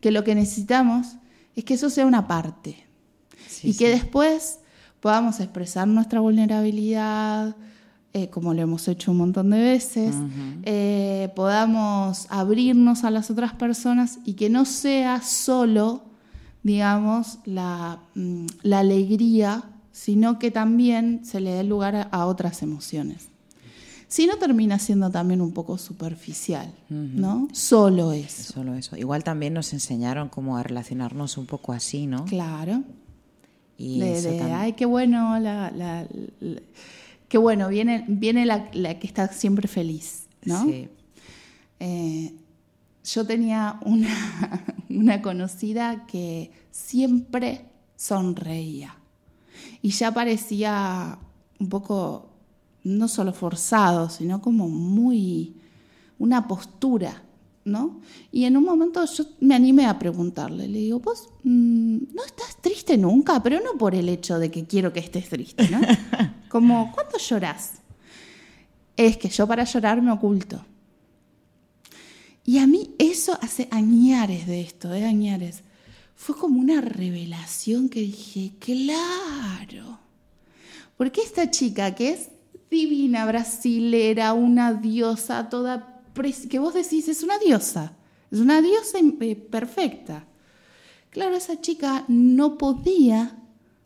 que 0.00 0.10
lo 0.10 0.24
que 0.24 0.34
necesitamos 0.34 1.16
es 1.54 1.64
que 1.64 1.74
eso 1.74 1.90
sea 1.90 2.06
una 2.06 2.26
parte. 2.26 2.84
Y 3.62 3.74
que 3.74 3.88
después 3.88 4.60
podamos 5.00 5.40
expresar 5.40 5.88
nuestra 5.88 6.20
vulnerabilidad, 6.20 7.56
eh, 8.12 8.28
como 8.30 8.54
lo 8.54 8.62
hemos 8.62 8.86
hecho 8.88 9.10
un 9.10 9.18
montón 9.18 9.50
de 9.50 9.60
veces, 9.60 10.14
eh, 10.62 11.30
podamos 11.34 12.26
abrirnos 12.30 13.04
a 13.04 13.10
las 13.10 13.30
otras 13.30 13.52
personas 13.54 14.18
y 14.24 14.34
que 14.34 14.48
no 14.48 14.64
sea 14.64 15.22
solo, 15.22 16.04
digamos, 16.62 17.38
la, 17.44 18.00
mm, 18.14 18.46
la 18.62 18.80
alegría, 18.80 19.64
sino 19.92 20.38
que 20.38 20.50
también 20.50 21.24
se 21.24 21.40
le 21.40 21.50
dé 21.50 21.64
lugar 21.64 22.08
a 22.10 22.26
otras 22.26 22.62
emociones. 22.62 23.28
Si 24.08 24.26
no 24.26 24.36
termina 24.36 24.78
siendo 24.78 25.10
también 25.10 25.42
un 25.42 25.52
poco 25.52 25.76
superficial, 25.76 26.72
¿no? 26.88 27.46
Solo 27.52 28.12
eso. 28.12 28.54
Solo 28.54 28.74
eso. 28.74 28.96
Igual 28.96 29.22
también 29.22 29.52
nos 29.52 29.74
enseñaron 29.74 30.30
cómo 30.30 30.56
a 30.56 30.62
relacionarnos 30.62 31.36
un 31.36 31.44
poco 31.44 31.74
así, 31.74 32.06
¿no? 32.06 32.24
Claro. 32.24 32.82
Y 33.76 34.00
de, 34.00 34.40
ay, 34.52 34.72
qué 34.72 34.86
bueno, 34.86 35.38
la, 35.38 36.06
qué 37.28 37.38
bueno, 37.38 37.68
viene, 37.68 38.04
viene 38.08 38.46
la, 38.46 38.70
que 38.70 39.06
está 39.06 39.28
siempre 39.28 39.68
feliz, 39.68 40.26
¿no? 40.42 40.64
Sí. 40.64 40.88
Eh, 41.78 42.34
yo 43.04 43.26
tenía 43.26 43.78
una, 43.84 44.64
una 44.88 45.20
conocida 45.20 46.06
que 46.06 46.50
siempre 46.70 47.66
sonreía 47.94 48.96
y 49.82 49.90
ya 49.90 50.12
parecía 50.12 51.18
un 51.58 51.68
poco 51.68 52.27
no 52.88 53.08
solo 53.08 53.32
forzado, 53.32 54.08
sino 54.08 54.40
como 54.40 54.68
muy 54.68 55.54
una 56.18 56.48
postura, 56.48 57.22
¿no? 57.64 58.00
Y 58.32 58.44
en 58.44 58.56
un 58.56 58.64
momento 58.64 59.04
yo 59.04 59.24
me 59.40 59.54
animé 59.54 59.86
a 59.86 59.98
preguntarle, 59.98 60.66
le 60.68 60.78
digo, 60.78 61.00
vos 61.00 61.28
mm, 61.44 61.98
no 62.14 62.24
estás 62.24 62.56
triste 62.60 62.96
nunca, 62.96 63.42
pero 63.42 63.60
no 63.60 63.78
por 63.78 63.94
el 63.94 64.08
hecho 64.08 64.38
de 64.38 64.50
que 64.50 64.64
quiero 64.64 64.92
que 64.92 65.00
estés 65.00 65.28
triste, 65.28 65.68
¿no? 65.68 65.80
Como, 66.48 66.92
¿cuándo 66.92 67.18
lloras? 67.18 67.74
Es 68.96 69.16
que 69.16 69.28
yo 69.28 69.46
para 69.46 69.64
llorar 69.64 70.02
me 70.02 70.10
oculto. 70.10 70.64
Y 72.44 72.58
a 72.58 72.66
mí 72.66 72.94
eso 72.98 73.38
hace 73.42 73.68
añares 73.70 74.46
de 74.46 74.62
esto, 74.62 74.88
de 74.88 75.00
¿eh? 75.00 75.04
añares. 75.04 75.62
Fue 76.16 76.34
como 76.34 76.58
una 76.58 76.80
revelación 76.80 77.90
que 77.90 78.00
dije, 78.00 78.54
claro. 78.58 79.98
Porque 80.96 81.20
esta 81.20 81.50
chica 81.50 81.94
que 81.94 82.10
es 82.14 82.30
divina 82.70 83.26
brasilera, 83.26 84.32
una 84.32 84.74
diosa 84.74 85.48
toda 85.48 85.94
que 86.50 86.58
vos 86.58 86.74
decís 86.74 87.08
es 87.08 87.22
una 87.22 87.38
diosa, 87.38 87.92
es 88.30 88.40
una 88.40 88.60
diosa 88.60 88.98
eh, 88.98 89.36
perfecta. 89.36 90.24
Claro, 91.10 91.36
esa 91.36 91.60
chica 91.60 92.04
no 92.08 92.58
podía 92.58 93.36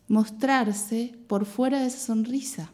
mostrarse 0.09 1.15
por 1.27 1.47
fuera 1.47 1.81
de 1.81 1.87
esa 1.87 1.99
sonrisa. 1.99 2.71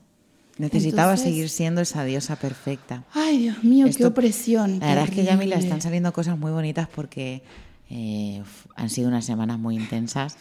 Necesitaba 0.58 1.16
seguir 1.16 1.48
siendo 1.50 1.80
esa 1.80 2.04
diosa 2.04 2.36
perfecta. 2.36 3.04
Ay, 3.12 3.38
Dios 3.38 3.62
mío, 3.62 3.86
qué 3.96 4.06
opresión. 4.06 4.80
La 4.80 4.88
verdad 4.88 5.04
es 5.04 5.10
que 5.14 5.24
ya 5.24 5.36
me 5.36 5.44
están 5.44 5.80
saliendo 5.80 6.12
cosas 6.12 6.36
muy 6.36 6.50
bonitas 6.50 6.88
porque 6.92 7.42
eh, 7.90 8.42
han 8.74 8.90
sido 8.90 9.08
unas 9.08 9.24
semanas 9.24 9.58
muy 9.58 9.76
intensas. 9.76 10.36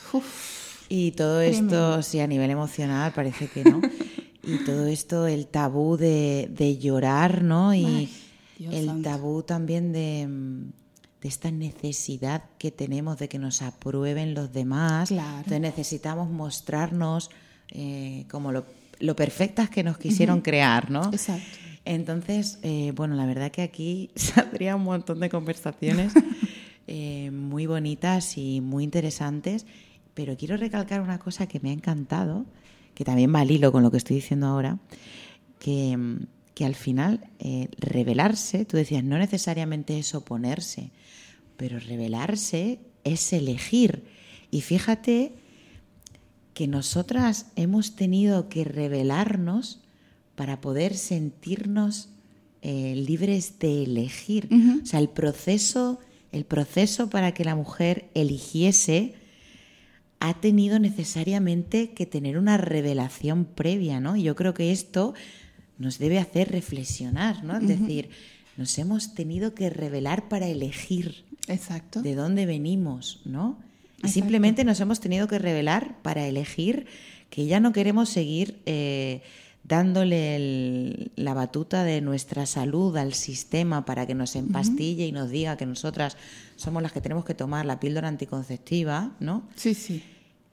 y 0.90 1.12
todo 1.12 1.42
esto, 1.42 2.02
sí, 2.02 2.20
a 2.20 2.28
nivel 2.28 2.50
emocional 2.50 3.14
parece 3.14 3.48
que 3.48 3.64
no. 3.64 3.82
y 4.48 4.64
todo 4.66 4.88
esto, 4.88 5.28
el 5.28 5.48
tabú 5.48 5.98
de, 5.98 6.50
de 6.52 6.78
llorar, 6.78 7.44
¿no? 7.44 7.76
Y 7.76 8.10
el 8.60 9.02
tabú 9.02 9.44
también 9.44 9.92
de, 9.92 10.28
de, 11.22 11.28
esta 11.28 11.52
necesidad 11.52 12.46
que 12.58 12.72
tenemos 12.72 13.20
de 13.20 13.28
que 13.28 13.40
nos 13.40 13.62
aprueben 13.62 14.34
los 14.34 14.54
demás. 14.54 15.10
Claro. 15.10 15.38
Entonces 15.38 15.60
necesitamos 15.60 16.30
mostrarnos 16.30 17.30
eh, 17.72 18.26
como 18.32 18.52
lo, 18.52 18.66
lo, 19.00 19.16
perfectas 19.16 19.70
que 19.70 19.84
nos 19.84 19.98
quisieron 19.98 20.42
crear, 20.42 20.90
¿no? 20.90 21.10
Exacto. 21.12 21.58
Entonces, 21.84 22.60
eh, 22.64 22.92
bueno, 22.96 23.16
la 23.16 23.26
verdad 23.26 23.52
que 23.52 23.62
aquí 23.62 24.12
saldría 24.16 24.76
un 24.76 24.84
montón 24.84 25.20
de 25.20 25.30
conversaciones 25.30 26.14
eh, 26.88 27.32
muy 27.32 27.66
bonitas 27.66 28.38
y 28.38 28.62
muy 28.62 28.84
interesantes, 28.84 29.66
pero 30.14 30.36
quiero 30.36 30.58
recalcar 30.58 31.02
una 31.02 31.20
cosa 31.20 31.48
que 31.48 31.60
me 31.60 31.70
ha 31.70 31.74
encantado, 31.74 32.46
que 32.98 33.06
también 33.06 33.32
va 33.32 33.42
al 33.42 33.52
hilo 33.52 33.72
con 33.72 33.84
lo 33.84 33.92
que 33.92 33.98
estoy 33.98 34.16
diciendo 34.16 34.48
ahora, 34.48 34.80
que, 35.60 36.18
que 36.56 36.66
al 36.66 36.74
final 36.74 37.30
revelarse, 37.78 38.66
tú 38.66 38.76
decías, 38.76 39.04
no 39.04 39.20
necesariamente 39.20 40.00
es 40.00 40.16
oponerse, 40.16 40.90
pero 41.58 41.78
revelarse 41.78 42.80
es 43.04 43.34
elegir. 43.34 44.06
Y 44.50 44.62
fíjate 44.62 45.34
que 46.56 46.66
nosotras 46.66 47.52
hemos 47.56 47.96
tenido 47.96 48.50
que 48.50 48.64
revelarnos 48.64 49.80
para 50.34 50.60
poder 50.60 50.98
sentirnos 50.98 52.10
eh, 52.64 52.96
libres 52.96 53.60
de 53.60 53.84
elegir. 53.84 54.50
O 54.82 54.88
sea, 54.88 55.00
el 55.00 55.10
proceso, 55.10 56.00
el 56.32 56.46
proceso 56.46 57.12
para 57.12 57.36
que 57.36 57.46
la 57.46 57.56
mujer 57.56 58.10
eligiese 58.16 59.14
ha 60.20 60.34
tenido 60.36 60.80
necesariamente 60.80 61.92
que 61.92 62.06
tener 62.06 62.38
una 62.38 62.58
revelación 62.58 63.46
previa, 63.46 64.00
¿no? 64.00 64.16
Y 64.16 64.24
yo 64.24 64.36
creo 64.36 64.54
que 64.54 64.72
esto 64.72 65.14
nos 65.78 66.00
debe 66.00 66.20
hacer 66.20 66.52
reflexionar, 66.52 67.44
¿no? 67.44 67.58
Es 67.58 67.68
decir, 67.68 68.10
nos 68.58 68.78
hemos 68.80 69.14
tenido 69.14 69.54
que 69.54 69.70
revelar 69.70 70.28
para 70.28 70.48
elegir. 70.48 71.24
Exacto. 71.48 72.02
De 72.02 72.16
dónde 72.16 72.46
venimos, 72.46 73.22
¿no? 73.26 73.58
Y 74.04 74.10
simplemente 74.10 74.64
nos 74.64 74.80
hemos 74.80 75.00
tenido 75.00 75.28
que 75.28 75.40
revelar 75.40 76.02
para 76.02 76.28
elegir 76.28 76.88
que 77.30 77.46
ya 77.46 77.60
no 77.60 77.74
queremos 77.74 78.10
seguir 78.10 78.60
eh, 78.66 79.22
dándole 79.68 81.12
la 81.16 81.34
batuta 81.34 81.84
de 81.84 82.00
nuestra 82.02 82.46
salud 82.46 82.96
al 82.96 83.14
sistema 83.14 83.86
para 83.86 84.08
que 84.08 84.16
nos 84.16 84.36
empastille 84.36 85.06
y 85.06 85.12
nos 85.12 85.30
diga 85.30 85.58
que 85.58 85.66
nosotras 85.66 86.16
somos 86.56 86.82
las 86.82 86.94
que 86.94 87.02
tenemos 87.02 87.26
que 87.26 87.34
tomar 87.34 87.66
la 87.66 87.80
píldora 87.80 88.08
anticonceptiva, 88.08 89.16
¿no? 89.20 89.48
Sí, 89.56 89.74
sí. 89.74 90.04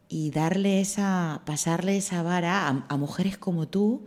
Y 0.08 0.30
darle 0.30 0.80
esa, 0.80 1.42
pasarle 1.46 1.96
esa 1.96 2.22
vara 2.22 2.68
a, 2.68 2.86
a 2.88 2.96
mujeres 2.96 3.38
como 3.38 3.68
tú 3.68 4.06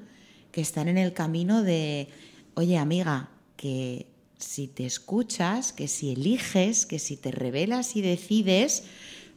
que 0.51 0.61
están 0.61 0.89
en 0.89 0.97
el 0.97 1.13
camino 1.13 1.63
de, 1.63 2.09
oye 2.55 2.77
amiga, 2.77 3.29
que 3.55 4.07
si 4.37 4.67
te 4.67 4.85
escuchas, 4.85 5.71
que 5.71 5.87
si 5.87 6.11
eliges, 6.11 6.85
que 6.85 6.99
si 6.99 7.15
te 7.15 7.31
revelas 7.31 7.95
y 7.95 8.01
decides, 8.01 8.83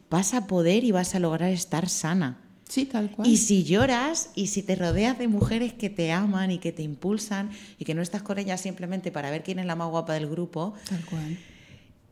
vas 0.09 0.33
a 0.33 0.47
poder 0.47 0.83
y 0.83 0.91
vas 0.91 1.15
a 1.15 1.19
lograr 1.19 1.51
estar 1.51 1.87
sana. 1.87 2.39
Sí, 2.71 2.85
tal 2.85 3.11
cual. 3.11 3.27
Y 3.27 3.35
si 3.35 3.65
lloras 3.65 4.29
y 4.33 4.47
si 4.47 4.63
te 4.63 4.77
rodeas 4.77 5.19
de 5.19 5.27
mujeres 5.27 5.73
que 5.73 5.89
te 5.89 6.13
aman 6.13 6.51
y 6.51 6.57
que 6.57 6.71
te 6.71 6.83
impulsan 6.83 7.49
y 7.77 7.83
que 7.83 7.93
no 7.93 8.01
estás 8.01 8.21
con 8.21 8.39
ellas 8.39 8.61
simplemente 8.61 9.11
para 9.11 9.29
ver 9.29 9.43
quién 9.43 9.59
es 9.59 9.65
la 9.65 9.75
más 9.75 9.89
guapa 9.89 10.13
del 10.13 10.29
grupo, 10.29 10.73
tal 10.87 11.03
cual. 11.03 11.37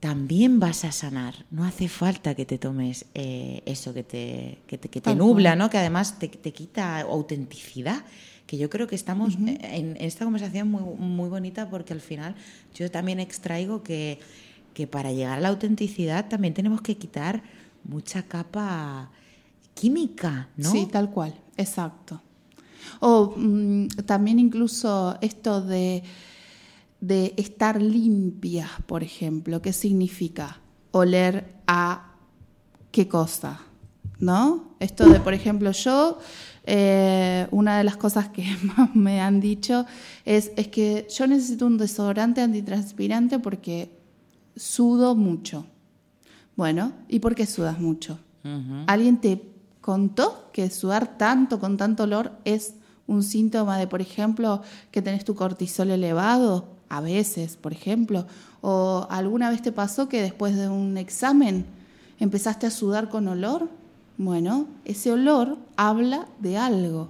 también 0.01 0.59
vas 0.59 0.83
a 0.83 0.91
sanar. 0.91 1.45
No 1.49 1.63
hace 1.63 1.87
falta 1.87 2.35
que 2.35 2.45
te 2.45 2.57
tomes 2.57 3.05
eh, 3.13 3.63
eso 3.65 3.93
que 3.93 4.03
te, 4.03 4.57
que 4.67 4.77
te, 4.77 5.15
nubla, 5.15 5.55
¿no? 5.55 5.69
que 5.69 5.77
además 5.77 6.19
te, 6.19 6.27
te 6.27 6.51
quita 6.51 6.99
autenticidad 6.99 8.03
que 8.45 8.57
yo 8.57 8.69
creo 8.69 8.85
que 8.85 8.95
estamos 8.95 9.35
en, 9.35 9.95
esta 10.01 10.25
conversación 10.25 10.69
muy, 10.69 10.81
muy 10.81 11.29
bonita 11.29 11.69
porque 11.69 11.93
al 11.93 12.01
final 12.01 12.35
yo 12.75 12.91
también 12.91 13.21
extraigo 13.21 13.81
que, 13.81 14.19
que 14.73 14.87
para 14.87 15.13
llegar 15.13 15.37
a 15.37 15.39
la 15.39 15.47
autenticidad 15.47 16.27
también 16.27 16.53
tenemos 16.53 16.81
que 16.81 16.97
quitar 16.97 17.43
mucha 17.85 18.23
capa 18.23 19.09
química, 19.79 20.49
¿no? 20.57 20.71
Sí, 20.71 20.87
tal 20.91 21.09
cual, 21.09 21.33
exacto. 21.55 22.21
O 22.99 23.33
mm, 23.37 23.87
también 24.05 24.37
incluso 24.37 25.17
esto 25.21 25.61
de, 25.61 26.03
de 26.99 27.33
estar 27.37 27.81
limpia, 27.81 28.69
por 28.85 29.03
ejemplo, 29.03 29.61
¿qué 29.61 29.71
significa? 29.71 30.59
Oler 30.91 31.55
a 31.65 32.15
qué 32.91 33.07
cosa, 33.07 33.61
¿no? 34.19 34.75
Esto 34.81 35.07
de, 35.07 35.21
por 35.21 35.33
ejemplo, 35.33 35.71
yo 35.71 36.19
eh, 36.65 37.47
una 37.51 37.77
de 37.77 37.85
las 37.85 37.95
cosas 37.95 38.27
que 38.27 38.45
más 38.63 38.93
me 38.93 39.21
han 39.21 39.39
dicho 39.39 39.85
es, 40.25 40.51
es 40.57 40.67
que 40.67 41.07
yo 41.09 41.25
necesito 41.25 41.65
un 41.65 41.77
desodorante 41.77 42.41
antitranspirante 42.41 43.39
porque 43.39 43.97
sudo 44.57 45.15
mucho. 45.15 45.67
Bueno, 46.57 46.91
¿y 47.07 47.19
por 47.19 47.33
qué 47.33 47.45
sudas 47.45 47.79
mucho? 47.79 48.19
¿Alguien 48.87 49.21
te 49.21 49.58
contó 49.89 50.51
que 50.53 50.69
sudar 50.69 51.17
tanto 51.17 51.59
con 51.59 51.75
tanto 51.75 52.03
olor 52.03 52.31
es 52.45 52.75
un 53.07 53.23
síntoma 53.23 53.79
de, 53.79 53.87
por 53.87 54.01
ejemplo, 54.01 54.61
que 54.91 55.01
tenés 55.01 55.25
tu 55.25 55.33
cortisol 55.33 55.89
elevado? 55.89 56.67
A 56.89 57.01
veces, 57.01 57.57
por 57.57 57.73
ejemplo. 57.73 58.27
¿O 58.61 59.07
alguna 59.09 59.49
vez 59.49 59.63
te 59.63 59.71
pasó 59.71 60.07
que 60.07 60.21
después 60.21 60.55
de 60.55 60.69
un 60.69 60.95
examen 60.99 61.65
empezaste 62.19 62.67
a 62.67 62.69
sudar 62.69 63.09
con 63.09 63.27
olor? 63.27 63.67
Bueno, 64.19 64.67
ese 64.85 65.11
olor 65.11 65.57
habla 65.75 66.27
de 66.37 66.59
algo, 66.59 67.09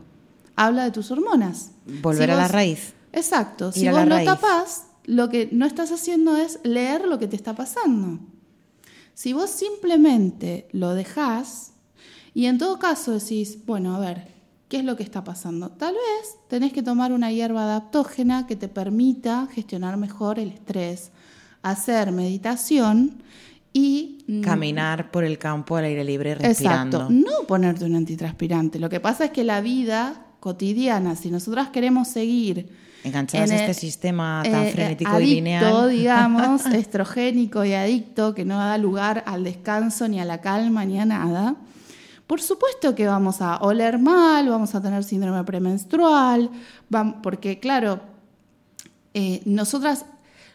habla 0.56 0.86
de 0.86 0.92
tus 0.92 1.12
hormonas. 1.12 1.72
Volver 2.02 2.32
a 2.32 2.38
la 2.38 2.48
raíz. 2.48 2.94
Exacto, 3.12 3.74
si 3.74 3.90
vos 3.90 4.08
lo 4.08 4.24
tapás, 4.24 4.86
lo 5.04 5.28
que 5.28 5.50
no 5.52 5.66
estás 5.66 5.92
haciendo 5.92 6.38
es 6.38 6.62
leer 6.64 7.10
lo 7.10 7.20
que 7.20 7.28
te 7.28 7.36
está 7.36 7.54
pasando. 7.56 8.20
Si 9.16 9.34
vos 9.34 9.50
simplemente 9.50 10.70
lo 10.72 10.94
dejás 10.94 11.74
y 12.34 12.46
en 12.46 12.58
todo 12.58 12.80
caso 12.80 13.12
decís, 13.12 13.60
bueno, 13.66 13.96
a 13.96 14.00
ver, 14.00 14.28
¿qué 14.68 14.78
es 14.78 14.86
lo 14.86 14.96
que 14.96 15.04
está 15.04 15.24
pasando? 15.24 15.70
Tal 15.70 15.94
vez 15.94 16.36
tenés 16.48 16.74
que 16.74 16.84
tomar 16.84 17.12
una 17.12 17.32
hierba 17.32 17.64
adaptógena 17.64 18.48
que 18.48 18.56
te 18.56 18.68
permita 18.68 19.48
gestionar 19.54 19.98
mejor 19.98 20.40
el 20.40 20.50
estrés, 20.50 21.12
hacer 21.62 22.12
meditación 22.12 23.22
y 23.74 24.20
mm, 24.28 24.42
caminar 24.42 25.12
por 25.12 25.24
el 25.24 25.38
campo 25.38 25.76
al 25.76 25.86
aire 25.86 26.04
libre 26.04 26.36
respirando. 26.36 26.98
Exacto, 26.98 27.14
no 27.14 27.48
ponerte 27.48 27.86
un 27.86 27.96
antitranspirante. 27.96 28.80
Lo 28.80 28.90
que 28.90 29.00
pasa 29.00 29.26
es 29.26 29.32
que 29.32 29.44
la 29.44 29.62
vida 29.62 30.26
cotidiana, 30.40 31.16
si 31.16 31.30
nosotras 31.32 31.70
queremos 31.70 32.08
seguir 32.08 32.70
enganchadas 33.04 33.52
a 33.52 33.56
este 33.56 33.74
sistema 33.74 34.42
tan 34.44 34.66
eh, 34.66 34.72
frenético 34.72 35.20
y 35.20 35.36
lineal, 35.36 35.90
digamos, 35.90 36.66
estrogénico 36.74 37.64
y 37.66 37.74
adicto 37.74 38.34
que 38.34 38.46
no 38.46 38.58
da 38.58 38.78
lugar 38.78 39.24
al 39.26 39.44
descanso 39.44 40.08
ni 40.08 40.20
a 40.20 40.26
la 40.26 40.42
calma 40.42 40.86
ni 40.86 41.00
a 41.00 41.06
nada. 41.06 41.56
Por 42.30 42.44
supuesto 42.44 42.94
que 42.94 43.08
vamos 43.08 43.42
a 43.42 43.58
oler 43.58 43.98
mal, 43.98 44.48
vamos 44.50 44.76
a 44.76 44.82
tener 44.84 45.04
síndrome 45.04 45.44
premenstrual, 45.44 46.52
porque 47.24 47.60
claro, 47.60 48.02
eh, 49.16 49.42
nosotras 49.46 50.06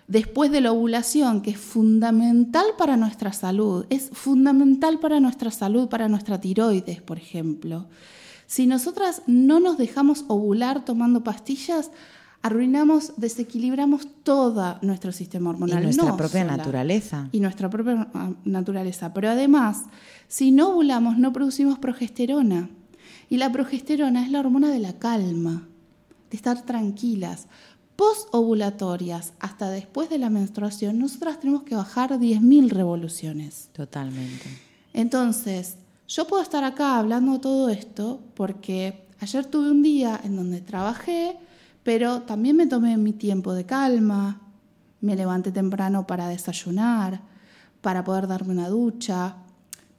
después 0.07 0.53
de 0.53 0.61
la 0.61 0.71
ovulación, 0.71 1.43
que 1.43 1.51
es 1.51 1.59
fundamental 1.59 2.65
para 2.79 2.97
nuestra 2.97 3.33
salud, 3.33 3.87
es 3.91 4.09
fundamental 4.13 5.01
para 5.01 5.19
nuestra 5.19 5.51
salud, 5.51 5.89
para 5.89 6.09
nuestra 6.09 6.41
tiroides, 6.41 7.03
por 7.03 7.19
ejemplo. 7.19 7.87
Si 8.47 8.69
nosotras 8.69 9.23
no 9.27 9.59
nos 9.59 9.77
dejamos 9.77 10.27
ovular 10.29 10.85
tomando 10.85 11.25
pastillas, 11.25 11.91
arruinamos, 12.45 13.15
desequilibramos 13.17 14.07
todo 14.23 14.79
nuestro 14.83 15.13
sistema 15.13 15.49
hormonal. 15.49 15.81
Y 15.83 15.87
nuestra 15.87 16.15
propia 16.15 16.45
naturaleza. 16.45 17.29
Y 17.33 17.41
nuestra 17.41 17.71
propia 17.71 18.07
ah, 18.13 18.33
naturaleza. 18.45 19.15
Pero 19.15 19.31
además, 19.31 19.85
si 20.29 20.51
no 20.51 20.69
ovulamos, 20.69 21.17
no 21.17 21.33
producimos 21.33 21.79
progesterona. 21.79 22.69
Y 23.31 23.39
la 23.39 23.51
progesterona 23.51 24.23
es 24.23 24.31
la 24.31 24.41
hormona 24.41 24.69
de 24.69 24.79
la 24.79 24.93
calma, 24.99 25.67
de 26.31 26.37
estar 26.37 26.61
tranquilas 26.67 27.49
post-ovulatorias 27.97 29.33
hasta 29.39 29.71
después 29.71 30.11
de 30.11 30.19
la 30.19 30.29
menstruación, 30.29 30.99
nosotras 30.99 31.39
tenemos 31.39 31.63
que 31.63 31.77
bajar 31.77 32.19
10.000 32.19 32.71
revoluciones. 32.71 33.69
Totalmente. 33.73 34.49
Entonces, 34.93 35.77
yo 36.09 36.27
puedo 36.27 36.43
estar 36.43 36.65
acá 36.65 36.99
hablando 36.99 37.41
todo 37.41 37.69
esto 37.69 38.21
porque 38.35 39.07
ayer 39.21 39.47
tuve 39.47 39.71
un 39.71 39.83
día 39.83 40.21
en 40.25 40.35
donde 40.35 40.61
trabajé, 40.61 41.37
pero 41.85 42.23
también 42.23 42.57
me 42.57 42.67
tomé 42.67 42.97
mi 42.97 43.13
tiempo 43.13 43.53
de 43.53 43.65
calma, 43.65 44.41
me 45.01 45.15
levanté 45.15 45.53
temprano 45.53 46.07
para 46.07 46.29
desayunar, 46.29 47.21
para 47.83 48.03
poder 48.03 48.27
darme 48.27 48.53
una 48.53 48.69
ducha. 48.69 49.37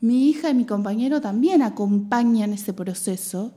Mi 0.01 0.27
hija 0.29 0.49
y 0.49 0.55
mi 0.55 0.65
compañero 0.65 1.21
también 1.21 1.61
acompañan 1.61 2.51
ese 2.51 2.73
proceso. 2.73 3.53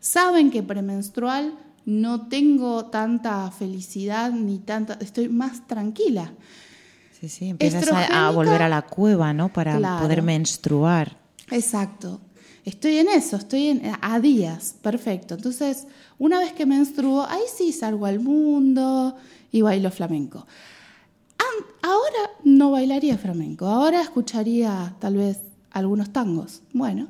Saben 0.00 0.50
que 0.50 0.62
premenstrual 0.62 1.54
no 1.86 2.28
tengo 2.28 2.86
tanta 2.86 3.50
felicidad 3.52 4.32
ni 4.32 4.58
tanta, 4.58 4.98
estoy 5.00 5.28
más 5.28 5.66
tranquila. 5.66 6.32
Sí, 7.18 7.28
sí, 7.28 7.48
empiezas 7.48 7.88
a, 8.10 8.30
volver 8.30 8.62
a 8.62 8.68
la 8.68 8.82
cueva, 8.82 9.32
¿no? 9.32 9.52
Para 9.52 10.00
poder 10.00 10.22
menstruar. 10.22 11.16
Exacto. 11.50 12.20
Estoy 12.64 12.98
en 12.98 13.08
eso, 13.08 13.36
estoy 13.36 13.68
en, 13.68 13.82
a 14.00 14.20
días, 14.20 14.74
perfecto. 14.82 15.34
Entonces, 15.34 15.86
una 16.18 16.38
vez 16.38 16.52
que 16.52 16.66
menstruo, 16.66 17.24
ahí 17.28 17.42
sí 17.54 17.72
salgo 17.72 18.06
al 18.06 18.20
mundo 18.20 19.16
y 19.50 19.62
bailo 19.62 19.90
flamenco. 19.90 20.46
Ahora 21.82 22.30
no 22.44 22.72
bailaría 22.72 23.16
flamenco, 23.16 23.66
ahora 23.66 24.02
escucharía 24.02 24.94
tal 24.98 25.16
vez 25.16 25.40
algunos 25.70 26.12
tangos. 26.12 26.62
Bueno, 26.72 27.08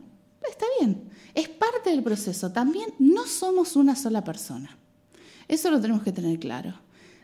está 0.48 0.66
bien. 0.78 1.10
es 1.34 1.48
parte 1.48 1.90
del 1.90 2.02
proceso. 2.02 2.52
También 2.52 2.94
no 2.98 3.26
somos 3.26 3.76
una 3.76 3.96
sola 3.96 4.22
persona. 4.22 4.76
Eso 5.48 5.70
lo 5.70 5.80
tenemos 5.80 6.02
que 6.02 6.12
tener 6.12 6.38
claro. 6.38 6.74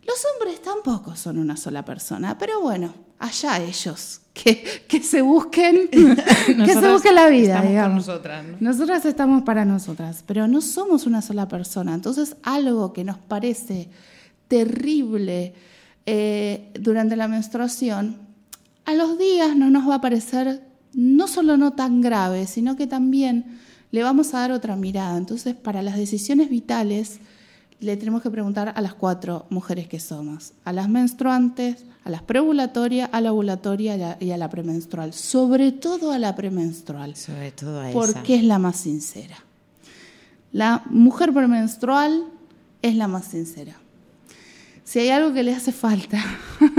Los 0.07 0.25
hombres 0.33 0.63
tampoco 0.63 1.17
son 1.17 1.39
una 1.39 1.57
sola 1.57 1.85
persona, 1.85 2.37
pero 2.39 2.61
bueno, 2.61 2.95
allá 3.19 3.63
ellos, 3.63 4.21
que, 4.33 4.85
que 4.89 5.03
se 5.03 5.23
busquen, 5.23 5.89
que 5.91 6.73
se 6.73 6.93
busquen 6.93 7.15
la 7.15 7.29
vida, 7.29 7.63
digamos. 7.63 8.07
nosotras, 8.07 8.45
Nosotras 8.61 9.05
estamos 9.05 9.43
para 9.43 9.65
nosotras, 9.65 10.25
pero 10.27 10.49
no 10.49 10.61
somos 10.61 11.07
una 11.07 11.23
sola 11.23 11.49
persona. 11.49 11.95
Entonces, 11.95 12.37
algo 12.43 12.93
que 12.93 13.05
nos 13.05 13.19
parece 13.19 13.89
terrible 14.49 15.55
eh, 16.07 16.71
durante 16.79 17.17
la 17.17 17.29
menstruación, 17.29 18.19
a 18.85 18.95
los 18.95 19.19
días 19.19 19.57
no 19.57 19.71
nos 19.71 19.89
va 19.89 19.97
a 19.97 20.01
parecer 20.01 20.63
no 20.93 21.27
solo 21.27 21.57
no 21.57 21.73
tan 21.73 22.01
grave, 22.01 22.47
sino 22.47 22.77
que 22.77 22.87
también 22.87 23.59
le 23.91 24.03
vamos 24.03 24.35
a 24.35 24.41
dar 24.41 24.53
otra 24.53 24.77
mirada. 24.77 25.17
Entonces, 25.17 25.55
para 25.55 25.83
las 25.83 25.97
decisiones 25.97 26.51
vitales, 26.51 27.21
le 27.81 27.97
tenemos 27.97 28.23
que 28.23 28.31
preguntar 28.31 28.73
a 28.75 28.81
las 28.81 28.95
cuatro 28.95 29.47
mujeres 29.51 29.89
que 29.89 30.01
somos, 30.01 30.53
a 30.65 30.73
las 30.73 30.89
menstruantes, 30.89 31.85
a 32.05 32.11
las 32.11 32.23
preovulatorias, 32.23 33.09
a 33.13 33.21
la 33.21 33.33
ovulatoria 33.33 34.19
y 34.21 34.31
a 34.31 34.37
la 34.37 34.51
premenstrual, 34.51 35.15
sobre 35.15 35.73
todo 35.73 36.13
a 36.13 36.19
la 36.19 36.35
premenstrual. 36.35 37.17
Sobre 37.17 37.51
todo 37.51 37.81
a 37.81 37.91
Porque 37.91 38.37
es 38.37 38.45
la 38.45 38.59
más 38.59 38.77
sincera. 38.77 39.37
La 40.53 40.83
mujer 40.91 41.33
premenstrual 41.33 42.25
es 42.83 42.95
la 42.95 43.09
más 43.09 43.25
sincera. 43.25 43.75
Si 44.85 44.99
hay 44.99 45.09
algo 45.09 45.33
que 45.33 45.43
le 45.43 45.55
hace 45.55 45.73
falta 45.73 46.23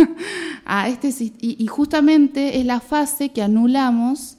a 0.66 0.88
este 0.90 1.14
y, 1.40 1.66
justamente 1.66 2.60
es 2.60 2.66
la 2.66 2.80
fase 2.80 3.30
que 3.30 3.42
anulamos 3.42 4.38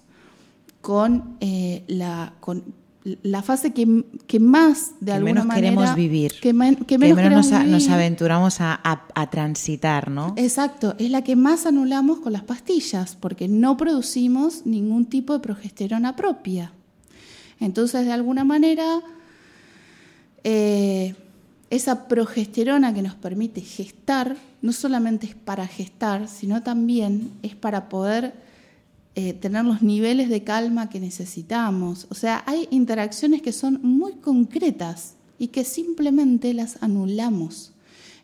con 0.80 1.36
eh, 1.40 1.82
la 1.88 2.32
con 2.38 2.62
la 3.22 3.42
fase 3.42 3.72
que, 3.72 4.40
más 4.40 4.92
de 5.00 5.12
alguna 5.12 5.32
menos 5.34 5.46
manera 5.46 5.68
queremos 5.68 5.94
vivir, 5.94 6.32
que, 6.40 6.52
menos, 6.52 7.50
nos, 7.50 7.88
aventuramos 7.88 8.56
a, 8.60 9.28
transitar, 9.30 10.10
¿no? 10.10 10.34
Exacto, 10.36 10.96
es 10.98 11.10
la 11.10 11.22
que 11.22 11.36
más 11.36 11.66
anulamos 11.66 12.18
con 12.18 12.32
las 12.32 12.42
pastillas, 12.42 13.16
porque 13.16 13.46
no 13.46 13.76
producimos 13.76 14.66
ningún 14.66 15.06
tipo 15.06 15.32
de 15.34 15.40
progesterona 15.40 16.16
propia. 16.16 16.72
Entonces, 17.60 18.06
de 18.06 18.12
alguna 18.12 18.44
manera, 18.44 19.00
eh, 20.42 21.14
esa 21.70 22.08
progesterona 22.08 22.92
que 22.92 23.02
nos 23.02 23.14
permite 23.14 23.60
gestar, 23.60 24.36
no 24.62 24.72
solamente 24.72 25.26
es 25.26 25.34
para 25.34 25.66
gestar, 25.68 26.28
sino 26.28 26.62
también 26.62 27.30
es 27.42 27.54
para 27.54 27.88
poder 27.88 28.45
eh, 29.18 29.32
tener 29.32 29.64
los 29.64 29.80
niveles 29.80 30.28
de 30.28 30.44
calma 30.44 30.90
que 30.90 31.00
necesitamos. 31.00 32.06
O 32.10 32.14
sea, 32.14 32.44
hay 32.44 32.68
interacciones 32.70 33.40
que 33.40 33.52
son 33.52 33.80
muy 33.82 34.16
concretas 34.16 35.14
y 35.38 35.48
que 35.48 35.64
simplemente 35.64 36.52
las 36.52 36.82
anulamos. 36.82 37.72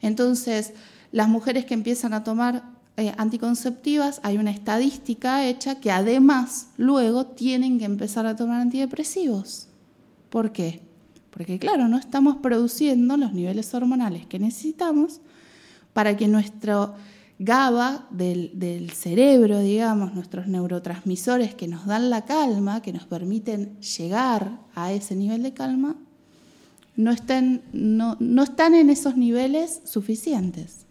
Entonces, 0.03 0.75
las 1.11 1.31
mujeres 1.31 1.65
que 1.65 1.73
empiezan 1.73 2.13
a 2.13 2.25
tomar 2.25 2.65
eh, 2.99 3.15
anticonceptivas, 3.17 4.21
hay 4.23 4.37
una 4.37 4.51
estadística 4.51 5.47
hecha 5.47 5.81
que 5.81 5.91
además 5.91 6.69
luego 6.77 7.25
tienen 7.25 7.79
que 7.79 7.87
empezar 7.87 8.27
a 8.27 8.37
tomar 8.37 8.61
antidepresivos. 8.61 9.69
¿Por 10.29 10.53
qué? 10.53 10.83
Porque 11.31 11.59
claro, 11.59 11.89
no 11.89 11.97
estamos 11.97 12.37
produciendo 12.37 13.17
los 13.17 13.33
niveles 13.33 13.73
hormonales 13.73 14.27
que 14.27 14.39
necesitamos 14.39 15.23
para 15.95 16.19
que 16.19 16.29
nuestro 16.29 16.95
GABA 17.45 18.07
del, 18.11 18.91
cerebro, 18.93 19.59
digamos, 19.59 20.15
nuestros 20.15 20.47
neurotransmisores 20.47 21.55
que 21.55 21.67
nos 21.67 21.87
dan 21.87 22.09
la 22.09 22.25
calma, 22.25 22.83
que 22.83 22.93
nos 22.93 23.05
permiten 23.05 23.81
llegar 23.81 24.61
a 24.75 24.93
ese 24.93 25.17
nivel 25.17 25.43
de 25.43 25.53
calma, 25.53 25.97
no, 26.95 27.11
estén, 27.11 27.63
no, 27.73 28.17
están 28.43 28.75
en 28.75 28.91
esos 28.91 29.17
niveles 29.17 29.81
suficientes. 29.85 30.87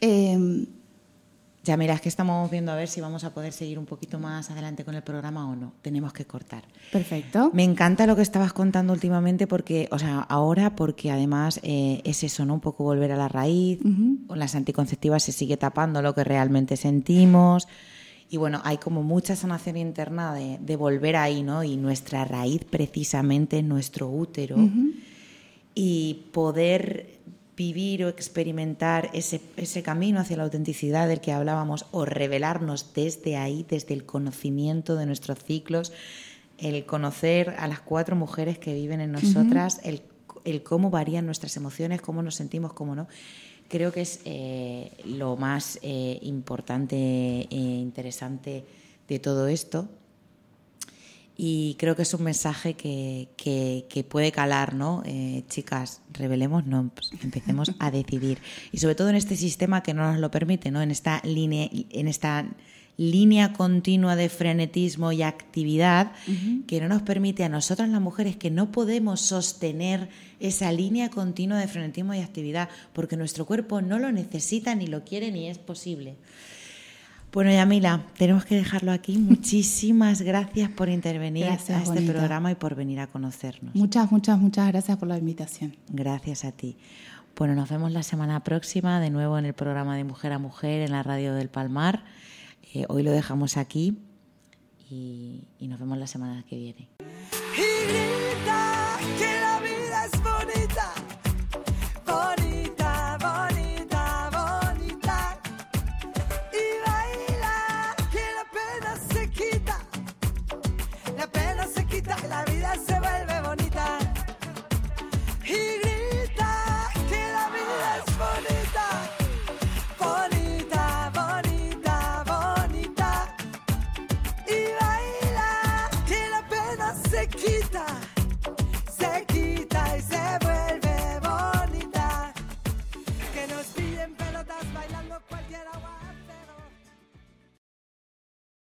Eh, 0.00 0.66
ya 1.62 1.76
mirás 1.76 2.00
que 2.00 2.08
estamos 2.08 2.50
viendo 2.50 2.72
a 2.72 2.74
ver 2.74 2.88
si 2.88 3.02
vamos 3.02 3.22
a 3.24 3.34
poder 3.34 3.52
seguir 3.52 3.78
un 3.78 3.84
poquito 3.84 4.18
más 4.18 4.50
adelante 4.50 4.84
con 4.84 4.94
el 4.94 5.02
programa 5.02 5.48
o 5.48 5.54
no. 5.54 5.74
Tenemos 5.82 6.12
que 6.12 6.24
cortar. 6.24 6.64
Perfecto. 6.90 7.50
Me 7.52 7.64
encanta 7.64 8.06
lo 8.06 8.16
que 8.16 8.22
estabas 8.22 8.54
contando 8.54 8.94
últimamente 8.94 9.46
porque, 9.46 9.86
o 9.90 9.98
sea, 9.98 10.20
ahora 10.20 10.74
porque 10.74 11.10
además 11.10 11.60
eh, 11.62 12.00
es 12.04 12.24
eso, 12.24 12.46
¿no? 12.46 12.54
Un 12.54 12.60
poco 12.60 12.84
volver 12.84 13.12
a 13.12 13.16
la 13.16 13.28
raíz. 13.28 13.78
Con 14.26 14.38
las 14.38 14.54
anticonceptivas 14.54 15.22
se 15.22 15.32
sigue 15.32 15.58
tapando 15.58 16.00
lo 16.00 16.14
que 16.14 16.24
realmente 16.24 16.78
sentimos. 16.78 17.68
Y 18.30 18.38
bueno, 18.38 18.62
hay 18.64 18.78
como 18.78 19.02
mucha 19.02 19.36
sanación 19.36 19.76
interna 19.76 20.32
de, 20.32 20.76
volver 20.76 21.16
ahí, 21.16 21.42
¿no? 21.42 21.62
Y 21.62 21.76
nuestra 21.76 22.24
raíz 22.24 22.64
precisamente 22.64 23.58
es 23.58 23.64
nuestro 23.64 24.08
útero. 24.08 24.56
Y 25.74 26.26
poder 26.32 27.19
vivir 27.60 28.06
o 28.06 28.08
experimentar 28.08 29.10
ese, 29.12 29.38
ese 29.58 29.82
camino 29.82 30.18
hacia 30.20 30.38
la 30.38 30.44
autenticidad 30.44 31.06
del 31.06 31.20
que 31.20 31.30
hablábamos 31.30 31.84
o 31.90 32.06
revelarnos 32.06 32.94
desde 32.94 33.36
ahí, 33.36 33.66
desde 33.68 33.92
el 33.92 34.06
conocimiento 34.06 34.96
de 34.96 35.04
nuestros 35.04 35.44
ciclos, 35.44 35.92
el 36.56 36.86
conocer 36.86 37.50
a 37.58 37.68
las 37.68 37.80
cuatro 37.80 38.16
mujeres 38.16 38.58
que 38.58 38.72
viven 38.72 39.02
en 39.02 39.12
nosotras, 39.12 39.78
el, 39.84 40.00
el, 40.46 40.62
cómo 40.62 40.88
varían 40.88 41.26
nuestras 41.26 41.54
emociones, 41.58 42.00
cómo 42.00 42.22
nos 42.22 42.34
sentimos, 42.36 42.72
cómo 42.72 42.94
no. 42.94 43.08
Creo 43.68 43.92
que 43.92 44.00
es 44.00 44.20
eh, 44.24 44.92
lo 45.04 45.36
más 45.36 45.78
eh, 45.82 46.18
importante 46.22 46.96
e 46.96 47.56
interesante 47.56 48.64
de 49.06 49.18
todo 49.18 49.48
esto 49.48 49.86
y 51.42 51.74
creo 51.78 51.96
que 51.96 52.02
es 52.02 52.12
un 52.12 52.22
mensaje 52.22 52.74
que, 52.74 53.30
que, 53.38 54.04
puede 54.04 54.30
calar, 54.30 54.74
¿no? 54.74 55.02
Eh, 55.06 55.42
chicas, 55.48 56.02
revelemos, 56.12 56.66
no, 56.66 56.90
pues 56.94 57.12
empecemos 57.22 57.72
a 57.78 57.90
decidir. 57.90 58.42
Y 58.72 58.76
sobre 58.76 58.94
todo 58.94 59.08
en 59.08 59.16
este 59.16 59.36
sistema 59.36 59.82
que 59.82 59.94
no 59.94 60.02
nos 60.02 60.20
lo 60.20 60.30
permite, 60.30 60.70
¿no? 60.70 60.82
En 60.82 60.90
esta 60.90 61.22
línea, 61.24 61.66
en 61.72 62.08
esta 62.08 62.46
línea 62.98 63.54
continua 63.54 64.16
de 64.16 64.28
frenetismo 64.28 65.12
y 65.12 65.22
actividad 65.22 66.12
que 66.66 66.78
no 66.82 66.88
nos 66.88 67.00
permite 67.00 67.42
a 67.42 67.48
nosotras 67.48 67.88
las 67.88 68.02
mujeres 68.02 68.36
que 68.36 68.50
no 68.50 68.70
podemos 68.70 69.22
sostener 69.22 70.10
esa 70.40 70.70
línea 70.72 71.08
continua 71.08 71.58
de 71.58 71.68
frenetismo 71.68 72.12
y 72.12 72.18
actividad 72.18 72.68
porque 72.92 73.16
nuestro 73.16 73.46
cuerpo 73.46 73.80
no 73.80 73.98
lo 73.98 74.12
necesita 74.12 74.74
ni 74.74 74.88
lo 74.88 75.04
quiere 75.04 75.32
ni 75.32 75.48
es 75.48 75.56
posible. 75.56 76.16
Bueno, 77.32 77.52
Yamila, 77.52 78.06
tenemos 78.18 78.44
que 78.44 78.56
dejarlo 78.56 78.90
aquí. 78.90 79.16
Muchísimas 79.18 80.22
gracias 80.22 80.68
por 80.70 80.88
intervenir 80.88 81.44
a 81.46 81.54
este 81.54 82.02
programa 82.02 82.50
y 82.50 82.56
por 82.56 82.74
venir 82.74 82.98
a 83.00 83.06
conocernos. 83.06 83.74
Muchas, 83.74 84.10
muchas, 84.10 84.38
muchas 84.38 84.68
gracias 84.68 84.98
por 84.98 85.08
la 85.08 85.18
invitación. 85.18 85.76
Gracias 85.88 86.44
a 86.44 86.52
ti. 86.52 86.76
Bueno, 87.36 87.54
nos 87.54 87.70
vemos 87.70 87.92
la 87.92 88.02
semana 88.02 88.42
próxima 88.42 89.00
de 89.00 89.10
nuevo 89.10 89.38
en 89.38 89.46
el 89.46 89.54
programa 89.54 89.96
de 89.96 90.04
Mujer 90.04 90.32
a 90.32 90.38
Mujer 90.38 90.82
en 90.82 90.90
la 90.90 91.02
radio 91.02 91.34
del 91.34 91.48
Palmar. 91.48 92.04
Eh, 92.74 92.84
hoy 92.88 93.02
lo 93.02 93.12
dejamos 93.12 93.56
aquí 93.56 93.98
y, 94.90 95.44
y 95.58 95.68
nos 95.68 95.78
vemos 95.78 95.98
la 95.98 96.06
semana 96.06 96.44
que 96.48 96.56
viene. 96.56 96.88